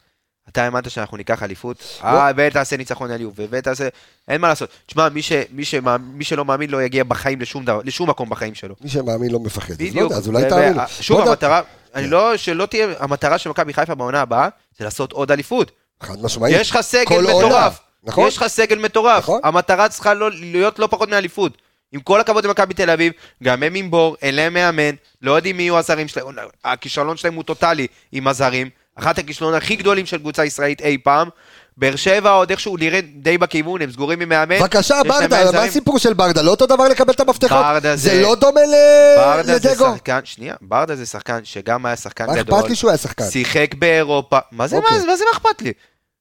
[0.50, 1.84] אתה האמנת שאנחנו ניקח אליפות?
[2.04, 3.88] אה, ותעשה ניצחון עליוב, ותעשה...
[4.28, 4.70] אין מה לעשות.
[4.86, 8.30] תשמע, מי, ש, מי, שמא, מי שלא מאמין לא יגיע בחיים לשום דבר, לשום מקום
[8.30, 8.76] בחיים שלו.
[8.82, 9.74] מי שמאמין לא מפחד.
[9.74, 10.12] אז לא בדיוק.
[10.12, 10.44] אז אולי.
[10.44, 11.62] ו- שוב, לא המטרה,
[11.96, 15.72] אני לא, שלא תהיה, המטרה של מכבי חיפה בעונה הבאה, זה לעשות עוד אליפות.
[16.04, 16.56] חד משמעית.
[16.60, 17.80] יש לך סגל מטורף.
[18.08, 18.28] נכון?
[18.28, 19.24] יש לך סגל מטורף.
[19.24, 19.40] נכון.
[19.44, 21.58] המטרה צריכה לא, להיות לא פחות מאליפות.
[21.92, 24.92] עם כל הכבוד למכבי תל אביב, גם הם עם בור, אין להם מאמן,
[25.22, 26.26] לא יודעים מי יהיו הזרים שלהם.
[26.66, 28.70] הכישלון שלהם הוא טוטאלי עם הזרים.
[28.96, 31.30] אחת הכישלונות הכי גדולים של קבוצה ישראלית אי פעם.
[31.78, 34.60] באר שבע עוד איכשהו נראה די בכיוון, הם סגורים עם מאמן.
[34.60, 35.64] בבקשה, ברדה, מה.
[35.64, 36.42] הסיפור של ברדה?
[36.42, 37.58] לא אותו דבר לקבל את המפתחות?
[37.58, 39.86] ברדה זה זה- לא דומה ל- ברדה זה לדגו?
[39.96, 42.60] שחקן, שנייה, ברדה זה שחקן שגם היה שחקן מה גדול.
[42.60, 43.30] אכפת לי שהוא היה שחקן?
[43.30, 44.38] שיחק באירופה.
[44.52, 44.98] מה זה, אוקיי.
[45.00, 45.74] מה מה זה מה אכפת לי?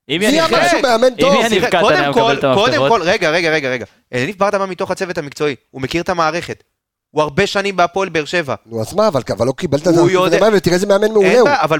[0.08, 1.34] אם יניב קטן- שהוא מאמן טוב?
[1.34, 3.68] אם יניב שיחק- קטן קודם היה כל, מקבל את קודם המפתחות, כל, רגע, רגע, רגע,
[3.68, 3.84] רגע.
[4.14, 6.62] אליניב ברדה בא מתוך הצוות המקצועי, הוא מכיר את המערכת.
[7.10, 8.54] הוא הרבה שנים בהפועל באר שבע.
[8.66, 11.48] נו, אז מה, אבל לא קיבלת את הוא זה, יודע- ותראה איזה מאמן מעולה הוא.
[11.52, 11.78] אבל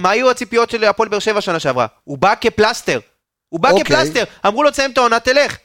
[0.00, 1.86] מה היו הציפיות של הפועל באר שבע שנה שעברה?
[2.04, 3.00] הוא בא כפלסטר.
[3.48, 3.84] הוא בא אוקיי.
[3.84, 4.24] כפלסטר.
[4.46, 5.56] אמרו לו, תסיים את העונה, תלך.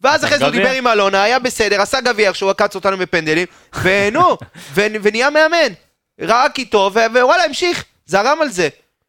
[0.00, 0.52] ואז אחרי זה הוא.
[0.52, 3.46] דיבר עם אלונה, היה בסדר, עשה גביע שהוא עקץ אותנו בפנדלים,
[3.82, 4.36] ונו,
[4.74, 5.72] ונהיה מאמן.
[6.20, 8.68] ראה כי טוב, ווואלה, המשיך, זרם על זה.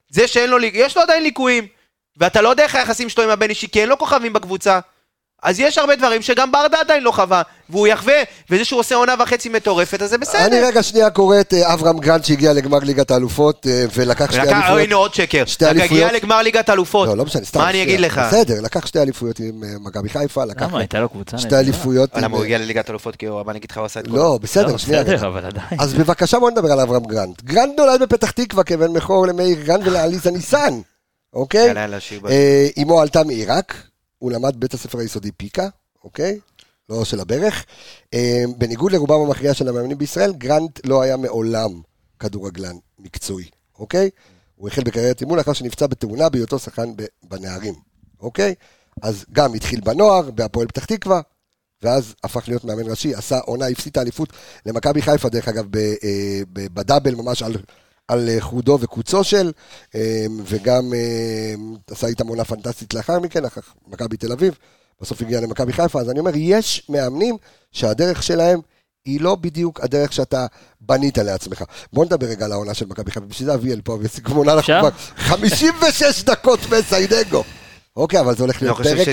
[0.10, 1.68] זה שאין לו, יש לו עדיין ליקויים,
[2.20, 4.80] ואתה לא יודע איך היחסים שלו עם הבן אישי, כי אין לו כוכבים בקבוצה.
[5.44, 8.16] אז יש הרבה דברים שגם ברדה עדיין לא חווה, והוא יחווה,
[8.50, 10.46] וזה שהוא עושה עונה וחצי מטורפת, אז זה בסדר.
[10.46, 14.42] אני רגע שנייה קורא את אה, אברהם גרנט שהגיע לגמר ליגת האלופות אה, ולקח שתי
[14.42, 14.80] אליפויות.
[14.80, 15.46] הנה עוד שקר.
[15.46, 15.92] שתי אליפויות.
[15.92, 17.08] הגיע לגמר ליגת אלופות.
[17.08, 17.60] לא, לא משנה, סתם.
[17.60, 18.00] מה אני אגיד.
[18.00, 18.22] לך?
[18.28, 21.56] בסדר, לקח שתי אליפויות עם אה, מכבי חיפה, לקח למה, הייתה לו קבוצה שתי.
[21.56, 22.10] אליפויות.
[22.16, 23.16] למה הוא הגיע לליגת אלופות?
[23.16, 24.18] כי הוא, מה אני אגיד לך, הוא עשה את כל...
[24.18, 25.04] לא, בסדר, לא, שנייה.
[25.80, 27.44] אז בבקשה בוא נדבר על אברהם גרנט.
[27.44, 30.80] גרנט נולד בפתח תקווה כבן בכור למאיר גרנט ולעליזה ניסן,
[31.34, 31.70] אוקיי?
[32.30, 35.68] אה, אמו עלתה מעיראק, הוא למד בית הספר היסודי פיקה,
[36.04, 36.40] אוקיי?
[36.90, 37.66] לא של הברך.
[38.14, 41.82] אה, בניגוד לרובם המכריע של המאמנים בישראל, גרנט לא היה מעולם
[42.20, 43.50] כדורגלן מקצועי,
[43.80, 44.10] אוקיי?
[44.56, 46.90] הוא החל בקריירת אימון לאחר שנפצע בתאונה בהיותו שחקן
[47.24, 47.76] בנערים,
[48.20, 48.56] אוקיי?
[49.02, 51.22] אז גם התחיל בנוער, בהפועל פתח תקווה,
[51.82, 54.34] ואז הפך להיות מאמן ראשי, עשה עונה, הפסיד את האליפות
[54.66, 57.56] למכבי חיפה, דרך אגב, אה, בדאבל, ממש על,
[58.10, 59.52] על אה, חודו וקוצו של,
[59.96, 61.54] אה, וגם אה,
[61.92, 64.58] עשה איתם עונה פנטסטית לאחר מכן, אחר מכבי תל אביב,
[65.02, 67.38] בסוף הגיע למכבי חיפה, אז אני אומר, יש מאמנים
[67.72, 68.60] שהדרך שלהם
[69.06, 70.46] היא לא בדיוק הדרך שאתה
[70.82, 71.64] בנית לעצמך.
[71.94, 74.74] בוא נדבר רגע על העונה של מכבי חיפה, בשביל זה אביאל פה, וסיכום עונה אנחנו?
[74.80, 77.44] כבר 56 דקות בסיידגו.
[77.96, 79.08] אוקיי, אבל זה הולך לא להיות פרק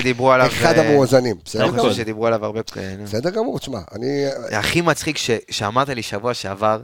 [0.47, 1.35] אחד המואזנים.
[1.45, 1.89] בסדר אני גמור.
[1.89, 2.63] חושב שדיברו עליו הרבה...
[2.63, 2.99] כן.
[3.03, 4.25] בסדר גמור, תשמע, אני...
[4.51, 5.17] הכי מצחיק
[5.51, 6.81] שאמרת לי שבוע שעבר,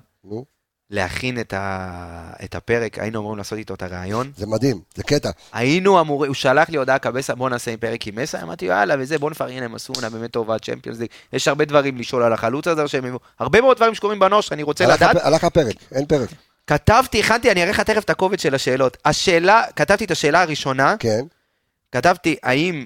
[0.94, 4.32] להכין את ה- את הפרק, היינו אמורים לעשות איתו את הראיון.
[4.38, 5.30] זה מדהים, זה קטע.
[5.54, 8.96] היינו אמורים, הוא שלח לי הודעה קבסה, בוא נעשה עם פרק עם מסה, אמרתי יאללה
[9.00, 12.34] וזה, בוא נפרגן להם עשו עונה באמת טובה, צ'מפיונס ליג, יש הרבה דברים לשאול על
[12.34, 15.16] החלוץ הזה שהם הרבה מאוד דברים שקורים בנוער שאני רוצה הלך לדעת.
[15.22, 16.30] הלך הפרק, אין פרק.
[16.68, 18.98] כתבתי, הכנתי, אני אראה לך תכף את הקובץ של השאלות.
[19.06, 21.22] השאלה, כתבתי את השאלה הראשונה, כן,
[21.92, 22.86] כתבתי האם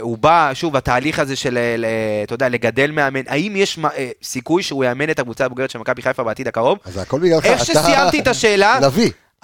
[0.00, 4.62] הוא בא, שוב, התהליך הזה של, אה, אתה יודע, לגדל מאמן, האם יש אה, סיכוי
[4.62, 6.78] שהוא יאמן את הקבוצה הבוגרת של מכבי חיפה בעתיד הקרוב?
[6.84, 7.44] אז הכל בגללך.
[7.44, 8.78] איך אתה- שסיימתי את השאלה.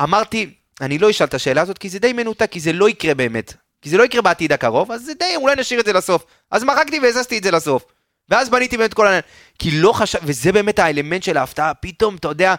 [0.02, 3.14] אמרתי, אני לא אשאל את השאלה הזאת, כי זה די מנותק, כי זה לא יקרה
[3.14, 3.54] באמת.
[3.82, 6.24] כי זה לא יקרה בעתיד הקרוב, אז זה די, אולי נשאיר את זה לסוף.
[6.50, 7.84] אז מחקתי והזזתי את זה לסוף.
[8.28, 9.22] ואז בניתי באמת כל העניין.
[9.58, 12.54] כי לא חשב, וזה באמת האלמנט של ההפתעה, פתאום, אתה יודע,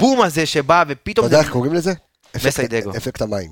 [0.00, 1.42] בום הזה שבא, אתה ופתאום יודע זה...
[1.42, 1.92] איך קוראים לזה?
[2.46, 2.96] מסיידגו.
[2.96, 3.50] אפקט המים.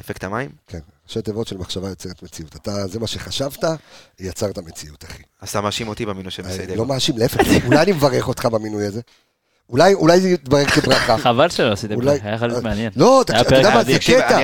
[0.00, 0.50] אפקט המים?
[0.66, 0.78] כן,
[1.08, 2.56] ראשי תיבות של מחשבה יוצרת מציאות.
[2.56, 3.64] אתה, זה מה שחשבת,
[4.20, 5.22] יצרת מציאות, אחי.
[5.40, 6.76] אז אתה מאשים אותי במינוי של מסיידגו.
[6.76, 9.00] לא מאשים, להפך, אולי אני מברך אותך במינוי הזה.
[9.72, 11.18] אולי, אולי זה יתברר כברכה.
[11.28, 12.90] חבל שלא עשיתם אולי- פרק, היה יכול להיות מעניין.
[12.96, 13.84] לא, אתה יודע מה.
[13.84, 14.40] זה קטע.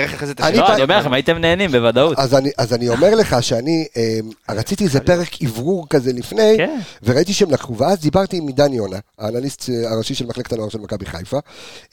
[0.55, 2.18] לא, אני אומר לכם, הייתם נהנים בוודאות.
[2.18, 4.18] אז אני, אז אני אומר לך שאני אה,
[4.55, 6.79] רציתי איזה פרק אוורור כזה לפני, כן.
[7.03, 10.79] וראיתי שהם לקחו, ואז דיברתי עם עידן יונה, האנליסט אה, הראשי של מחלקת הנוער של
[10.79, 11.39] מכבי חיפה,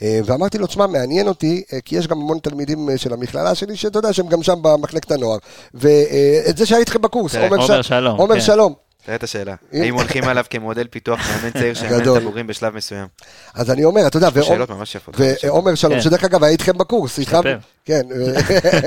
[0.02, 4.00] אה, ואמרתי לו, תשמע, מעניין אותי, כי יש גם המון תלמידים של המכללה שלי, שאתה
[4.00, 5.38] יודע שהם גם שם במחלקת הנוער,
[5.74, 8.42] ואת זה שהיה איתכם בקורס, עומר שלום, עומר כן.
[8.42, 8.85] שלום.
[9.06, 9.56] תראה את השאלה.
[9.74, 12.18] אם- האם הולכים עליו כמודל פיתוח מאמן צעיר שמאמן גדול.
[12.18, 13.08] את הבוגרים בשלב מסוים?
[13.54, 15.16] אז אני אומר, אתה יודע, ועומר- שאלות ממש יפות.
[15.44, 16.02] ועומר שלום, כן.
[16.02, 17.38] שדרך אגב היה איתכם בקורס, איתך.
[17.86, 18.02] כן,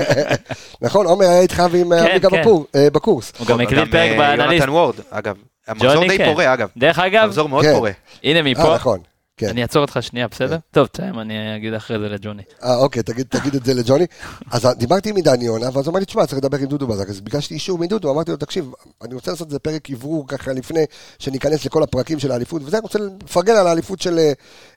[0.81, 2.41] נכון, עומר היה איתך ועם כן, אביגה כן.
[2.75, 3.31] אה, בקורס.
[3.37, 4.51] הוא גם הקליט פרק אה, באנליסט.
[4.53, 5.35] יונתן וורד, אגב.
[5.67, 6.25] המחזור די כן.
[6.31, 6.67] פורה, אגב.
[6.77, 7.73] דרך אגב, המחזור מאוד כן.
[7.73, 7.91] פורה.
[8.23, 8.99] הנה אה, מפה, נכון,
[9.39, 9.49] כן.
[9.49, 10.57] אני אעצור אותך שנייה, בסדר?
[10.71, 12.41] טוב, תסיים, אני אגיד אחרי זה לג'וני.
[12.63, 14.05] אה, אוקיי, תגיד, תגיד את זה לג'וני.
[14.51, 17.09] אז דיברתי עם עידן יונה, ואז הוא אמר לי, תשמע, צריך לדבר עם דודו בזק.
[17.09, 18.71] אז ביקשתי אישור מדודו, אמרתי לו, תקשיב,
[19.01, 20.85] אני רוצה לעשות איזה פרק אוורור ככה לפני
[21.19, 24.31] שניכנס לכל הפרקים של האליפות, וזה, אני רוצה לפרגן על האליפות של אה,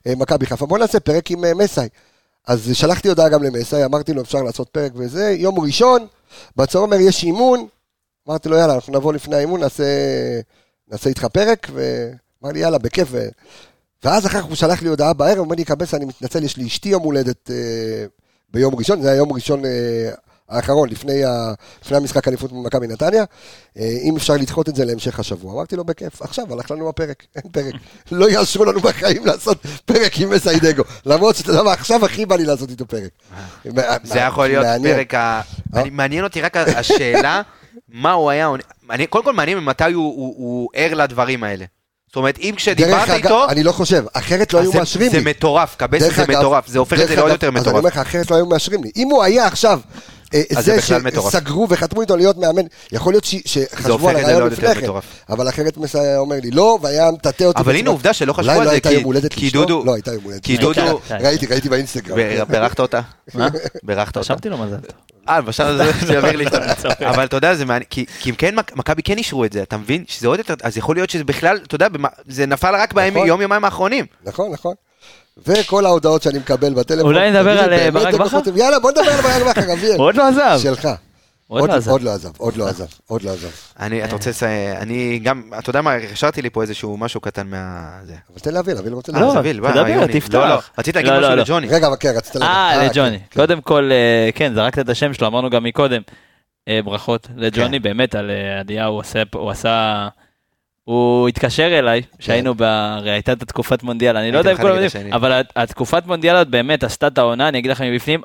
[0.07, 0.65] אה, מכבי חיפה.
[0.65, 1.87] בוא נעשה פרק עם אה, מסאי.
[2.47, 6.07] אז שלחתי הודעה גם למסאי, אמרתי לו, אפשר לעשות פרק וזה, יום ראשון,
[6.55, 7.67] בצהומר יש אימון,
[8.29, 9.83] אמרתי לו, יאללה, אנחנו נבוא לפני האימון, נעשה,
[10.91, 13.07] נעשה איתך פרק, ואמר לי, יאללה, בכיף.
[13.11, 13.27] ו...
[14.03, 16.67] ואז אחר כך הוא שלח לי הודעה בערב, אומר לי, קבס, אני מתנצל, יש לי
[16.67, 18.05] אשתי יום הולדת אה,
[18.53, 20.11] ביום ראשון, זה היה יום ראשון אה,
[20.49, 23.23] האחרון, לפני, ה, לפני המשחק אליפות במכבי נתניה,
[23.79, 25.53] אה, אם אפשר לדחות את זה להמשך השבוע.
[25.53, 27.73] אמרתי לו, בכיף, עכשיו הלך לנו הפרק, אין פרק.
[28.11, 30.83] לא יאשרו לנו בחיים לעשות פרק עם מסיידגו.
[31.05, 33.11] למרות שאתה יודע מה, עכשיו הכי בא לי לעשות איתו פרק.
[34.03, 34.65] זה יכול להיות.
[34.83, 35.41] פרק ה...
[35.75, 35.83] אה?
[35.91, 37.41] מעניין אותי רק השאלה,
[37.89, 38.49] מה הוא היה
[39.09, 41.65] קודם כל מעניין ממתי הוא- הוא הוא ער לדברים האלה.
[42.13, 45.23] זאת אומרת, אם כשדיברת איתו, אני לא חושב, אחרת לא היו זה- מאשרים זה לי.
[45.29, 47.75] מטורף, קבסה זה מטורף, זה הופך את זה לעוד יותר אז אני מטורף.
[47.75, 48.91] אומר לך, אחרת לא היו מאשרים לי.
[48.95, 49.79] אם הוא היה עכשיו
[50.49, 51.31] זה זה בכלל מטורף.
[51.33, 52.61] שסגרו וחתמו איתו להיות מאמן,
[52.91, 54.87] יכול להיות ש- שחשבו על זה הרעיון לעוד לפני כן.
[55.29, 55.77] אבל אחרת
[56.17, 57.59] אומר לי לא, והיה מטאטא אותי.
[57.61, 59.59] אבל הנה עובדה שלא חשבו על לא זה, הייתה כי- יום הולדת כי לאשתו?
[59.65, 60.43] דודו- לא, הייתה יום הולדת.
[60.43, 60.57] כי.
[60.57, 62.17] דודו- כן, ראיתי, ראיתי באינסטגרם.
[62.47, 63.01] בירכת אותה?
[63.33, 63.47] מה?
[63.83, 64.19] בירכת אותה?
[64.25, 64.95] חשבתי לו מזל טוב.
[65.29, 67.09] אה, בשלב הזה שיעביר לי שאתה...
[67.09, 69.63] אבל אתה יודע, זה מעניין, כי כי אם כן, מכ- מכבי כן אישרו את זה,
[69.63, 70.03] אתה מבין?
[70.07, 71.87] שזה עוד יותר, אז יכול להיות שזה בכלל, אתה יודע,
[72.27, 73.23] זה נפל רק נכון.
[73.23, 74.05] ביום יומיים האחרונים.
[74.25, 74.73] נכון, נכון.
[75.37, 77.05] וכל ההודעות שאני מקבל בטלפון.
[77.05, 78.39] אולי נדבר על, אה, ברק בכר?
[78.55, 79.95] יאללה, בוא נדבר על ברק בכר.
[79.97, 80.59] הוא עוד לא עזב.
[80.63, 80.89] שלך.
[81.47, 81.91] עוד לא עזב.
[81.91, 83.47] עוד לא עזב, עוד לא עזב, עוד לא עזב.
[83.79, 87.47] אני, אתה רוצה לסיים, אני גם, אתה יודע מה, השארתי לי פה איזשהו משהו קטן
[87.47, 87.89] מה...
[88.03, 88.13] זה.
[88.31, 89.31] אבל תן להבין, אביאל רוצה לא.
[89.31, 90.07] אז אביל, בוא, תדבר.
[90.07, 90.33] תפתח.
[90.33, 91.43] לא, לא, רציתי להגיד לא, משהו לא, לא.
[91.43, 91.67] לג'וני.
[91.67, 92.47] רגע, אבל כן, רצית לדבר.
[92.47, 93.19] אה, לג'וני.
[93.19, 93.39] כן.
[93.39, 96.01] קודם כל, אה, כן, זרקת את השם שלו, אמרנו גם מקודם.
[96.67, 97.83] אה, ברכות לג'וני, כן.
[97.83, 98.31] באמת, על
[98.69, 100.07] אה, עושה, הוא עשה...
[100.83, 102.61] הוא התקשר אליי, שהיינו ב...
[102.63, 104.89] הרי הייתה את התקופת מונדיאל, אני לא יודע אם כולם יודעים.
[105.13, 108.21] אבל הת- התקופת מונדיאל באמת עשתה את העונה, אני אגיד לכם מבפנים,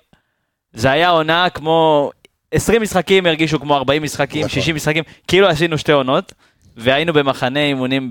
[0.72, 2.10] זה היה עונה כמו
[2.52, 4.60] 20 משחקים הרגישו כמו 40 משחקים, נכון.
[4.60, 6.32] 60 משחקים, כאילו עשינו שתי עונות,
[6.78, 8.08] והיינו במחנה אימונים.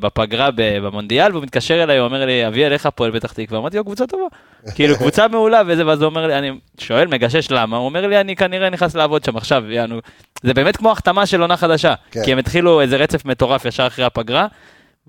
[0.00, 0.48] בפגרה.
[0.56, 3.58] במונדיאל, והוא מתקשר אליי, הוא אומר לי, אביאל, איך הפועל פתח תקווה?
[3.58, 4.24] אמרתי לו, קבוצה טובה.
[4.74, 7.76] כאילו, קבוצה מעולה וזה, ואז הוא אומר לי, אני שואל, מגשש למה?
[7.76, 10.00] הוא אומר לי, אני כנראה נכנס לעבוד שם עכשיו, יענו.
[10.42, 12.24] זה באמת כמו החתמה של עונה חדשה, כן.
[12.24, 14.46] כי הם התחילו איזה רצף מטורף ישר אחרי הפגרה.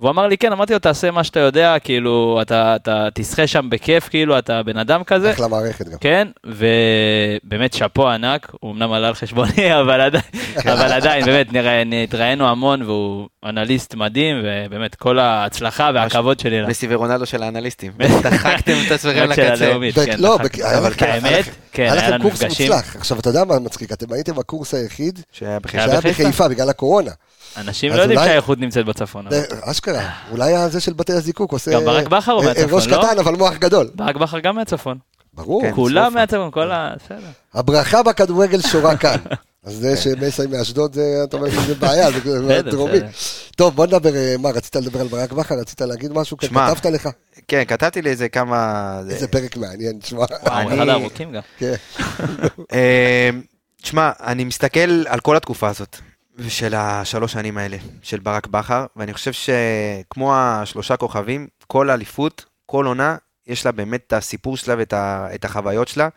[0.02, 3.70] והוא אמר לי, כן, אמרתי לו, תעשה מה שאתה יודע, כאילו, אתה, אתה תשחה שם
[3.70, 5.32] בכיף, כאילו, אתה בן אדם כזה.
[5.32, 5.98] אחלה מערכת גם.
[6.02, 10.24] כן, ובאמת שאפו ענק, הוא אמנם עלה על חשבוני, אבל עדיין,
[10.58, 11.48] אבל עדיין, באמת,
[12.04, 16.66] התראינו המון, והוא אנליסט מדהים, ובאמת, כל ההצלחה והכבוד שלי.
[16.68, 17.92] מסי ורונלדו של האנליסטים.
[18.24, 19.56] דחקתם את עצמכם לקצה.
[20.06, 20.48] כן, לא, אבל
[21.00, 22.96] האמת, לכם- כן, היה היה לכם לנו קורס מפגשים, מוצלח.
[22.96, 23.92] עכשיו, אתה יודע מה מצחיק?
[23.92, 25.78] אתם הייתם הקורס היחיד שהיה בחיפה.
[25.84, 26.24] היה שהיה בחיפה?
[26.24, 27.12] בחיפה בגלל הקורונה.
[27.58, 29.26] אנשים לא יודעים שהאיכות נמצאת בצפון.
[29.30, 31.72] זה- אשכרה, אולי הזה של בתי הזיקוק עושה...
[31.72, 32.98] גם ברק בכר הוא אה, אה, מהצפון, ראש לא?
[32.98, 33.90] קטן אבל מוח גדול.
[33.96, 34.98] ברק בכר גם מהצפון.
[35.34, 35.62] ברור.
[35.62, 35.72] כן.
[35.76, 36.14] כולם.
[36.14, 36.94] מהצפון, כל ה...
[37.06, 37.28] בסדר.
[37.54, 39.18] הברכה בכדורגל שורה כאן.
[39.66, 42.98] אז זה שמסי מאשדוד, זה- אתה אומר שזה בעיה, זה דרומי.
[43.56, 45.56] טוב, בוא נדבר, אה, מה, רצית לדבר על ברק בכר?
[45.56, 46.38] רצית להגיד משהו?
[46.38, 47.10] כן, כתבת לך?
[47.48, 49.00] כן, כתבתי לי איזה כמה...
[49.08, 50.20] זה- איזה פרק מעניין, תשמע.
[50.20, 51.42] וואו, אני- אחד הארוכים גם.
[51.58, 51.74] כן.
[52.74, 53.30] אה,
[53.82, 55.98] תשמע, אני מסתכל על כל התקופה הזאת,
[56.50, 62.86] של השלוש שנים האלה, של ברק בכר, ואני חושב שכמו השלושה כוכבים, כל אליפות, כל
[62.86, 63.16] עונה,
[63.48, 66.08] יש לה באמת את הסיפור שלה ואת ה- את החוויות שלה.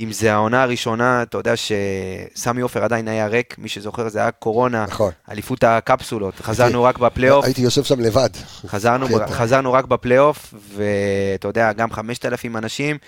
[0.00, 4.30] אם זה העונה הראשונה, אתה יודע שסמי עופר עדיין היה ריק, מי שזוכר זה היה
[4.30, 5.12] קורונה, נכון.
[5.30, 8.28] אליפות הקפסולות, חזרנו רק בפלייאוף, הייתי יושב שם לבד.
[8.66, 9.06] חזרנו.
[9.30, 12.98] חזרנו רק בפלייאוף, ואתה יודע, גם 5,000 אנשים,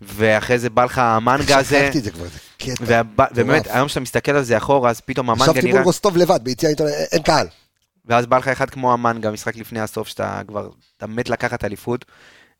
[0.00, 2.24] ואחרי זה בא לך המנגה הזה, שכחתי את זה כבר,
[2.62, 3.02] קטע.
[3.16, 3.66] ובאמת.
[3.70, 6.92] היום כשאתה מסתכל על זה אחורה, אז פתאום המנגה נראה, מול רוסטוב לבד, ביציע העיתונאי,
[7.12, 7.46] אין קהל.
[8.06, 12.04] ואז בא לך אחד כמו המנגה, משחק לפני הסוף, שאתה כבר, אתה מת לקחת אליפות,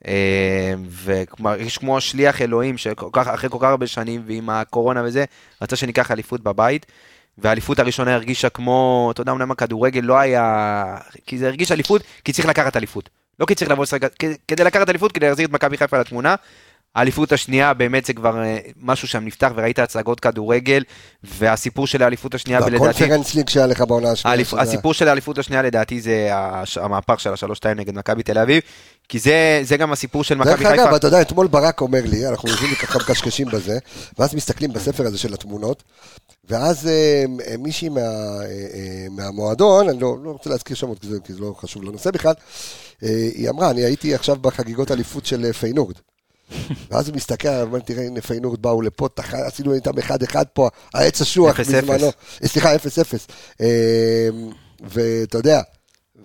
[0.07, 5.25] אה, ומרגיש כמו שליח אלוהים, שאחרי כל כך הרבה שנים, ועם הקורונה וזה,
[5.63, 6.87] רצה שניקח אליפות בבית.
[7.39, 10.85] והאליפות הראשונה הרגישה כמו, אתה יודע, אמנם הכדורגל לא היה...
[11.27, 13.11] כי זה הרגיש אליפות, כי צריך לקחת אליפות.
[13.41, 14.13] לא כי צריך לבוא לשחק,
[14.49, 16.35] כדי לקחת אליפות, כדי להחזיר את מכבי חיפה לתמונה.
[16.95, 20.83] האליפות השנייה, באמת זה כבר אה, משהו שם נפתח, וראית הצגות כדורגל,
[21.25, 22.85] והסיפור של האליפות השנייה, ולדעתי...
[22.85, 24.37] והקונפרנס ליג שהיה לך בעונה השנייה.
[24.37, 28.63] האליפ- הסיפור של האליפות השנייה לדעתי זה הש- המהפך של השלוש-שתיים נגד מכבי תל אביב,
[29.09, 30.75] כי זה, זה גם הסיפור של מכבי דרך חיפה.
[30.85, 33.79] אגב, אתה יודע, אתמול ברק אומר לי, אנחנו יושבים ככה מקשקשים בזה,
[34.19, 35.83] ואז מסתכלים בספר הזה של התמונות,
[36.49, 36.93] ואז אה,
[37.51, 38.01] אה, מישהי מה,
[39.11, 42.35] מהמועדון, אני לא, לא רוצה להזכיר שמות, כי זה, כי זה לא חשוב לנושא בכלל,
[43.01, 45.95] היא אמרה, אני הייתי עכשיו בחגיגות אליפות של פיינורד.
[46.91, 49.35] ואז הוא מסתכל, אומר, תראה, הנה פיינורד באו לפה, תח...
[49.35, 52.07] עשינו איתם אחד-אחד פה, העץ אשוח בזמנו.
[52.43, 53.27] אה, סליחה, אפס אפס.
[53.61, 54.29] אה,
[54.81, 55.61] ואתה יודע,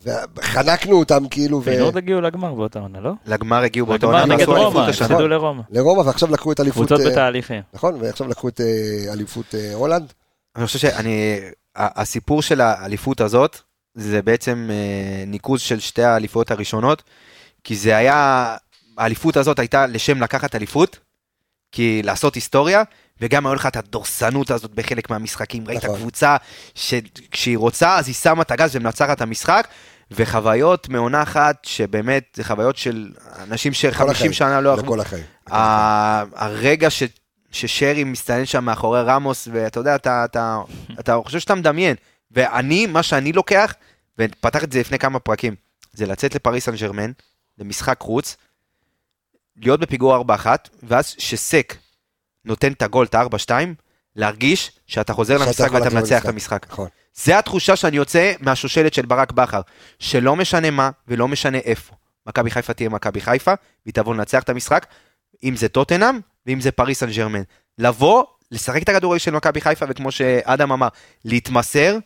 [0.04, 1.64] וחנקנו אותם כאילו, ו...
[1.64, 3.12] פיינורד הגיעו לגמר באותה עונה, לא?
[3.26, 4.90] לגמר הגיעו לגמר עונה, נגד ועשו אליפות רומא.
[4.90, 5.62] הפסידו לרומא.
[5.70, 6.88] לרומא, ועכשיו לקחו את אליפות...
[6.88, 7.62] קבוצות אה, בתהליכים.
[7.74, 10.14] נכון, ועכשיו לקחו את אה, אליפות הולנד.
[10.56, 11.40] אני חושב שאני,
[11.76, 13.58] ה- הסיפור של האליפות הזאת,
[13.96, 14.70] זה בעצם
[15.28, 17.04] ניקוז של שתי האליפויות הראשונות,
[17.64, 18.56] כי זה היה,
[18.98, 21.00] האליפות הזאת הייתה לשם לקחת אליפות,
[21.72, 22.84] כי לעשות היסטוריה,
[23.22, 25.68] וגם היה לך את הדורסנות הזאת בחלק מהמשחקים.
[25.68, 25.96] ראית נכון.
[25.96, 26.38] קבוצה
[26.76, 29.68] שכשהיא רוצה, אז היא שמה את הגז ומנצחת את המשחק,
[30.12, 33.12] וחוויות מעונה אחת, שבאמת, זה חוויות של
[33.44, 34.78] אנשים כל ש-50 החיים, שנה לא.
[34.78, 35.24] לכל החיים.
[36.36, 37.04] הרגע ש,
[37.52, 40.60] ששרי מסתנן שם מאחורי רמוס, ואתה יודע, אתה, אתה,
[41.00, 41.96] אתה חושב שאתה מדמיין.
[42.32, 43.74] ואני, מה שאני לוקח,
[44.20, 45.56] ופתח את זה לפני כמה פרקים,
[45.94, 47.12] זה לצאת לפריס סן ג'רמן,
[47.58, 48.38] למשחק חוץ,
[49.58, 50.48] להיות בפיגור 4-1,
[50.84, 51.76] ואז שסק
[52.46, 53.52] נותן את הגול, את ה-4-2,
[54.16, 56.30] להרגיש שאתה חוזר למשחק ואתה מנצח את.
[56.30, 56.66] המשחק.
[56.70, 56.88] נכון.
[57.14, 59.62] זה התחושה שאני יוצא מהשושלת של ברק בכר,
[60.00, 61.96] שלא משנה מה ולא משנה איפה.
[62.28, 63.54] מכבי חיפה תהיה מכבי חיפה,
[63.86, 64.86] והיא תבוא לנצח את המשחק,
[65.44, 67.42] אם זה טוטנאם ואם זה פריס סן ג'רמן.
[67.78, 70.88] לבוא, לשחק את הכדורגל של מכבי חיפה, וכמו שאדם אמר,
[71.26, 71.98] להתמסר,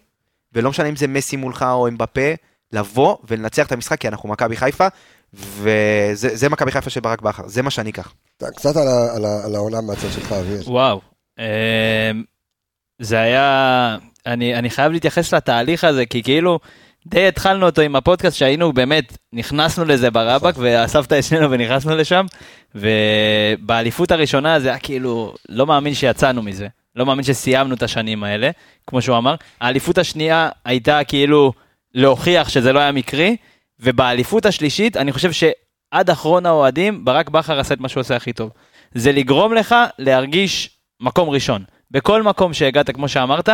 [0.54, 2.32] ולא משנה אם זה מסי מולך או אמבפה,
[2.72, 4.88] לבוא ולנצח את המשחק, כי אנחנו מכבי חיפה,
[5.34, 8.14] וזה זה מכבי חיפה של ברק בכר, זה מה שאני אקח.
[8.38, 10.62] קצת על על על העונה מהצד שלך, אביאל.
[10.66, 11.02] וואו.
[11.40, 12.24] אמ,
[13.00, 13.98] זה היה...
[14.26, 16.60] אני, אני חייב להתייחס לתהליך הזה, כי כאילו,
[17.08, 22.26] די התחלנו אותו עם הפודקאסט שהיינו באמת, נכנסנו לזה ברבק, ואספת את שנינו ונכנסנו לשם,
[22.76, 26.68] ובאליפות הראשונה זה היה כאילו, לא מאמין שיצאנו מזה.
[26.96, 28.50] לא מאמין שסיימנו את השנים האלה,
[28.88, 29.36] כמו שהוא אמר.
[29.62, 31.54] האליפות השנייה הייתה כאילו
[31.96, 33.36] להוכיח שזה לא היה מקרי,
[33.82, 38.34] ובאליפות השלישית, אני חושב שעד אחרון האוהדים, ברק בכר עשה את מה שהוא עושה הכי
[38.34, 38.50] טוב.
[38.96, 40.70] זה לגרום לך להרגיש
[41.02, 41.64] מקום ראשון.
[41.92, 43.50] בכל מקום שהגעת, כמו שאמרת,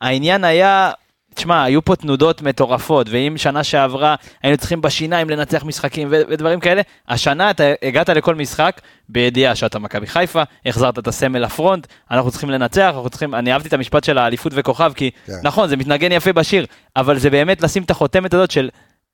[0.00, 0.90] העניין היה,
[1.34, 6.60] תשמע, היו פה תנודות מטורפות, ואם שנה שעברה היינו צריכים בשיניים לנצח משחקים ו- ודברים
[6.60, 12.30] כאלה, השנה אתה הגעת לכל משחק בידיעה שאתה מכבי חיפה, החזרת את הסמל לפרונט, אנחנו
[12.30, 15.32] צריכים לנצח, אנחנו צריכים, אני אהבתי את המשפט של האליפות וכוכב, כי כן.
[15.42, 16.66] נכון, זה מתנגן יפה בשיר,
[16.96, 18.68] אבל זה באמת לשים את החותמת הזאת של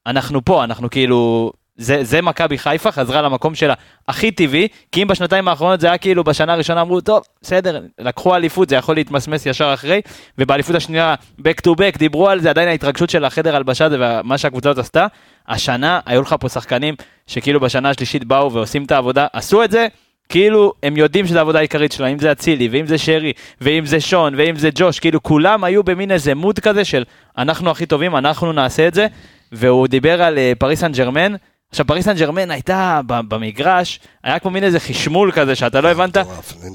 [0.07, 3.74] אנחנו פה, אנחנו כאילו, זה, זה מכבי חיפה, חזרה למקום שלה
[4.09, 8.36] הכי טבעי, כי אם בשנתיים האחרונות זה היה כאילו בשנה הראשונה אמרו, טוב, בסדר, לקחו
[8.36, 10.00] אליפות, זה יכול להתמסמס ישר אחרי,
[10.38, 14.38] ובאליפות השנייה, back to back, דיברו על זה, עדיין ההתרגשות של החדר הלבשה הזה ומה
[14.38, 15.07] שהקבוצה הזאת עשתה.
[15.48, 16.94] השנה, היו לך פה שחקנים
[17.26, 19.86] שכאילו בשנה השלישית באו ועושים את העבודה, עשו את זה,
[20.28, 24.00] כאילו הם יודעים שזו העבודה העיקרית שלהם, אם זה אצילי, ואם זה שרי, ואם זה
[24.00, 27.05] שון, ואם זה ג'וש, כאילו כולם היו במין איזה מוד כזה של
[27.38, 29.07] אנחנו הכי טובים, אנחנו נעשה את זה,
[29.55, 31.34] והוא דיבר על אה, פריס סן ג'רמן,
[31.70, 36.16] עכשיו פריס סן ג'רמן הייתה במגרש, היה כמו מין איזה חשמול כזה שאתה לא הבנת,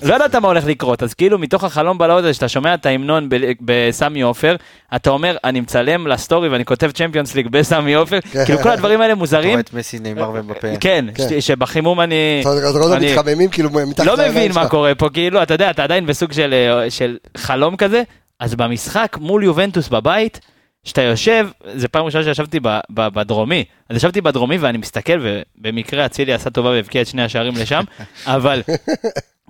[0.03, 3.29] לא ידעת מה הולך לקרות, אז כאילו מתוך החלום בלהות הזה שאתה שומע את ההמנון
[3.61, 4.55] בסמי עופר,
[4.95, 9.13] אתה אומר אני מצלם לסטורי ואני כותב צ'מפיונס ליג בסמי עופר, כאילו כל הדברים האלה
[9.13, 10.67] אתה מוזרים, רואה את מסי, נאמר ומבפה.
[10.79, 11.41] כן, כן.
[11.41, 12.41] שבחימום אני...
[12.41, 12.49] אתה
[12.79, 14.67] רואה אני- מתחממים כאילו מתחת לא מבין מה.
[14.69, 18.03] קורה פה, כאילו, אתה יודע, אתה עדיין בסוג של, אה, של חלום כזה,
[18.39, 20.39] אז במשחק מול יובנטוס בבית,
[20.83, 26.05] שאתה יושב, זה פעם ראשונה שישבתי ב- ב- בדרומי, אז ישבתי בדרומי ואני מסתכל, ובמקרה
[26.05, 27.83] אצילי עשה טובה והבקיע את שני השערים לשם,
[28.25, 28.61] אבל,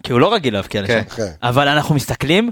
[0.03, 1.15] כי הוא לא רגיל להבקיע לשם, כן.
[1.15, 1.31] כן.
[1.43, 2.51] אבל אנחנו מסתכלים,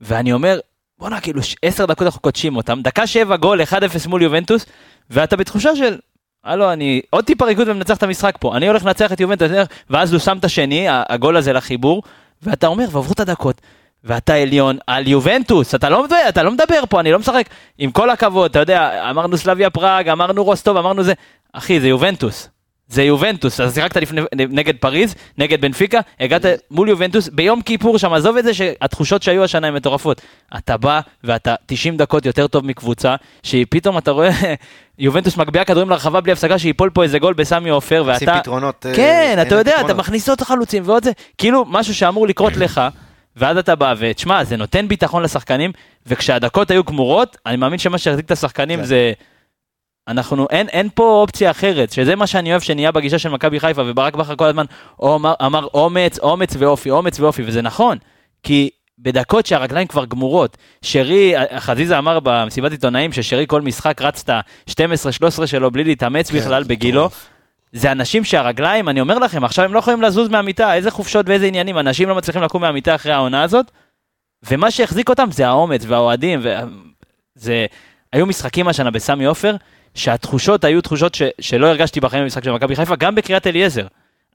[0.00, 0.60] ואני אומר,
[0.98, 3.74] בואנה, כאילו, עשר דקות אנחנו קודשים אותם, דקה שבע גול, 1-0
[4.08, 4.66] מול יובנטוס,
[5.10, 5.98] ואתה בתחושה של,
[6.44, 9.50] הלו, אני עוד טיפה ריקוד ומנצח את המשחק פה, אני הולך לנצח את יובנטוס,
[9.90, 12.02] ואז הוא שם את השני, הגול הזה לחיבור,
[12.42, 13.60] ואתה אומר, ועברו את הדקות,
[14.04, 17.90] ואתה עליון על יובנטוס, אתה לא, מדבר, אתה לא מדבר פה, אני לא משחק, עם
[17.90, 21.12] כל הכבוד, אתה יודע, אמרנו סלביה פראג, אמרנו רוסטוב, אמרנו זה,
[21.52, 22.48] אחי, זה יובנטוס.
[22.88, 28.12] זה יובנטוס, אז שיחקת לפני, נגד פריז, נגד בנפיקה, הגעת מול יובנטוס, ביום כיפור שם,
[28.12, 30.20] עזוב את זה שהתחושות שהיו השנה הן מטורפות.
[30.58, 34.30] אתה בא ואתה 90 דקות יותר טוב מקבוצה, שהיא פתאום, אתה רואה,
[34.98, 38.40] יובנטוס מגביה כדורים לרחבה בלי הפסקה, שיפול פה איזה גול בסמי עופר, עושים ואתה...
[38.40, 38.86] פתרונות.
[38.86, 39.94] אה, כן, אתה יודע, אתה.
[39.94, 42.80] מכניס עוד חלוצים ועוד זה, כאילו משהו שאמור לקרות לך,
[43.38, 45.72] ואז אתה בא, ותשמע, זה נותן ביטחון לשחקנים,
[46.06, 48.84] וכשהדקות היו גמורות, אני מאמין שמה שהחזיק את השחקנים כן.
[48.84, 49.12] זה...
[50.08, 53.82] אנחנו, אין, אין פה אופציה אחרת, שזה מה שאני אוהב שנהיה בגישה של מכבי חיפה,
[53.86, 54.64] וברק בכר כל הזמן
[55.02, 57.98] אמר, אמר אומץ, אומץ ואופי, אומץ ואופי, וזה נכון,
[58.42, 64.30] כי בדקות שהרגליים כבר גמורות, שרי, חזיזה אמר במסיבת עיתונאים ששרי כל משחק רץ את
[64.30, 67.28] ה-12-13 שלו בלי להתאמץ כן, בכלל בגילו, מטורף.
[67.72, 71.46] זה אנשים שהרגליים, אני אומר לכם, עכשיו הם לא יכולים לזוז מהמיטה, איזה חופשות ואיזה
[71.46, 73.70] עניינים, אנשים לא מצליחים לקום מהמיטה אחרי העונה הזאת,
[74.50, 76.40] ומה שהחזיק אותם זה האומץ והאוהדים,
[77.36, 77.66] וזה...
[78.12, 79.56] היו משחקים השנה בסמי עופר,
[79.94, 81.22] שהתחושות היו תחושות ש...
[81.40, 83.86] שלא הרגשתי בחיים במשחק של מכבי חיפה, גם בקריית אליעזר.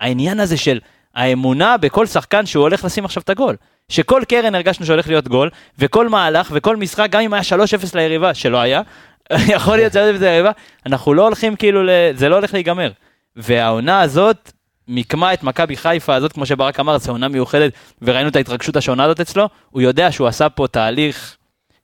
[0.01, 0.79] העניין הזה של
[1.15, 3.55] האמונה בכל שחקן שהוא הולך לשים עכשיו את הגול.
[3.89, 7.55] שכל קרן הרגשנו שהולך להיות גול, וכל מהלך וכל משחק, גם אם היה 3-0
[7.93, 8.81] ליריבה, שלא היה,
[9.55, 10.51] יכול להיות 3-0 ליריבה,
[10.85, 11.89] אנחנו לא הולכים כאילו, ל...
[12.13, 12.91] זה לא הולך להיגמר.
[13.35, 14.51] והעונה הזאת
[14.87, 19.03] מיקמה את מכבי חיפה הזאת, כמו שברק אמר, זו עונה מיוחדת, וראינו את ההתרגשות השונה
[19.03, 21.37] הזאת אצלו, הוא יודע שהוא עשה פה תהליך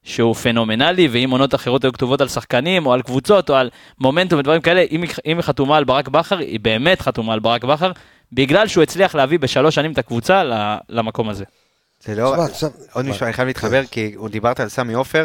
[0.03, 3.69] שהוא פנומנלי, ואם עונות אחרות היו כתובות על שחקנים, או על קבוצות, או על
[3.99, 7.39] מומנטום ודברים כאלה, אם היא, אם היא חתומה על ברק בכר, היא באמת חתומה על
[7.39, 7.91] ברק בכר,
[8.31, 10.43] בגלל שהוא הצליח להביא בשלוש שנים את הקבוצה
[10.89, 11.45] למקום הזה.
[12.03, 12.35] זה לא...
[12.93, 13.05] עוד?
[13.05, 15.23] משפט, אני חייב להתחבר, כי הוא דיברת על סמי עופר,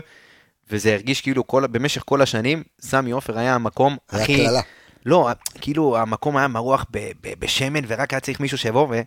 [0.70, 4.46] וזה הרגיש כאילו כל, במשך כל השנים, סמי עופר היה המקום היה הכי...
[5.06, 9.00] לא, כאילו המקום היה מרוח ב- ב- בשמן, ורק היה צריך מישהו שיבוא ו...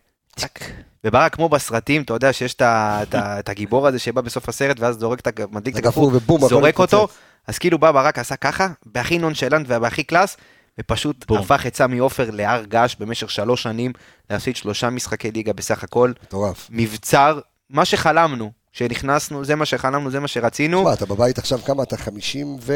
[1.03, 5.27] וברק כמו בסרטים, אתה יודע שיש את הגיבור הזה שבא בסוף הסרט, ואז זורק את
[5.27, 5.31] ה...
[5.51, 6.11] מדליק את הגפרור
[6.49, 7.07] זורק אותו.
[7.47, 10.37] אז כאילו בא ברק עשה ככה, בהכי נונשלנט ובהכי קלאס,
[10.79, 11.37] ופשוט בום.
[11.37, 13.91] הפך את סמי עופר להר געש במשך שלוש שנים,
[14.29, 16.67] להפסיד שלושה משחקי ליגה בסך הכל, מטורף.
[16.69, 20.79] מבצר, מה שחלמנו, כשנכנסנו, זה מה שחלמנו, זה מה שרצינו.
[20.81, 21.97] תשמע, אתה בבית עכשיו כמה אתה?
[21.97, 22.73] 50 ו...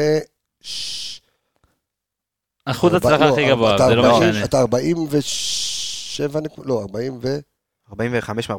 [2.64, 4.44] אחוז הצלחה לא, הכי גבוה, זה לא ארבעים- משנה.
[4.44, 7.38] אתה 47 נקודות, לא, 40 ו...
[7.90, 8.58] 45 מ-47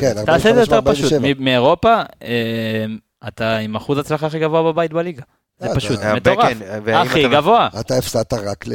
[0.00, 0.26] כן, לדעתי.
[0.26, 1.12] תעשה את זה יותר 45, פשוט.
[1.12, 1.40] 47.
[1.40, 2.84] מ- מאירופה, אה,
[3.28, 5.22] אתה עם אחוז הצלחה הכי גבוה בבית בליגה.
[5.58, 6.56] זה אה, פשוט אתה- מטורף.
[6.94, 7.68] הכי אתה- גבוה.
[7.80, 8.72] אתה הפסדת רק ל...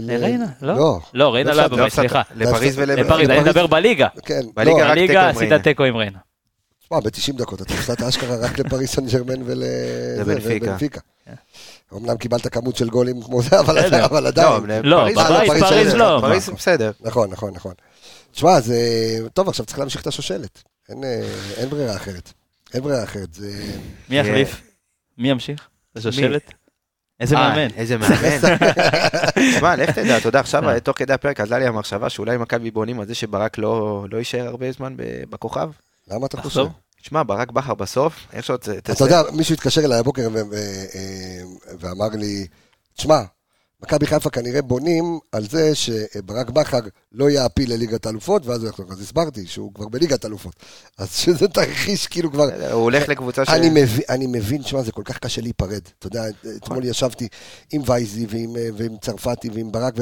[0.00, 0.74] לריינה, לא?
[0.74, 1.00] לא.
[1.14, 1.92] לא, ריינה לא לא היה בבית.
[1.92, 2.22] סליחה.
[2.34, 2.92] לפריז ול...
[2.92, 4.08] לפריז, אני מדבר בליגה.
[4.24, 5.52] כן, בליגה רק תיקו בליגה עם עשית.
[5.52, 6.18] תיקו עם ריינה.
[6.80, 9.62] תשמע, ב-90 דקות אתה הפסדת אשכרה רק לפריס סן ג'רמן ול...
[11.96, 13.94] אמנם קיבלת כמות של גולים כמו זה, אבל.
[14.04, 14.48] אבל לא, עדיין.
[14.84, 16.18] לא, פריז- בבית, פריז, לא.
[16.20, 16.90] פריז בסדר.
[17.00, 17.74] נכון, נכון, נכון.
[18.32, 18.76] תשמע, זה...
[19.34, 20.62] טוב, עכשיו צריך להמשיך את השושלת.
[20.88, 22.32] אין, אה, ברירה אחרת.
[22.74, 23.28] אין ברירה אחרת.
[24.08, 24.60] מי יחליף?
[25.18, 25.68] מי ימשיך?
[25.96, 26.52] לשושלת?
[27.20, 27.74] איזה אה, מאמן.
[27.76, 28.38] איזה מאמן.
[29.56, 33.00] תשמע, לך תדע, אתה יודע, עכשיו, תוך כדי הפרק עזלה לי המחשבה שאולי מכבי בונים
[33.00, 35.70] על זה שברק לא לא יישאר הרבה זמן ב- בכוכב.
[36.10, 36.66] למה אתה חושב?
[37.02, 38.60] תשמע, ברק בכר בסוף, איך שעוד...
[38.60, 41.42] ת- אתה יודע, מישהו התקשר אליי הבוקר אה,
[41.80, 42.46] ואמר לי,
[42.96, 43.22] תשמע,
[43.82, 46.78] מכבי חיפה כנראה בונים על זה שברק בכר
[47.12, 48.86] לא יעפיל לליגת האלופות, ואז הוא יחזור.
[48.92, 50.54] אז הסברתי שהוא כבר בליגת האלופות.
[50.98, 52.44] אז שזה תרחיש כאילו כבר...
[52.72, 53.48] הוא הולך לקבוצה ש...
[53.48, 55.80] אני מבין, אני מבין, תשמע, זה כל כך קשה להיפרד.
[55.98, 56.22] אתה יודע,
[56.56, 57.28] אתמול ישבתי
[57.72, 59.94] עם וייזי ועם, אה, ועם צרפתי ועם ברק,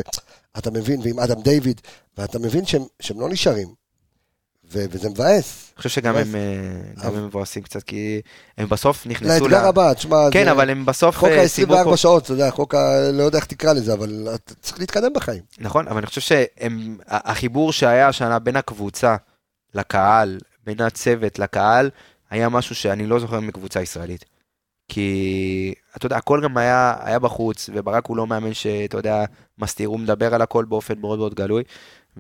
[0.55, 1.81] ואתה מבין, ועם אדם דיוויד,
[2.19, 3.69] ואתה מבין שהם, שהם לא נשארים.
[4.73, 5.65] ו- וזה מבאס.
[5.75, 8.21] אני חושב שגם הם אה, גם הם מבואסים קצת, כי
[8.59, 11.91] הם בסוף נכנסו לאתגר הבא, תשמע, כן, זה- אבל הם בסוף חוק אה, סיימו פה...
[11.91, 13.11] ה-24 שעות, אתה יודע, חוק ה...
[13.13, 15.43] לא יודע איך תקרא לזה, אבל אתה צריך להתקדם בחיים.
[15.59, 19.17] נכון, אבל אני חושב שהחיבור שהיה השנה בין הקבוצה
[19.75, 21.91] לקהל, בין הצוות לקהל,
[22.31, 24.25] היה משהו שאני לא זוכר מקבוצה ישראלית.
[24.89, 29.25] כי, אתה יודע, הכל גם היה, היה בחוץ, וברק הוא לא מאמן שאתה יודע,
[29.59, 31.63] מסתיר, הוא מדבר על הכל באופן מאוד מאוד גלוי.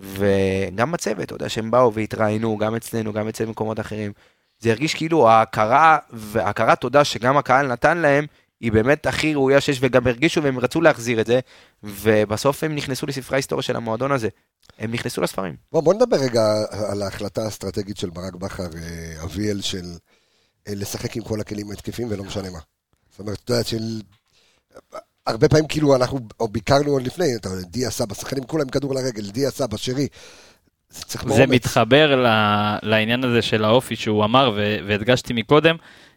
[0.00, 4.12] וגם בצוות, אתה יודע, שהם באו והתראיינו, גם אצלנו, גם אצל מקומות אחרים.
[4.60, 8.26] זה הרגיש כאילו ההכרה, והכרת תודה שגם הקהל נתן להם,
[8.60, 11.40] היא באמת הכי ראויה שיש, וגם הרגישו והם רצו להחזיר את זה,
[11.82, 14.28] ובסוף הם נכנסו לספרי ההיסטוריה של המועדון הזה.
[14.78, 15.56] הם נכנסו לספרים.
[15.72, 16.42] בוא, בוא נדבר רגע
[16.90, 19.84] על ההחלטה האסטרטגית של ברק בכר, אה, אביאל, של
[20.68, 22.58] אה, לשחק עם כל הכלים ההתקפיים ולא משנה מה.
[23.10, 24.00] זאת אומרת, אתה יודע, של...
[25.28, 28.94] הרבה פעמים כאילו אנחנו או ביקרנו עוד לפני, אתה יודע, דיה סבא, שחקנים כולם כדור
[28.94, 30.06] לרגל, דיה סבא, שרי.
[30.90, 31.46] זה זה.
[31.46, 35.76] מתחבר ל- לעניין הזה של האופי שהוא אמר, ו- והדגשתי מקודם,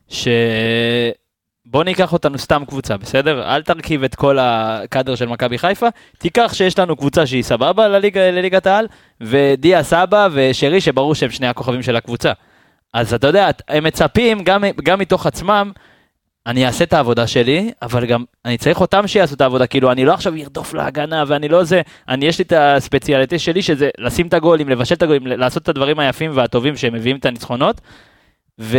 [0.09, 3.55] שבוא ניקח אותנו סתם קבוצה, בסדר?
[3.55, 8.31] אל תרכיב את כל הקאדר של מכבי חיפה, תיקח שיש לנו קבוצה שהיא סבבה לליגה,
[8.31, 8.87] לליגת העל,
[9.21, 12.31] ודיה סבא ושרי, שברור שהם שני הכוכבים של הקבוצה.
[12.93, 15.71] אז אתה יודע, הם מצפים גם, גם מתוך עצמם,
[16.47, 20.05] אני אעשה את העבודה שלי, אבל גם אני צריך אותם שיעשו את העבודה, כאילו אני
[20.05, 24.27] לא עכשיו ארדוף להגנה ואני לא זה, אני יש לי את הספציאליטי שלי שזה לשים
[24.27, 27.81] את הגולים, לבשל את הגולים, לעשות את הדברים היפים והטובים שהם מביאים את הניצחונות,
[28.59, 28.77] ו...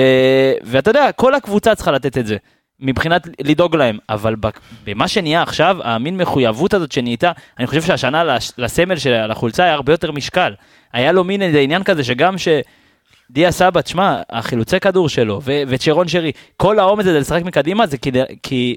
[0.64, 2.36] ואתה יודע, כל הקבוצה צריכה לתת את זה,
[2.80, 4.34] מבחינת לדאוג להם, אבל
[4.84, 9.92] במה שנהיה עכשיו, המין מחויבות הזאת שנהייתה, אני חושב שהשנה לסמל של לחולצה היה הרבה
[9.92, 10.54] יותר משקל,
[10.92, 12.48] היה לו מין איזה עניין כזה שגם ש...
[13.32, 17.98] דיה סבא, תשמע, החילוצי כדור שלו, ו- וצ'רון שרי, כל האומץ הזה לשחק מקדימה זה
[17.98, 18.76] כדי, כי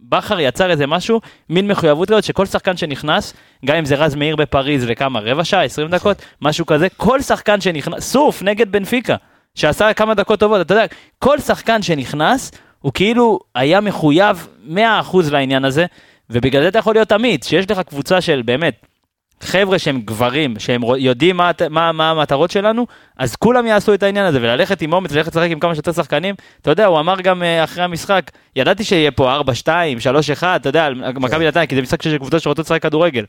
[0.00, 1.20] בכר יצר איזה משהו,
[1.50, 5.64] מין מחויבות כזאת שכל שחקן שנכנס, גם אם זה רז מאיר בפריז לכמה, רבע שעה,
[5.64, 9.16] 20 דקות, משהו כזה, כל שחקן שנכנס, סוף נגד בנפיקה,
[9.54, 10.84] שעשה כמה דקות טובות, אתה יודע,
[11.18, 14.74] כל שחקן שנכנס, הוא כאילו היה מחויב 100%
[15.30, 15.86] לעניין הזה,
[16.30, 18.86] ובגלל זה אתה יכול להיות אמיץ, שיש לך קבוצה של באמת,
[19.40, 22.86] חבר'ה שהם גברים, שהם יודעים מה, מה, מה המטרות שלנו,
[23.16, 26.34] אז כולם יעשו את העניין הזה, וללכת עם אומץ, ללכת לשחק עם כמה שיותר שחקנים.
[26.60, 30.60] אתה יודע, הוא אמר גם אה, אחרי המשחק, ידעתי שיהיה פה 4, 2, 3, 1,
[30.60, 33.24] אתה יודע, על מכבי נתניה, כי זה משחק של קבוצות שרוצות לשחק כדורגל.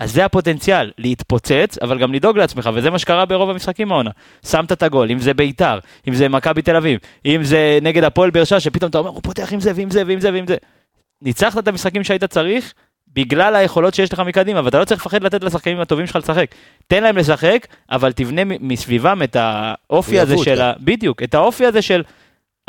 [0.00, 4.10] אז זה הפוטנציאל, להתפוצץ, אבל גם לדאוג לעצמך, וזה מה שקרה ברוב המשחקים העונה.
[4.46, 5.78] שמת את הגול, אם זה ביתר,
[6.08, 9.22] אם זה מכבי תל אביב, אם זה נגד הפועל באר שבע, שפתאום אתה אומר, הוא
[9.22, 10.56] פותח עם זה ועם זה ועם זה ועם זה.
[11.22, 12.74] ניצחת את המשחקים שהיית צריך,
[13.16, 16.54] בגלל היכולות שיש לך מקדימה, ואתה לא צריך לפחד לתת לשחקנים הטובים שלך לשחק.
[16.86, 20.62] תן להם לשחק, אבל תבנה מסביבם את האופי הזה של כן.
[20.62, 20.72] ה...
[20.80, 22.02] בדיוק, את האופי הזה של...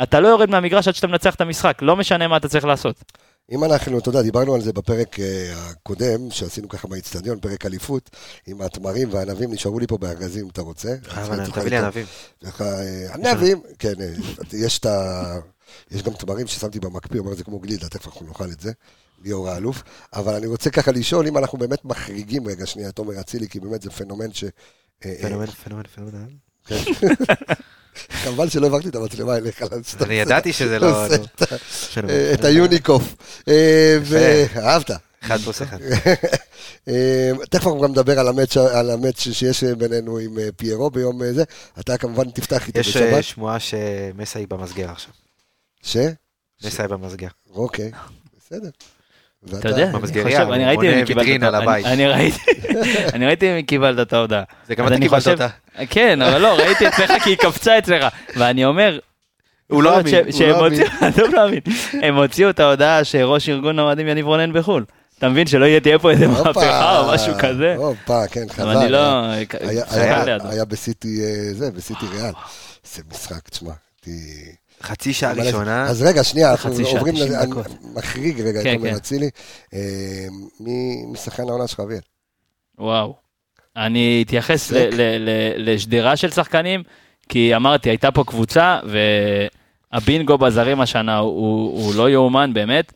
[0.02, 3.04] אתה לא יורד מהמגרש עד שאתה מנצח את המשחק, לא משנה מה אתה צריך לעשות.
[3.52, 8.10] אם אנחנו, אתה יודע, דיברנו על זה בפרק אה, הקודם, שעשינו ככה באיצטדיון, פרק אליפות,
[8.46, 10.94] עם התמרים והענבים, נשארו לי פה בארגזים אם אתה רוצה.
[11.08, 11.78] אבל תוכל תביא לי.
[11.78, 12.06] ענבים.
[12.60, 14.08] אה, ענבים, כן, אה,
[14.52, 15.38] יש את ה...
[15.90, 18.72] יש גם תמרים ששמתי במקפיא, אומר זה כמו גלידה, תכף אנחנו נאכל את זה,
[19.24, 19.82] ליאור האלוף.
[20.12, 23.60] אבל אני רוצה ככה לשאול אם אנחנו באמת מחריגים רגע שנייה את עומר אצילי, כי
[23.60, 24.44] באמת זה פנומן ש...
[24.44, 24.50] אה,
[25.04, 26.28] אה, פנומן, פנומן, פנומן.
[28.22, 29.62] חבל שלא העברתי את המצלמה אליך.
[30.00, 31.06] אני ידעתי שזה לא...
[32.34, 32.44] את.
[32.44, 33.14] אה, היוניקוף.
[33.48, 33.98] אה.
[34.02, 34.90] ואהבת.
[35.22, 35.78] אחד פלוס אחד.
[36.88, 38.18] אה, תכף אנחנו גם נדבר
[38.54, 41.44] על המאץ' שיש בינינו עם אה, פיירו ביום אה, זה.
[41.80, 43.24] אתה כמובן תפתח יש אה, בשבת.
[43.24, 45.12] שמועה שמסאי במסגר עכשיו.
[45.82, 45.96] ש?
[46.64, 47.28] מסאי במסגר.
[47.50, 47.90] אוקיי,
[48.38, 48.70] בסדר.
[49.58, 51.86] אתה יודע, אני במסגריה, ראיתי, ויטרינה אותו, לבית.
[51.86, 54.42] אני- ראיתי, מי קיבלת את ההודעה.
[54.66, 55.48] זה גם אתה קיבלת אותה.
[55.90, 58.06] כן, אבל לא, ראיתי אצלך כי היא קפצה אצלך.
[58.36, 58.98] ואני אומר,
[59.66, 60.14] הוא לא אמין.
[60.14, 60.68] הוא לא
[61.18, 61.60] לא מאמין,
[62.02, 64.84] הם הוציאו את ההודעה שראש ארגון האוהדים יניב רונן בחו"ל.
[65.18, 67.74] אתה מבין שלא יהיה- תהיה פה איזה מהפכה או משהו כזה?
[67.76, 68.60] הופה, כן, חזק.
[68.60, 68.98] אבל אני לא...
[69.60, 70.48] היה- חזר לידו.
[70.48, 72.32] היה בסיטי, אה, זה, בסיטי ריאל.
[72.94, 73.72] זה משחק, תשמע.
[74.82, 75.84] חצי שעה ראשונה.
[75.84, 77.40] אז רגע, שנייה, אנחנו עוברים, 90 לזה-.
[77.40, 77.52] אני
[77.94, 78.96] מחריג רגע את כן, עומר כן.
[78.96, 79.30] אצילי.
[79.74, 79.78] אה,
[80.60, 82.00] מי מי שחקן העונה שלך, אביאל?
[82.78, 83.14] וואו.
[83.76, 84.74] אני אתייחס סק.
[84.74, 86.82] ל- ל- ל- לשדרה של שחקנים,
[87.28, 88.78] כי אמרתי, הייתה פה קבוצה,
[89.92, 92.92] והבינגו בזרים השנה הוא, הוא לא יאומן באמת,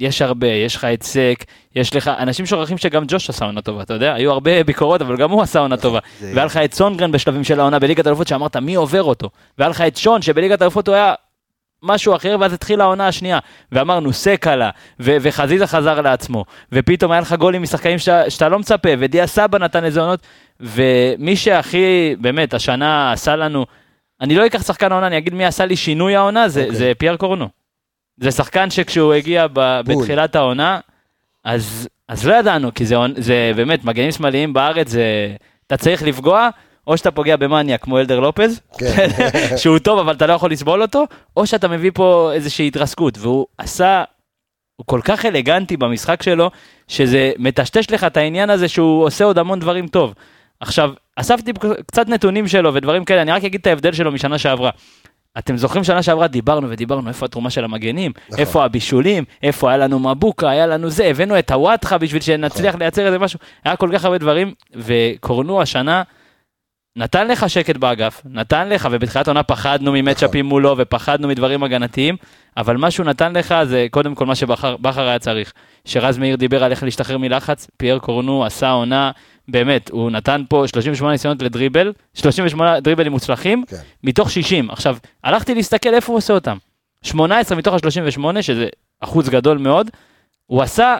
[0.00, 1.44] ויש הרבה, יש לך את סק,
[1.76, 4.14] יש לך, אנשים שוכחים שגם ג'וש עשה עונה טובה, אתה יודע?
[4.14, 5.98] היו הרבה ביקורות, אבל גם הוא עשה עונה טובה.
[6.34, 9.30] והיה לך את סונגרן בשלבים של העונה בליגת האלופות, שאמרת, מי עובר אותו?
[9.58, 11.14] והיה לך את שון, שבליגת האלופות הוא היה
[11.82, 13.38] משהו אחר, ואז התחילה העונה השנייה,
[13.72, 14.70] ואמרנו, סק עלה,
[15.00, 19.58] ו- וחזיזה חזר לעצמו, ופתאום היה לך גולים משחקנים שאתה, שאתה לא מצפה, ודיה סבא
[19.58, 20.20] נתן איזה עונות,
[20.60, 23.66] ומי שהכי, באמת, השנה עשה לנו,
[24.20, 26.76] אני לא אקח שחקן העונה, אני אגיד מי עשה לי שינוי העונה, זה, אוקיי.
[26.76, 27.61] זה פייר קורנו.
[28.16, 29.80] זה שחקן שכשהוא הגיע ב-.
[29.84, 30.80] בתחילת העונה,
[31.44, 35.36] אז, אז לא ידענו, כי זה, זה באמת, מגנים שמאליים בארץ, זה,
[35.66, 36.48] אתה צריך לפגוע,
[36.86, 39.08] או שאתה פוגע במאניה כמו אלדר לופז, כן.
[39.60, 41.04] שהוא טוב אבל אתה לא יכול לסבול אותו,
[41.36, 44.04] או שאתה מביא פה איזושהי התרסקות, והוא עשה,
[44.76, 46.50] הוא כל כך אלגנטי במשחק שלו,
[46.88, 50.14] שזה מטשטש לך את העניין הזה שהוא עושה עוד המון דברים טוב.
[50.60, 51.52] עכשיו, אספתי
[51.86, 54.70] קצת נתונים שלו ודברים כאלה, אני רק אגיד את ההבדל שלו משנה שעברה.
[55.38, 58.38] אתם זוכרים שנה שעברה דיברנו ודיברנו איפה התרומה של המגנים, נכון.
[58.38, 63.06] איפה הבישולים, איפה היה לנו מבוקה, היה לנו זה, הבאנו את הוואטחה בשביל שנצליח לייצר
[63.06, 66.02] איזה משהו, היה כל כך הרבה דברים, וקורנו השנה
[66.96, 72.16] נתן לך שקט באגף, נתן לך, ובתחילת העונה פחדנו ממצ'אפים מולו ופחדנו מדברים הגנתיים,
[72.56, 75.52] אבל מה שהוא נתן לך זה קודם כל מה שבכר היה צריך.
[75.84, 79.10] שרז מאיר דיבר על איך להשתחרר מלחץ, פייר קורנו עשה עונה,
[79.48, 83.76] באמת, הוא נתן פה 38 ניסיונות לדריבל, 38 דריבלים מוצלחים, כן.
[84.04, 84.70] מתוך 60.
[84.70, 86.56] עכשיו, הלכתי להסתכל איפה הוא עושה אותם.
[87.02, 88.68] 18 מתוך ה-38, שזה
[89.00, 89.90] אחוז גדול מאוד,
[90.46, 90.96] הוא עשה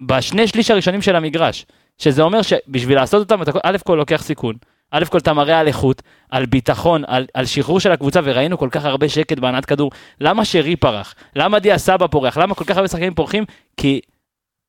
[0.00, 1.66] בשני שליש הראשונים של המגרש.
[1.98, 4.54] שזה אומר שבשביל לעשות אותם, אתה א' כל לוקח סיכון.
[4.90, 8.68] א' כל אתה מראה על איכות, על ביטחון, על, על שחרור של הקבוצה, וראינו כל
[8.70, 9.90] כך הרבה שקט בהנעת כדור.
[10.20, 11.14] למה שרי פורח?
[11.36, 12.38] למה דיה סבא פורח?
[12.38, 13.44] למה כל כך הרבה שחקנים פורחים?
[13.76, 14.00] כי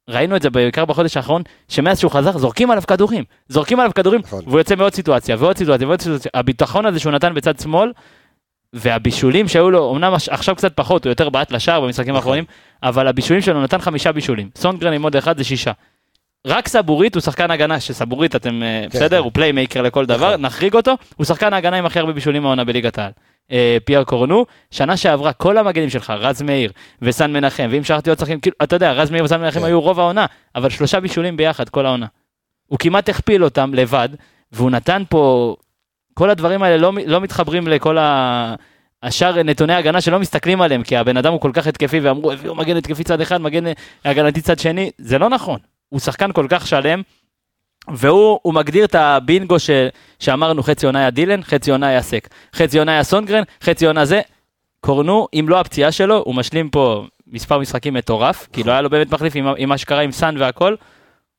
[0.10, 3.24] ראינו את זה בעיקר בחודש האחרון, שמאז שהוא חזר, זורקים עליו כדורים.
[3.50, 4.44] זורקים עליו כדורים, נכון.
[4.48, 6.32] והוא יוצא מעוד סיטואציה, ועוד סיטואציה, ועוד סיטואציה.
[6.34, 7.92] הביטחון הזה שהוא נתן בצד שמאל,
[8.74, 12.44] והבישולים שהיו לו, אמנם עכשיו קצת פחות, הוא יותר בעט לשער במשחקים האחרונים,
[12.84, 14.50] אבל הבישולים שלו נתן חמישה בישולים.
[14.56, 15.72] סונדגרן עם עוד אחד זה שישה.
[16.48, 19.24] רק סבורית הוא שחקן הגנה, שסבורית אתם, אה, בסדר, כן.
[19.24, 20.42] הוא playmaker לכל דבר, נכון.
[20.42, 23.12] נחריג אותו, הוא שחקן ההגנה עם הכי הרבה בישולים העונה בליגת העל.
[23.52, 26.72] אה, פייר קורנו, שנה שעברה כל המגנים שלך, רז מאיר
[27.02, 29.65] וסן מנחם, ואם שכחתי עוד שחקנים, כאילו, אתה יודע, רז מאיר וסן מנחם כן.
[29.65, 30.26] היו רוב העונה,
[30.56, 32.06] אבל שלושה בישולים ביחד כל העונה.
[32.68, 34.10] הוא כמעט הכפיל אותם לבד,
[34.52, 35.56] והוא נתן פה,
[36.14, 38.56] כל הדברים האלה לא, לא מתחברים לכל ה...
[39.03, 42.56] השאר נתוני הגנה שלא מסתכלים עליהם, כי הבן אדם הוא כל כך התקפי, ואמרו, הביאו
[42.56, 43.64] מגן התקפי צד אחד, מגן
[44.06, 45.60] הגנתי צד שני, זה לא נכון.
[45.90, 47.02] הוא שחקן כל כך שלם,
[47.94, 49.70] והוא הוא מגדיר את הבינגו ש,
[50.20, 54.06] שאמרנו, חצי עונה היה דילן, חצי עונה היה סק, חצי עונה היה סונגרן, חצי עונה
[54.06, 54.22] זה.
[54.80, 58.90] קורנו, אם לא הפציעה שלו, הוא משלים פה מספר משחקים מטורף, כי לא היה לו
[58.90, 60.76] באמת מחליף עם, עם מה שקרה עם סאן והכל.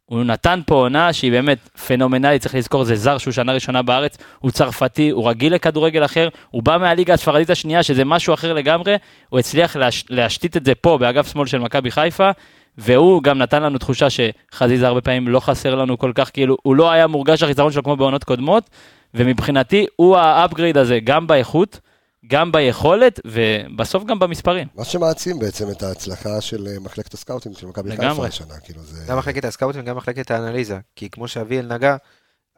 [0.05, 4.17] הוא נתן פה עונה שהיא באמת פנומנלית, צריך לזכור, זה זר שהוא שנה ראשונה בארץ,
[4.39, 8.97] הוא צרפתי, הוא רגיל לכדורגל אחר, הוא בא מהליגה הספרדית השנייה, שזה משהו אחר לגמרי,
[9.29, 12.31] הוא הצליח להש, להשתית את זה פה באגף שמאל של מכבי חיפה,
[12.79, 16.77] והוא גם נתן לנו תחושה שחזיזה הרבה פעמים לא חסר לנו כל כך, כאילו, הוא
[16.77, 18.71] לא היה מורגש החיסרון שלו כמו בעונות קודמות,
[19.15, 21.81] ומבחינתי הוא ה upgrade הזה, גם באיכות,
[22.27, 24.69] גם ביכולת, ובסוף גם במספרים.
[24.75, 28.27] מה שמעצים בעצם את ההצלחה של אה, מחלקת הסקאוטים של מכבי חיפה.
[28.27, 29.05] השנה, כאילו זה...
[29.09, 30.79] גם מחלקת הסקאוטינג וגם מחלקת האנליזה.
[30.97, 31.97] כי כמו שאביאל נגע,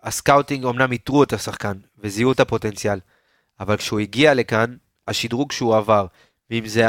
[0.03, 2.99] הסקאוטינג אמנם איתרו את השחקן וזיהו את הפוטנציאל,
[3.61, 4.77] אבל כשהוא הגיע לכאן,
[5.09, 6.07] השדרוג שהוא עבר,
[6.51, 6.85] ואם זה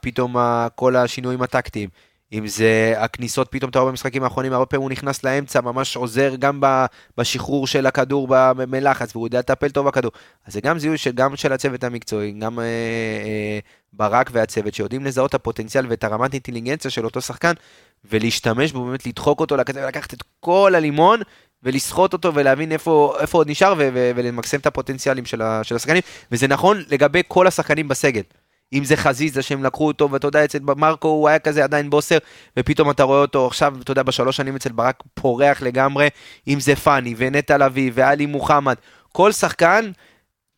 [0.00, 0.36] פתאום
[0.74, 1.88] כל השינויים הטקטיים,
[2.32, 6.34] אם זה הכניסות, פתאום אתה רואה במשחקים האחרונים, הרבה פעמים הוא נכנס לאמצע, ממש עוזר
[6.38, 6.60] גם
[7.18, 8.28] בשחרור של הכדור
[8.68, 10.12] מלחץ, והוא יודע לטפל טוב בכדור.
[10.46, 13.58] אז זה גם זיהוי של, גם של הצוות המקצועי, גם אה, אה,
[13.92, 17.52] ברק והצוות, שיודעים לזהות את הפוטנציאל ואת הרמת אינטליגנציה של אותו שחקן,
[18.04, 21.20] ולהשתמש בו, באמת לדחוק אותו לקצה ולקחת את כל הלימון
[21.62, 23.74] ולסחוט אותו ולהבין איפה, איפה עוד נשאר
[24.16, 26.02] ולמקסם את הפוטנציאלים של, של השחקנים,
[26.32, 28.22] וזה נכון לגבי כל השחקנים בסגל.
[28.72, 32.18] אם זה חזיזה שהם לקחו אותו, ואתה יודע, אצל מרקו הוא היה כזה עדיין בוסר,
[32.56, 36.08] ופתאום אתה רואה אותו עכשיו, אתה יודע, בשלוש שנים אצל ברק פורח לגמרי,
[36.48, 38.74] אם זה פאני, ונטע לביא, ואלי מוחמד,
[39.12, 39.90] כל שחקן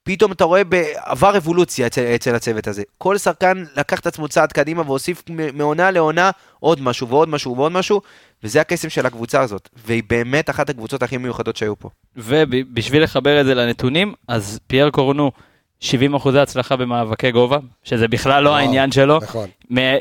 [0.05, 0.63] פתאום אתה רואה,
[0.97, 2.83] עבר אבולוציה אצל, אצל הצוות הזה.
[2.99, 5.23] כל שחקן לקח את עצמו צעד קדימה והוסיף
[5.55, 6.31] מעונה לעונה
[6.61, 8.01] עוד משהו ועוד משהו ועוד משהו,
[8.45, 9.69] וזה הקסם של הקבוצה הזאת.
[9.87, 11.89] והיא באמת אחת הקבוצות הכי מיוחדות שהיו פה.
[12.17, 15.33] ובשביל לחבר את זה לנתונים, אז פייר קורנו,
[15.83, 19.17] 70 אחוזי הצלחה במאבקי גובה, שזה בכלל לא וואו, העניין שלו.
[19.23, 19.49] נכון.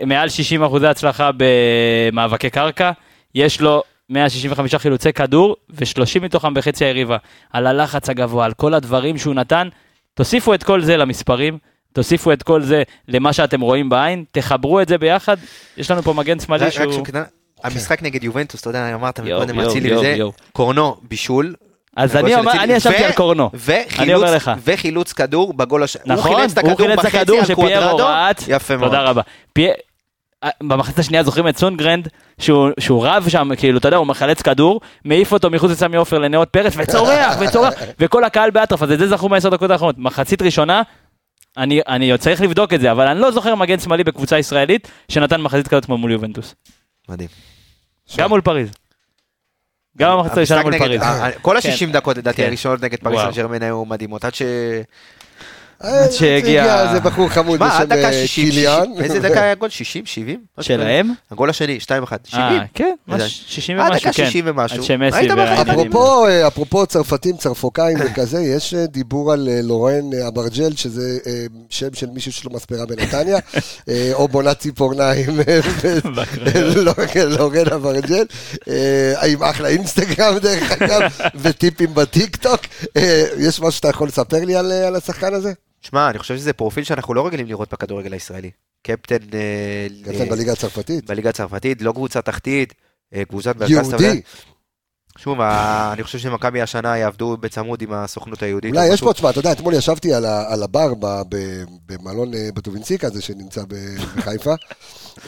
[0.06, 2.92] מעל 60 אחוזי הצלחה במאבקי קרקע,
[3.36, 7.18] יש לו 165 חילוצי כדור, ו-30 מתוכם בחצי היריבה.
[7.54, 9.68] על הלחץ הגבוה, על כל הדברים שהוא נתן,
[10.14, 11.58] תוסיפו את כל זה למספרים,
[11.94, 15.38] תוסיפו את כל זה למה שאתם רואים בעין, תחברו את זה ביחד,
[15.78, 17.06] יש לנו פה מגן שמאלי רק- רק שהוא...
[17.06, 17.24] קטן,
[17.64, 20.18] המשחק נגד יובנטוס, אתה יודע, אמרת מקודם, יואו, אצילי וזה.
[20.52, 21.54] קורנו, בישול.
[21.98, 23.50] אז אני אומר- אני ישבתי על קורנו.
[23.54, 24.52] וחילוץ, אני אומר לך.
[24.64, 26.02] וחילוץ כדור בגול השני.
[26.06, 26.32] נכון,
[26.62, 28.44] הוא חילץ את הכדור שפיירו בעט.
[28.48, 28.90] יפה מאוד.
[28.90, 29.22] תודה רבה.
[29.54, 29.68] פי-
[30.64, 32.08] במחצית השנייה זוכרים את סונדגרן,
[32.40, 36.20] שהוא, שהוא רב שם, כאילו, אתה יודע, הוא מחלץ כדור, מעיף אותו מחוץ לסמי עופר
[36.20, 39.96] לנאות פרץ, וצורח, וצורח, וכל הקהל באטרף, אז את זה זכו מעשר דקות האחרונות.
[39.98, 40.82] מחצית ראשונה,
[41.58, 45.42] אני, אני צריך לבדוק את זה, אבל אני לא זוכר מגן שמאלי בקבוצה ישראלית שנתן
[45.42, 46.56] מחצית כזאת כמו מול יובנטוס.
[47.10, 47.30] מדהים.
[48.18, 48.70] גם מול פריז.
[49.98, 51.02] גם במחצית הראשונה מול פריז.
[51.02, 51.70] ה- ה- כל כן.
[51.70, 52.48] ה-60 דקות, לדעתי, כן.
[52.48, 53.32] הראשונות נגד וואו.
[53.34, 54.42] סן ג'רמן היו מדהימות, עד ש...
[55.84, 58.84] אה, שהגיע- איזה בחור חמוד מה, עד בשם דקה אה, 60, קיליאן.
[58.96, 59.70] 60, איזה דקה היה גול?
[59.70, 60.06] 60?
[60.06, 60.36] 70?
[60.58, 60.84] משהו כזה.
[60.84, 61.14] שלהם?
[61.32, 61.88] הגול השני, 2-1.
[62.28, 62.44] 70?
[62.44, 64.26] אה, כן, איזה- ממש 60 אה, ומשהו, דקה כן.
[64.26, 64.78] 60 ומשהו.
[64.78, 64.84] עד
[65.14, 65.92] היית והעניינים.
[65.92, 66.48] בחדר.
[66.48, 71.18] אפרופו, צרפתים, צרפוקאים וכזה, יש דיבור על לורן אברג'ל, שזה
[71.70, 73.38] שם של מישהו שיש לו מספרה בנתניה,
[74.14, 75.30] או בונת ציפורניים,
[76.76, 76.94] לא,
[77.26, 78.26] לורן אברג'ל,
[79.28, 81.02] עם אחלה אינסטגרם דרך אגב,
[81.36, 82.60] וטיפים בטיק טוק.
[82.98, 85.54] אה, יש משהו שאתה יכול לספר לי על על השחקן הזה?
[85.82, 88.52] שמע, אני חושב שזה פרופיל שאנחנו לא רגילים לראות בכדורגל הישראלי.
[88.84, 91.06] קפטן אה, קפטן בליגה הצרפתית.
[91.06, 92.74] בליגה הצרפתית, לא קבוצה תחתית,
[93.16, 93.72] אה, קבוצת מרכז.
[93.72, 94.22] יהודי.
[95.18, 98.74] שוב, אני חושב שמכבי השנה יעבדו בצמוד עם הסוכנות היהודית.
[98.74, 99.02] אולי או יש.
[99.02, 100.94] פה, תשמע, אתה יודע, אתמול ישבתי על הבר
[101.86, 103.62] במלון אה, בטובינסיקה הזה שנמצא
[104.16, 104.54] בחיפה.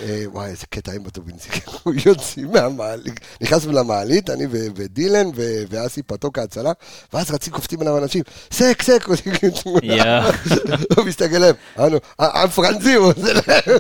[0.02, 1.72] אה, וואי, איזה קטע עם בטובינסיקה.
[1.84, 5.26] הוא יוצאים מהמעלית, נכנסנו למעלית, אני ודילן
[5.70, 6.72] ואסי פתוק ההצלה,
[7.14, 9.06] ואז רצים קופצים עליו אנשים, סק, סק.
[10.96, 13.78] הוא מסתכל להם, אנו, עם פרנזי, הוא עושה להם.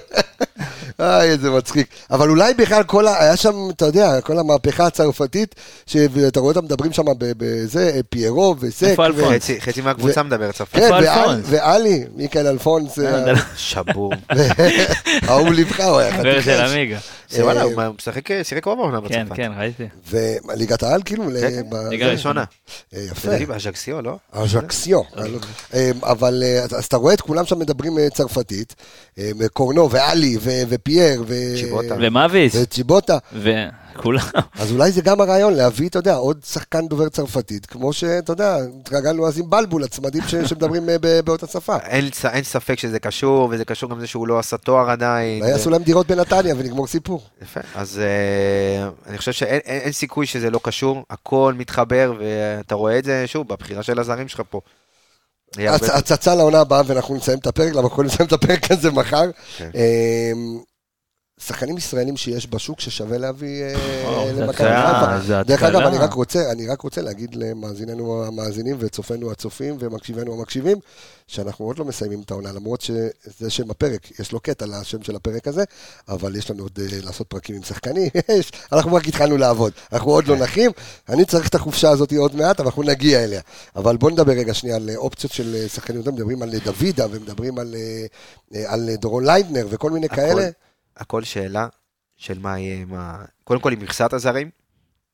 [0.99, 1.87] איי, איזה מצחיק.
[2.11, 3.23] אבל אולי בכלל כל ה...
[3.23, 5.55] היה שם, אתה יודע, כל המהפכה הצרפתית,
[5.85, 8.83] שאתה רואה אותם מדברים שם ב- בזה, פיירו וסק.
[8.87, 9.49] איפה אלפונס?
[9.59, 10.79] חצי- מהקבוצה מדבר צרפתית.
[10.79, 11.45] כן, איפה ואל- אלפונס?
[11.49, 13.25] ואלי, מיכאל אלפונס, אה,
[13.57, 14.13] שבור.
[15.29, 16.21] אהוב לבך, הוא היה.
[16.71, 16.97] עמיגה.
[17.33, 19.35] זה וואלה, הוא משחק, שיחק רוב העונה כן, בצרפת.
[19.35, 19.87] כן, ראיתי.
[20.09, 22.11] וליגת העל, כאילו, ל- כן, ב- ליגה זה.
[22.11, 22.43] ראשונה.
[22.95, 23.27] אה, יפה.
[23.29, 24.17] לדעתי באז'קסיו, לא?
[24.31, 25.01] אז'קסיו.
[25.73, 28.75] אה, אבל אה, אז אתה רואה את כולם שם מדברים אה, צרפתית,
[29.17, 31.95] אה, קורנו ואלי ו- ופייר ו- צ'יבוטה.
[31.99, 33.17] ומאביס, וצ'יבוטה.
[33.95, 34.19] וכולם.
[34.59, 38.57] אז אולי זה גם הרעיון, להביא, אתה יודע, עוד שחקן דובר צרפתית, כמו שאתה יודע,
[38.81, 41.77] התרגלנו אז עם בלבול, הצמדים ש- שמדברים אה, ב- באותה שפה.
[41.77, 45.41] אין אין ספק שזה קשור, וזה קשור גם לזה שהוא לא עשה תואר עדיין.
[45.41, 47.21] אולי יעשו להם דירות בנתניה ונגמור סיפור.
[47.41, 52.75] יפה, אז אה, אני חושב שאין אין, אין סיכוי שזה לא קשור, הכל מתחבר, ואתה
[52.75, 54.61] רואה את זה, שוב, בבחירה של הזרים שלך פה.
[55.93, 59.29] הצצה לעונה הבאה ואנחנו נסיים את הפרק, למה אנחנו נסיים את הפרק הזה מחר.
[61.47, 61.53] כן.
[61.53, 63.73] שחקנים ישראלים שיש בשוק ששווה להביא אה,
[64.37, 65.43] למכבי חיפה.
[65.43, 65.79] דרך אגב.
[65.79, 70.77] אני רק רוצה, אני רק רוצה להגיד למאזיננו המאזינים וצופינו הצופים ומקשיבינו המקשיבים,
[71.27, 75.15] שאנחנו עוד לא מסיימים את העונה, למרות שזה שם הפרק, יש לו קטע לשם של
[75.15, 75.63] הפרק הזה,
[76.09, 78.09] אבל יש לנו עוד אה, לעשות פרקים עם שחקנים,
[78.39, 80.71] יש, אנחנו רק התחלנו לעבוד, אנחנו עוד לא נחים,
[81.09, 83.41] אני צריך את החופשה הזאת עוד מעט, אבל אנחנו נגיע אליה.
[83.75, 87.75] אבל בואו נדבר רגע שנייה על אופציות של אה, שחקנים, מדברים על דוידה ומדברים על,
[88.65, 90.49] על דורון ליידנר וכל מיני הכל- כאלה.
[90.97, 91.67] הכל שאלה
[92.17, 93.17] של מה יהיה, מה...
[93.43, 94.49] קודם כל עם מכסת הזרים,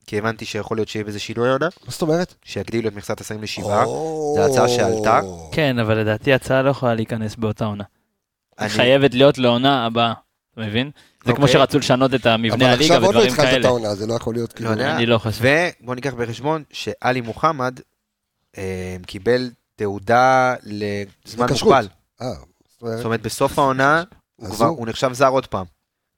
[0.06, 2.34] כי הבנתי שיכול להיות שיהיה בזה שינוי עונה, מה זאת אומרת?
[2.44, 3.84] שיגדילו את מכסת הזרים לשבעה.
[4.34, 5.20] זו הצעה שעלתה.
[5.52, 7.84] כן, אבל לדעתי ההצעה לא יכולה להיכנס באותה עונה.
[8.58, 10.12] היא אני- חייבת להיות לעונה הבאה,
[10.52, 10.90] אתה מבין?
[11.24, 11.52] זה כמו אוקיי.
[11.52, 13.68] שרצו לשנות את המבנה אבל הליגה עכשיו עוד לא ודברים התחלת את כאלה.
[13.68, 14.70] העונה, זה לא יכול להיות לא כאילו...
[14.70, 14.96] יודע.
[14.96, 15.44] אני לא חושב.
[15.82, 17.80] ובוא ניקח בחשבון שעלי מוחמד
[18.58, 21.46] אה, קיבל תעודה לזמן.
[21.62, 21.88] מוגבל.
[22.22, 22.26] אה,
[22.80, 24.02] זאת אומרת, בסוף העונה,
[24.40, 25.64] הוא כבר- הוא- הוא נחשב זר עוד פעם.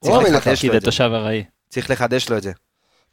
[0.03, 0.85] צריך אוי, לחדש לו זה את זה.
[0.85, 1.43] תושב ארעי.
[1.69, 2.51] צריך לחדש לו את זה.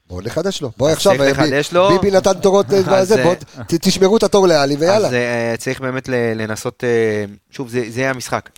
[0.07, 0.71] בוא נחדש לו.
[0.77, 1.89] בוא עכשיו, צריך אה, ב- לו.
[1.89, 5.09] ביבי נתן תורות אה, אז, בזה, בוא אה, תשמרו את התור לאלי ויאללה.
[5.09, 5.15] אז
[5.59, 6.85] צריך באמת לנסות,
[7.51, 8.49] שוב, זה זה יהיה המשחק.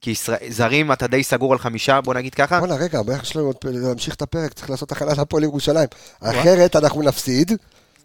[0.00, 2.58] כי ישראל- זרים אתה די סגור על חמישה, בוא נגיד ככה.
[2.60, 5.88] בואנה רגע, הבעיה שלנו עוד להמשיך את הפרק, צריך לעשות הכנה להפועל ירושלים.
[6.20, 7.52] אחרת אנחנו נפסיד.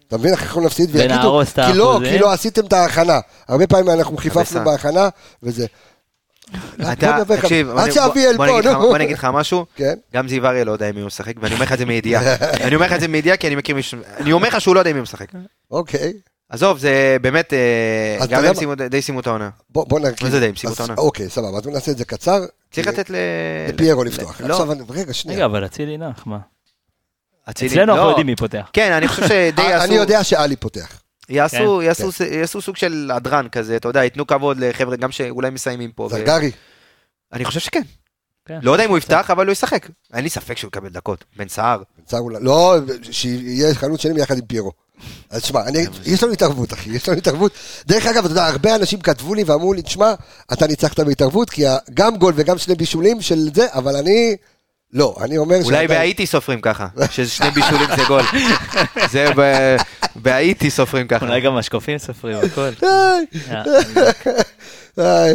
[0.08, 0.32] אתה מבין?
[0.34, 3.20] אנחנו נפסיד ויגידו, ונהרוס את כי לא, האחוזים." כי לא עשיתם את ההכנה.
[3.48, 4.64] הרבה פעמים אנחנו חיפפנו.
[4.64, 5.08] בהכנה,
[5.42, 5.66] וזה.
[6.92, 8.78] אתה, תקשיב, עד שאביאל פה, נגיד נו.
[8.80, 9.94] בוא נגיד לך משהו, כן?
[10.14, 12.22] גם זיו אריה לא יודע אם הוא משחק, ואני אומר לך את זה מידיעה.
[12.66, 14.80] אני אומר לך את זה מידיעה כי אני מכיר מישהו, אני אומר לך שהוא לא
[14.80, 15.26] יודע אם הוא משחק.
[15.70, 16.12] אוקיי.
[16.48, 18.54] עזוב, זה באמת, אה, גם הם?
[18.54, 19.50] סיימו- די סיימו את העונה.
[19.70, 20.16] בוא נרגיע.
[20.22, 20.94] מה זה די, הם סיימו את העונה?
[20.98, 22.44] אוקיי, סבבה, אז נעשה את זה קצר.
[22.70, 23.14] צריך לתת ל...
[23.68, 24.40] לפיירו לפתוח.
[24.40, 25.36] לא, עכשיו, אני- רגע, שנייה.
[25.38, 26.38] רגע, אבל אצילי נח, מה?
[27.50, 28.10] אצילי- אצלנו אנחנו לא.
[28.10, 28.70] יודעים מי פותח.
[28.72, 29.84] כן, אני חושב שדי יעשו...
[29.88, 31.00] אני יודע שאלי פותח.
[31.28, 35.50] יעשו, כן, יעשו, יעשו סוג של הדרן כזה, אתה יודע, ייתנו כבוד לחבר'ה גם שאולי
[35.50, 36.02] מסיימים פה.
[36.02, 36.50] ו- זרגרי.
[37.32, 37.82] אני חושב שכן.
[38.48, 38.58] כן.
[38.62, 39.88] לא יודע אם הוא יפתח, אבל הוא ישחק.
[40.14, 41.24] אין לי ספק שהוא יקבל דקות.
[41.36, 41.82] בן סער.
[42.06, 42.76] צר אולי- לא,
[43.10, 44.72] שיהיה חלוץ שני יחד עם פיירו.
[45.30, 47.52] אז תשמע, אני- יש לנו התערבות, אחי, יש לנו התערבות.
[47.86, 50.14] דרך אגב, אתה יודע, הרבה אנשים כתבו לי ואמרו לי, תשמע,
[50.52, 51.62] אתה ניצחת בהתערבות, כי
[51.94, 54.36] גם גול וגם שני בישולים של זה, אבל אני...
[54.92, 58.22] לא, אני אומר אולי שאתה- בהאיטי סופרים ככה, ששני בישולים זה גול.
[59.10, 59.76] זה ב-
[60.16, 61.26] בהאיטי סופרים ככה.
[61.26, 62.68] אולי גם משקופים סופרים, הכל.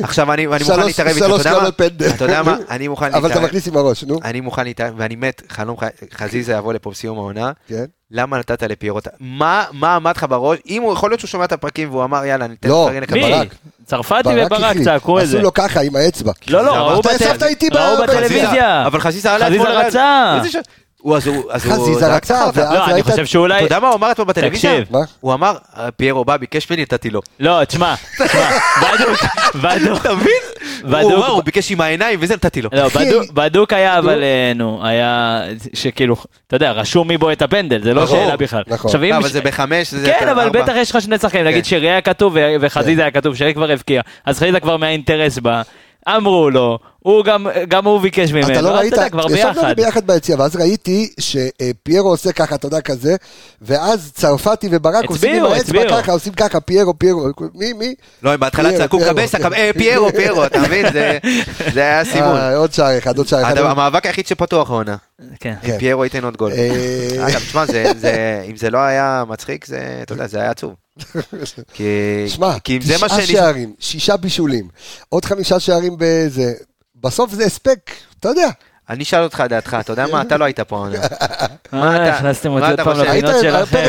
[0.03, 1.69] עכשיו אני מוכן להתערב איתך, אתה יודע מה?
[2.15, 2.57] אתה יודע מה?
[2.69, 3.45] אני מוכן אבל אתה להתערב.
[3.45, 4.19] מכניס עם הראש, נו.
[4.23, 5.77] אני מוכן להתערב, ואני מת, חלום
[6.13, 7.51] חזיזה יבוא לפה בסיום העונה.
[7.67, 7.85] כן.
[8.11, 9.07] למה נתת לפיירוט?
[9.19, 9.65] מה
[9.95, 10.59] עמד לך בראש?
[10.69, 13.13] אם הוא, יכול להיות שהוא שומע את הפרקים והוא אמר, יאללה, ניתן לא, לפרגן לך.
[13.13, 13.21] מי?
[13.21, 13.55] ברק.
[13.85, 14.77] צרפתי ברק וברק.
[14.83, 15.37] צעקו את זה.
[15.37, 16.31] עשו לו ככה עם האצבע.
[16.47, 17.33] לא, לא, ראו בחזיזה.
[18.03, 18.87] בטלוויזיה.
[18.87, 20.39] אבל חזיזה עלה אתמול רצה.
[21.03, 21.51] הוא אז הוא...
[21.57, 22.45] חזיזה רצה.
[22.53, 23.55] ואז לא, אני חושב שאולי...
[23.57, 24.81] אתה יודע מה הוא אמר אתמול בטלוויזיה?
[24.81, 24.97] תקשיב.
[25.19, 25.57] הוא אמר,
[25.97, 27.21] פיירו בא, ביקש ממני, נתתי לו.
[27.39, 28.49] לא, תשמע, תשמע,
[28.81, 29.23] בדוק,
[29.55, 31.13] בדוק, אתה מבין?
[31.27, 32.69] הוא ביקש עם העיניים וזה, נתתי לו.
[32.73, 32.87] לא.
[33.33, 35.41] בדוק- היה, אבל אה, נו, היה,
[35.73, 36.15] שכאילו,
[36.47, 38.63] אתה יודע, רשום מי בו את הפנדל, זה לא נכון, שאלה בכלל.
[38.67, 38.91] נכון.
[39.01, 40.13] לא, אבל זה בחמש, זה...
[40.19, 40.49] כן, אבל.
[40.49, 41.69] בטח יש לך שני שחקנים, נגיד כן.
[41.69, 45.61] שרי היה כתוב וחזיזה היה כתוב, שרי כבר הבקיע, אז חזיזה כבר מהאינטרס בה,
[46.07, 49.25] אמרו לו, הוא גם, גם הוא ביקש ממנו, אתה לא אז ראית, אתה יודע, כבר
[49.31, 49.75] ישבנו ביחד.
[49.75, 53.15] ביחד ביציע, ואז ראיתי שפיירו עושה ככה, אתה יודע, כזה,
[53.61, 56.01] ואז צרפתי וברק עושים עם האצבע.
[56.01, 57.95] ככה, עושים ככה, פיירו, פיירו, מי, מי?
[58.23, 59.15] לא, הם בהתחלה צעקו פיירו.
[59.17, 60.91] קבסה, קב- אה, פיירו, פיירו, אתה מבין?
[60.93, 61.17] זה-
[61.73, 62.35] זה היה סימון.
[62.35, 63.57] אה, עוד שער אחד, עוד שער אחד.
[63.57, 64.95] המאבק היחיד שפתוח העונה.
[65.39, 65.53] כן.
[65.61, 65.77] כן.
[65.77, 66.51] פיירו ייתן עוד גול.
[66.51, 66.69] אה,
[67.27, 67.63] אגב, תשמע,
[68.49, 70.73] אם זה לא היה מצחיק, זה, אתה יודע, זה היה עצוב.
[71.73, 71.83] כי
[72.27, 73.25] שמע, כי אם זה מה תשעה שאני...
[73.37, 74.67] שערים, שישה בישולים,
[75.09, 76.53] עוד חמישה שערים בזה,
[77.01, 78.49] בסוף זה הספק, אתה יודע.
[78.89, 80.21] אני אשאל אותך דעתך, אתה יודע מה?
[80.21, 80.97] אתה לא היית פה העונה.
[81.71, 83.85] מה אה, אתה- הכנסתם מה אותי עוד אתה פעם לפינות שלכם.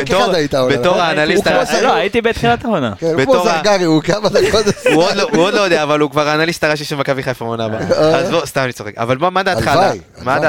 [0.69, 1.47] בתור- האנליסט
[1.81, 2.93] לא, הייתי בתחילת העונה.
[2.97, 4.65] כן, הוא כמו זרגרי, הוא כמה דקות.
[4.93, 7.45] הוא עוד לא- הוא עוד לא יודע, אבל הוא כבר האנליסט הראשי של מכבי חיפה
[7.45, 7.79] בעונה הבאה.
[8.15, 8.97] אז בוא, סתם אני צוחק.
[8.97, 10.39] אבל מה דעתך על מה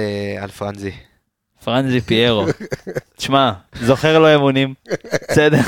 [0.00, 0.90] אה, על פרנזי?
[1.66, 2.46] פרנזי פיירו.
[3.16, 3.52] תשמע,
[3.82, 4.74] זוכר לו אמונים,
[5.30, 5.58] בסדר?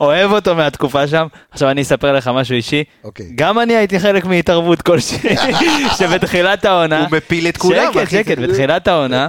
[0.00, 1.26] אוהב אותו מהתקופה שם.
[1.50, 2.84] עכשיו אני אספר לך משהו אישי.
[3.04, 3.26] אוקיי.
[3.34, 5.36] גם אני הייתי חלק מהתערבות כלשהי,
[5.98, 7.00] שבתחילת העונה...
[7.00, 8.10] הוא מפיל את כולם, שקט.
[8.10, 9.28] שקט, בתחילת העונה,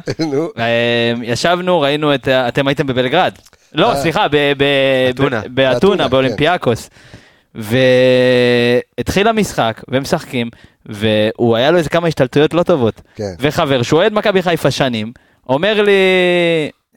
[0.59, 2.27] אה, ישבנו, ראינו את...
[2.27, 3.33] אתם הייתם בבלגרד.
[3.73, 3.95] לא, אה.
[3.95, 4.27] סליחה,
[5.49, 6.89] באתונה, באולימפיאקוס.
[7.55, 10.49] והתחיל המשחק, והם משחקים,
[10.85, 13.01] והוא היה לו איזה כמה השתלטויות לא טובות.
[13.15, 13.33] כן.
[13.39, 15.11] וחבר שהוא אוהד מכבי חיפה שנים,
[15.49, 15.91] אומר לי,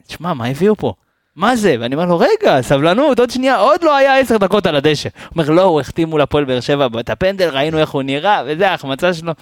[0.07, 0.93] תשמע, מה הביאו פה?
[1.37, 1.77] מה זה?
[1.81, 5.09] ואני אומר לו, רגע, סבלנות, עוד שנייה, עוד לא היה עשר דקות על הדשא.
[5.19, 8.43] הוא אומר, לא, הוא החטיא מול הפועל באר שבע את הפנדל, ראינו איך הוא נראה,
[8.47, 9.33] וזה ההחמצה שלו.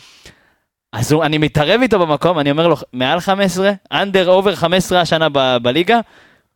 [0.93, 3.73] אז הוא, אני מתערב איתו במקום, אני אומר לו, מעל 15?
[3.93, 6.01] under over 15 השנה ב- בליגה?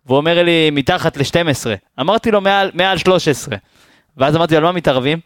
[0.07, 2.01] והוא אומר לי, מתחת ל-12.
[2.01, 3.57] אמרתי לו, מעל, מעל 13.
[4.17, 5.19] ואז אמרתי לו, על מה מתערבים?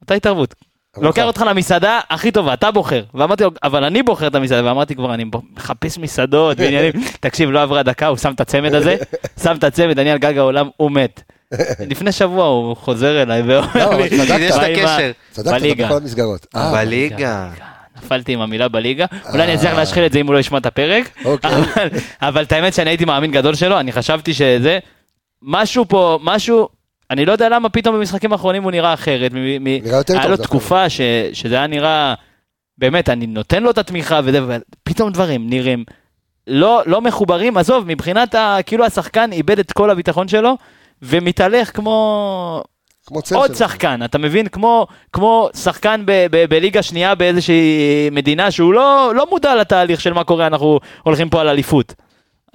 [0.00, 0.54] אותה התערבות.
[1.00, 3.02] לוקח אותך למסעדה הכי טובה, אתה בוחר.
[3.14, 5.24] ואמרתי לו, אבל אני בוחר את המסעדה, ואמרתי כבר, אני
[5.56, 6.92] מחפש מסעדות ועניינים.
[7.20, 8.96] תקשיב, לא עברה דקה, הוא שם את הצמד הזה,
[9.42, 11.22] שם את הצמד, אני על גג העולם, הוא מת.
[11.88, 14.04] לפני שבוע הוא חוזר אליי לא, ואומר אבל לי.
[14.04, 15.10] יש את "מה עם ה- הקשר.
[15.30, 15.86] צדקת בליגה.
[15.86, 16.46] בכל המסגרות.
[16.56, 17.48] אה, בליגה.
[17.96, 20.66] נפלתי עם המילה בליגה, אולי אני אצליח להשחיל את זה אם הוא לא ישמע את
[20.66, 21.50] הפרק, אוקיי.
[22.22, 24.78] אבל את האמת שאני הייתי מאמין גדול שלו, אני חשבתי שזה,
[25.42, 26.68] משהו פה, משהו,
[27.12, 30.22] אני לא יודע למה פתאום במשחקים האחרונים הוא נראה אחרת, מ- מ- נראה יותר היה
[30.22, 30.48] טוב, לו דווקא.
[30.50, 31.00] תקופה ש-
[31.32, 32.14] שזה היה נראה,
[32.78, 35.84] באמת, אני נותן לו את התמיכה וזה, ופתאום דברים נראים
[36.46, 40.56] לא, לא מחוברים, עזוב, מבחינת ה, כאילו השחקן איבד את כל הביטחון שלו,
[41.02, 42.62] ומתהלך כמו,
[43.06, 43.54] כמו צל עוד.
[43.54, 44.48] שחקן, אתה מבין?
[44.48, 47.64] כמו, כמו שחקן ב, ב, בליגה שנייה באיזושהי
[48.12, 51.94] מדינה שהוא לא, לא מודע לתהליך של מה קורה, אנחנו הולכים פה על אליפות.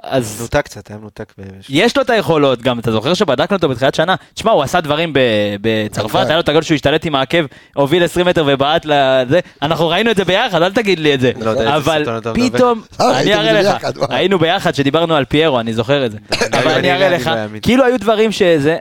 [0.03, 1.33] אז נותק קצת, היה מנותק.
[1.69, 4.15] יש לו את היכולות, גם אתה זוכר שבדקנו אותו בתחילת שנה?
[4.33, 5.13] תשמע, הוא עשה דברים
[5.61, 6.25] בצרפת.
[6.25, 7.45] היה לו את הגול שהוא השתלט עם העקב,
[7.75, 11.31] הוביל 20 מטר ובעט לזה, אנחנו ראינו את זה ביחד, אל תגיד לי את זה.
[11.39, 12.05] לא אבל.
[12.33, 13.87] פתאום, אה, אני אראה לך.
[14.09, 16.17] היינו ביחד שדיברנו על פיירו, אני זוכר את זה.
[16.59, 17.31] אבל אני אראה לך.
[17.61, 18.77] כאילו היו דברים שזה,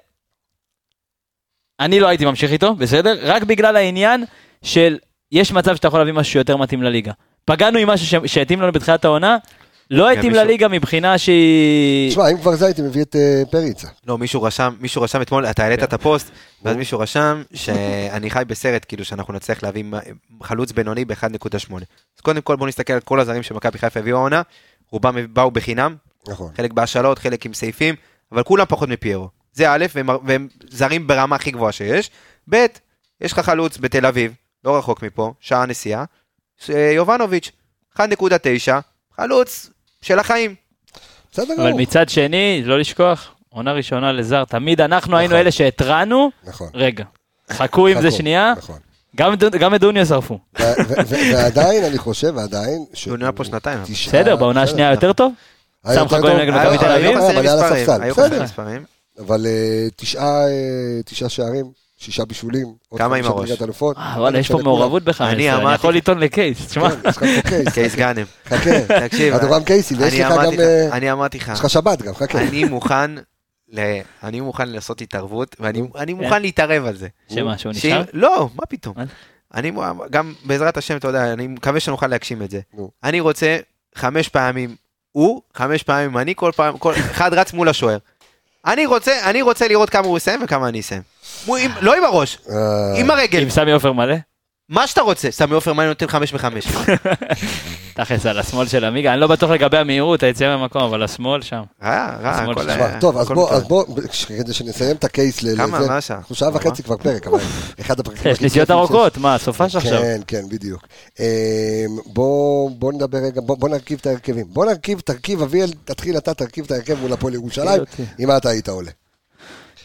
[1.80, 3.16] אני לא הייתי ממשיך איתו, בסדר?
[3.22, 4.24] רק בגלל העניין
[4.62, 4.98] של,
[5.32, 7.12] יש מצב שאתה יכול להביא משהו שיותר מתאים לליגה.
[7.44, 9.36] פגענו עם משהו שהתאים לנו בתחילת העונה,
[9.90, 12.10] לא התאים לליגה מבחינה שהיא...
[12.10, 13.88] תשמע, אם כבר זה הייתי מביא את אה, פריצה.
[14.06, 16.30] לא, מישהו רשם, מישהו רשם אתמול, אתה העלית את הפוסט,
[16.62, 19.84] ואז מישהו רשם שאני חי בסרט, כאילו שאנחנו נצליח להביא
[20.42, 21.74] חלוץ בינוני ב-1.8.
[21.74, 24.42] אז קודם כל בוא נסתכל על כל הזרים שמכבי חיפה הביאו העונה,
[24.90, 25.96] רובם באו בחינם,
[26.28, 26.52] נכון.
[26.56, 27.94] חלק בהשאלות, חלק עם סעיפים,
[28.32, 29.28] אבל כולם פחות מפיירו.
[29.52, 29.86] זה א',
[30.24, 32.10] והם, זרים ברמה הכי גבוהה שיש.
[32.50, 32.66] ב',
[33.20, 34.32] יש לך חלוץ בתל אביב,
[34.64, 36.04] לא רחוק מפה, שעה נסיעה,
[36.58, 37.50] ש- יובנוביץ',
[37.98, 38.00] 1.9,
[39.16, 39.70] חלוץ
[40.06, 40.54] של החיים.
[41.32, 41.80] בסדר אבל גמור.
[41.80, 45.40] מצד שני, לא לשכוח, עונה ראשונה לזר, תמיד אנחנו היינו נכון.
[45.40, 46.68] אלה שהתרענו, נכון.
[46.74, 47.04] רגע,
[47.52, 48.78] חכו עם זה שנייה, נכון.
[49.16, 49.32] גם
[49.74, 50.38] את- דוניה שרפו.
[51.34, 52.34] ועדיין, אני חושב,
[53.08, 53.78] הוא נהיה פה שנתיים.
[53.82, 55.32] בסדר, בעונה השנייה יותר טוב?
[55.84, 56.46] היה שם יותר לך גולים טוב.
[56.48, 57.16] נגד מכבי תל אביב?
[58.02, 58.84] היו אבל חסרים מספרים.
[59.18, 59.88] אבל אה,
[60.22, 61.64] אה, תשעה שערים,
[61.96, 62.66] שישה בישולים.
[62.96, 63.50] כמה עם הראש?
[63.96, 64.58] אה, וואלה, יש פה.
[64.62, 66.90] מעורבות ב-15, אני אמרתי- יכול לטעון לקייס, תשמע.
[66.90, 67.12] כן,
[67.64, 67.94] פה קייס.
[67.94, 68.24] גאנם.
[68.46, 68.70] חכה.
[69.08, 70.52] תקשיב, אדורם קייסי, ויש אני לך אמרתי גם...
[70.52, 72.38] לך- אה, אני אמרתי לך, יש לך שבת גם, חכה.
[72.40, 73.10] אני מוכן,
[73.68, 76.22] ל- אני מוכן לעשות התערבות, ואני אני כן.
[76.24, 77.08] מוכן להתערב על זה.
[77.28, 78.02] שמה, שהוא נשאר?
[78.12, 78.94] לא, מה פתאום.
[79.54, 79.72] אני
[80.10, 82.60] גם בעזרת השם, אתה יודע, אני מקווה שנוכל להגשים את זה.
[83.04, 83.56] אני רוצה
[83.94, 84.76] חמש פעמים
[85.12, 87.98] הוא, חמש פעמים אני, כל פעם, כל אחד רץ מול השוער.
[88.66, 91.02] אני רוצה, אני רוצה לראות כמה הוא יסיים וכמה אני אסיים.
[91.80, 93.42] לא עם הראש, אה, עם הרגל.
[93.42, 94.14] עם סמי עופר מלא?
[94.68, 95.30] מה שאתה רוצה.
[95.30, 96.66] סמי עופר, מה אני נותן חמש בחמש?
[97.96, 101.62] תכלס על השמאל של עמיגה, אני לא בטוח לגבי המהירות, היציאה מהמקום, אבל השמאל שם.
[101.82, 103.28] רע, רע, השמאל הכל טוב, אז
[103.68, 103.84] בוא,
[104.28, 105.86] כדי שנסיים את הקייס ל- כמה?
[105.86, 106.16] מה השעה?
[106.16, 107.38] אנחנו שעה וחצי כבר פרק, אבל
[107.80, 108.32] אחד הפרקים...
[108.32, 110.00] יש נסיעות ארוכות, מה, סופש עכשיו?
[110.02, 110.86] כן, כן, בדיוק.
[111.20, 111.24] אמ,
[112.06, 114.46] בוא, בוא נדבר רגע, בוא, בוא נרכיב את ההרכבים.
[114.48, 117.82] בוא נרכיב, תרכיב, אביאל, תתחיל אתה, תרכיב את ההרכב מול הפועל ירושלים,
[118.18, 118.90] מה אתה היית עולה.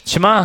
[0.06, 0.42] שמע,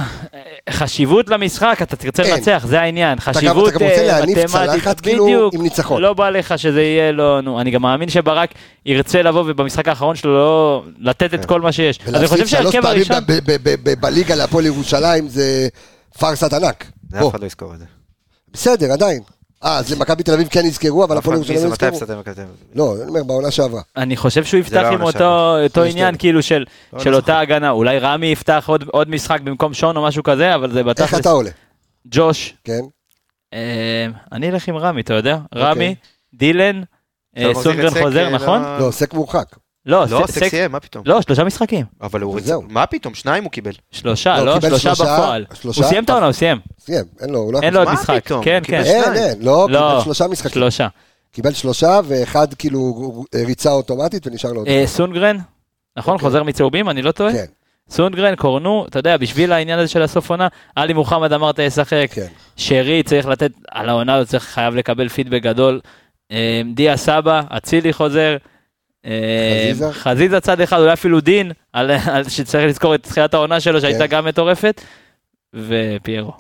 [0.70, 2.34] חשיבות למשחק, אתה תרצה אין.
[2.34, 3.20] לנצח, זה העניין.
[3.20, 5.54] חשיבות אתה גם רוצה אה, להניף מתמטית, צלחת, כאילו, בדיוק.
[5.54, 6.02] עם ניצחון.
[6.02, 8.50] לא בא לך שזה יהיה לו, נו, אני גם מאמין שברק
[8.86, 12.00] ירצה לבוא ובמשחק האחרון שלו לא לתת את כל מה שיש.
[12.06, 14.00] אז אני חושב ולהפסיד שלוש שההרכב פעמים הראשון...
[14.00, 15.68] בליגה להפועל ירושלים זה
[16.20, 16.86] פארסת ענק.
[17.16, 17.86] אף אחד לא יזכור את זה.
[18.54, 19.36] בסדר, עדיין.
[19.64, 21.88] אה, אז למכבי תל אביב כן יזכרו, אבל אף הפועל ירושלים לא מתי יזכרו.
[21.98, 22.56] הפסדתם במכבי תל אביב?
[22.76, 23.82] לא, אני אומר, בעונה שעברה.
[23.98, 26.16] אני חושב שהוא יפתח לא עם אותו יש עניין.
[26.18, 27.70] כאילו של לא, של לא אותה הגנה.
[27.70, 31.20] אולי רמי יפתח עוד- עוד משחק במקום שון או משהו כזה, אבל זה איך בתכלס.
[31.22, 31.50] אתה עולה?
[32.08, 32.80] ג'וש, כן?
[33.54, 35.38] אה, אני אלך עם רמי, אתה יודע?
[35.56, 35.96] רמי,
[36.34, 36.82] דילן,
[37.38, 38.62] אה, סונגרן חוזר, נכון?
[38.62, 39.56] לא- לא, סק מורחק.
[39.88, 41.03] לא, לא, ס- סק סק- סיים, מה פתאום?
[41.07, 41.85] לא, שלושה משחקים.
[42.01, 42.64] אבל הוא זהו.
[42.69, 43.14] מה פתאום?
[43.14, 43.72] שניים הוא קיבל.
[43.91, 45.45] שלושה, לא, לא, קיבל שלושה שלושה, בפועל.
[45.61, 46.57] שלושה, הוא סיים את העונה, הוא סיים.
[46.80, 48.26] סיים, אין לו, הוא לא אין לו עוד משחק.
[48.26, 48.43] פתאום?
[48.43, 48.84] כן, כן.
[48.84, 49.03] שניים.
[49.03, 49.89] אין, אין, לא, לא.
[49.89, 50.51] קיבל שלושה משחקים.
[50.61, 50.88] שלושה.
[51.31, 54.68] קיבל שלושה, ואחד כאילו ריצה אוטומטית ונשאר לו עוד.
[54.68, 55.38] אה, סונגרן,
[55.97, 56.14] נכון?
[56.14, 56.27] אוקיי.
[56.27, 57.31] חוזר מצהובים, אני לא טועה?
[57.34, 57.45] כן,
[57.89, 62.27] סונגרן, קורנו, אתה יודע, בשביל העניין הזה של הסוף עונה, עלי מוחמד אמרת ישחק, כן.
[62.55, 65.80] שרי צריך לתת, על העונה הזאת צריך חייב לקבל פידבק גדול.
[66.31, 68.38] אה, דיה סבא, אצילי חוזר.
[69.06, 69.94] אה, חזיזה?
[69.94, 74.07] חזיזה צד אחד, אולי אפילו דין, על- על- שצריך לזכור את תחילת העונה שלו שהייתה
[74.07, 74.15] כן.
[74.18, 74.82] גם מטורפת.
[75.53, 76.34] ופיירו.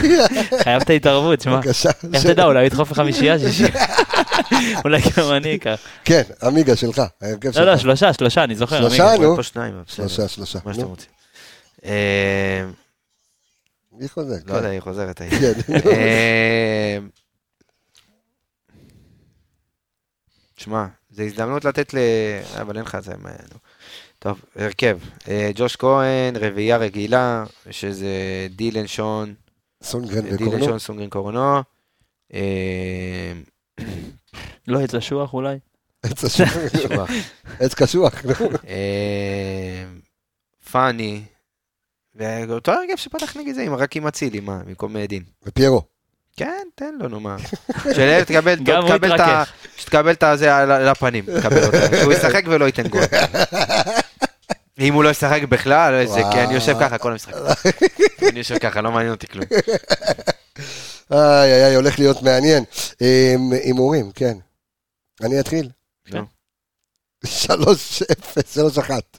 [0.64, 1.56] חייב את ההתערבות, שמע.
[1.56, 1.90] בבקשה.
[2.14, 3.64] איך תדע, אולי הוא ידחוף לחמישייה שישי.
[4.84, 5.80] אולי גם אני אקח.
[6.04, 7.80] כן, עמיגה שלך, ההרכב לא, לא, שלך.
[7.82, 8.78] שלושה, שלושה, אני זוכר.
[8.80, 9.14] שלושה?
[9.18, 9.36] נו.
[9.86, 10.58] שלושה, שלושה.
[10.64, 11.08] מה שאתם רוצים.
[11.84, 12.64] אה,
[13.92, 14.34] מי חוזר?
[14.46, 15.20] לא יודע, היא חוזרת.
[15.20, 15.30] היא.
[15.30, 15.52] כן.
[15.90, 16.98] אה,
[20.56, 21.98] שמע, זו הזדמנות לתת ל...
[22.60, 23.12] אבל אין לך את זה.
[24.18, 24.98] טוב, הרכב.
[25.28, 28.08] אה, ג'וש כהן, רביעייה רגילה, שזה
[28.50, 29.34] דילן שון,
[29.82, 30.64] סונגרן דילן וקורנו.
[30.64, 31.62] שון סונגרן קורנו.
[32.34, 33.32] אה,
[34.68, 35.58] לא, עץ אשוח אולי.
[36.02, 36.24] עץ.
[36.82, 37.10] שובח.
[37.60, 38.14] עץ קשוח.
[38.68, 39.84] אה,
[40.70, 41.22] פאני.
[42.14, 45.22] ואותו הרכב שפתח נגד זה, רק עם אצילי, מה, במקום אה, דין.
[45.46, 45.82] ופיירו.
[46.40, 47.36] כן, תן לו, נו מה.
[47.94, 49.44] שלב תקבל, תקבל את ה...
[49.76, 51.78] שתקבל את הזה הפנים, תקבל אותו.
[52.00, 53.02] שהוא ישחק ולא ייתן גול.
[54.78, 57.34] אם הוא לא ישחק בכלל, זה כי אני יושב ככה כל המשחק.
[58.28, 59.44] אני יושב ככה, לא מעניין אותי כלום.
[61.12, 62.64] איי איי הולך להיות מעניין.
[63.64, 64.36] הימורים, כן.
[65.22, 65.68] אני אתחיל.
[66.12, 66.26] נו.
[67.26, 69.18] שלוש אפס, שלוש אחת.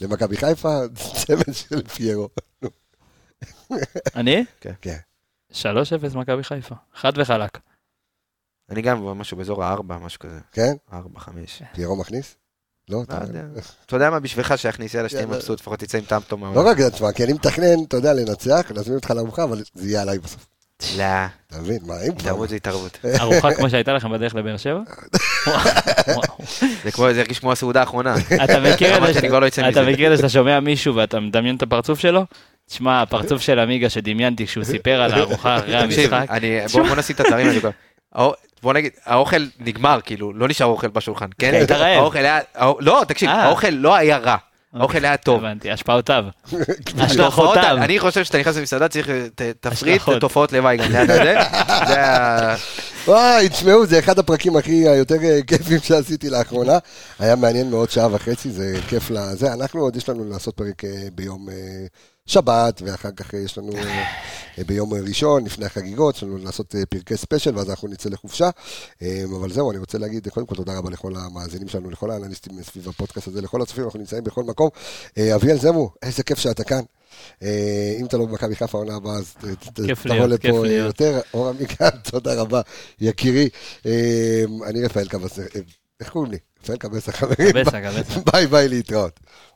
[0.00, 0.78] למכבי חיפה,
[1.26, 2.28] צמד של פיירו.
[4.16, 4.44] אני?
[4.60, 4.96] כן.
[5.62, 6.74] 3-0 מכבי חיפה.
[6.94, 7.58] חד וחלק.
[8.70, 10.40] אני גם משהו באזור הארבע, משהו כזה.
[10.52, 10.72] כן?
[10.92, 11.62] ארבע, חמש.
[11.74, 12.36] פיירו מכניס?
[12.88, 13.20] לא, לא אתה...
[13.26, 13.42] יודע.
[13.86, 15.26] אתה יודע מה, בשבילך שיכניס, יאללה, שתהיה.
[15.26, 16.68] מבסוט, לפחות תצא עם טעם טוב לא.
[16.70, 20.02] רק זה, תשמע, כי אני מתכנן, אתה יודע, לנצח, להזמין אותך לארוחה, אבל זה יהיה
[20.02, 20.46] עליי בסוף.
[20.96, 21.04] לא,
[21.46, 21.78] אתה מבין?
[21.86, 22.20] מה, אם כבר...
[22.20, 22.98] התערבות זה התערבות.
[23.20, 24.80] ארוחה כמו שהייתה לכם בדרך לבאר שבע?
[26.84, 28.14] זה כמו, זה הרגיש כמו הסעודה האחרונה.
[28.44, 29.02] אתה מכיר את
[29.76, 29.92] לא.
[29.92, 32.24] מכיר את זה שאתה שומע מישהו ואתה מדמיין את הפרצוף שלו?
[32.70, 36.30] תשמע, הפרצוף של עמיגה שדמיינתי כשהוא סיפר על הארוחה אחרי תקשיב, המשחק.
[36.30, 38.30] אני- בוא נשים את הדברים האלה.
[38.62, 41.54] בוא נגיד, האוכל נגמר, כאילו, לא נשאר אוכל בשולחן, כן?
[41.54, 41.98] היית רעב.
[42.02, 42.40] האוכל היה,
[42.80, 43.42] לא, תקשיב, אה.
[43.44, 44.36] האוכל לא היה רע,
[44.74, 45.44] האוכל היה טוב.
[45.44, 46.24] הבנתי, השפעותיו.
[46.98, 47.76] השלכותיו.
[47.80, 50.02] אני חושב שאתה נכנס למסעדה צריך ת- תפריט.
[50.20, 51.34] תופעות לוואי גם ליד הזה.
[53.06, 56.78] וואי, תשמעו, זה אחד הפרקים הכי היותר אה, כיפים שעשיתי לאחרונה.
[57.18, 59.52] היה מעניין מאוד שעה וחצי, זה כיף לזה.
[59.52, 61.54] אנחנו עוד יש לנו לעשות פרק אה, ביום אה,
[62.26, 66.86] שבת, ואחר כך אה, יש לנו אה, ביום ראשון, לפני החגיגות, יש לנו לעשות אה,
[66.86, 68.50] פרקי special, ואז אנחנו נצא לחופשה.
[69.40, 72.88] אבל זהו, אני רוצה להגיד, קודם כל תודה רבה לכל המאזינים שלנו, לכל האנליסטים סביב
[72.88, 74.68] הפודקאסט הזה, לכל הצופים, אנחנו נמצאים בכל מקום.
[75.34, 76.82] אביאל זמו, איזה כיף שאתה כאן.
[78.00, 79.34] אם אתה לא במכבי חיפה העונה הבאה, אז
[79.74, 80.66] תבוא לפה.
[80.68, 81.20] יותר.
[81.34, 82.60] אור עמיקם, תודה רבה,
[83.00, 83.48] יקירי.
[84.66, 85.38] אני רפאל קבס,
[86.00, 86.38] איך קוראים לי?
[86.62, 88.20] רפאל קבס קבסה.
[88.32, 89.20] ביי ביי להתראות.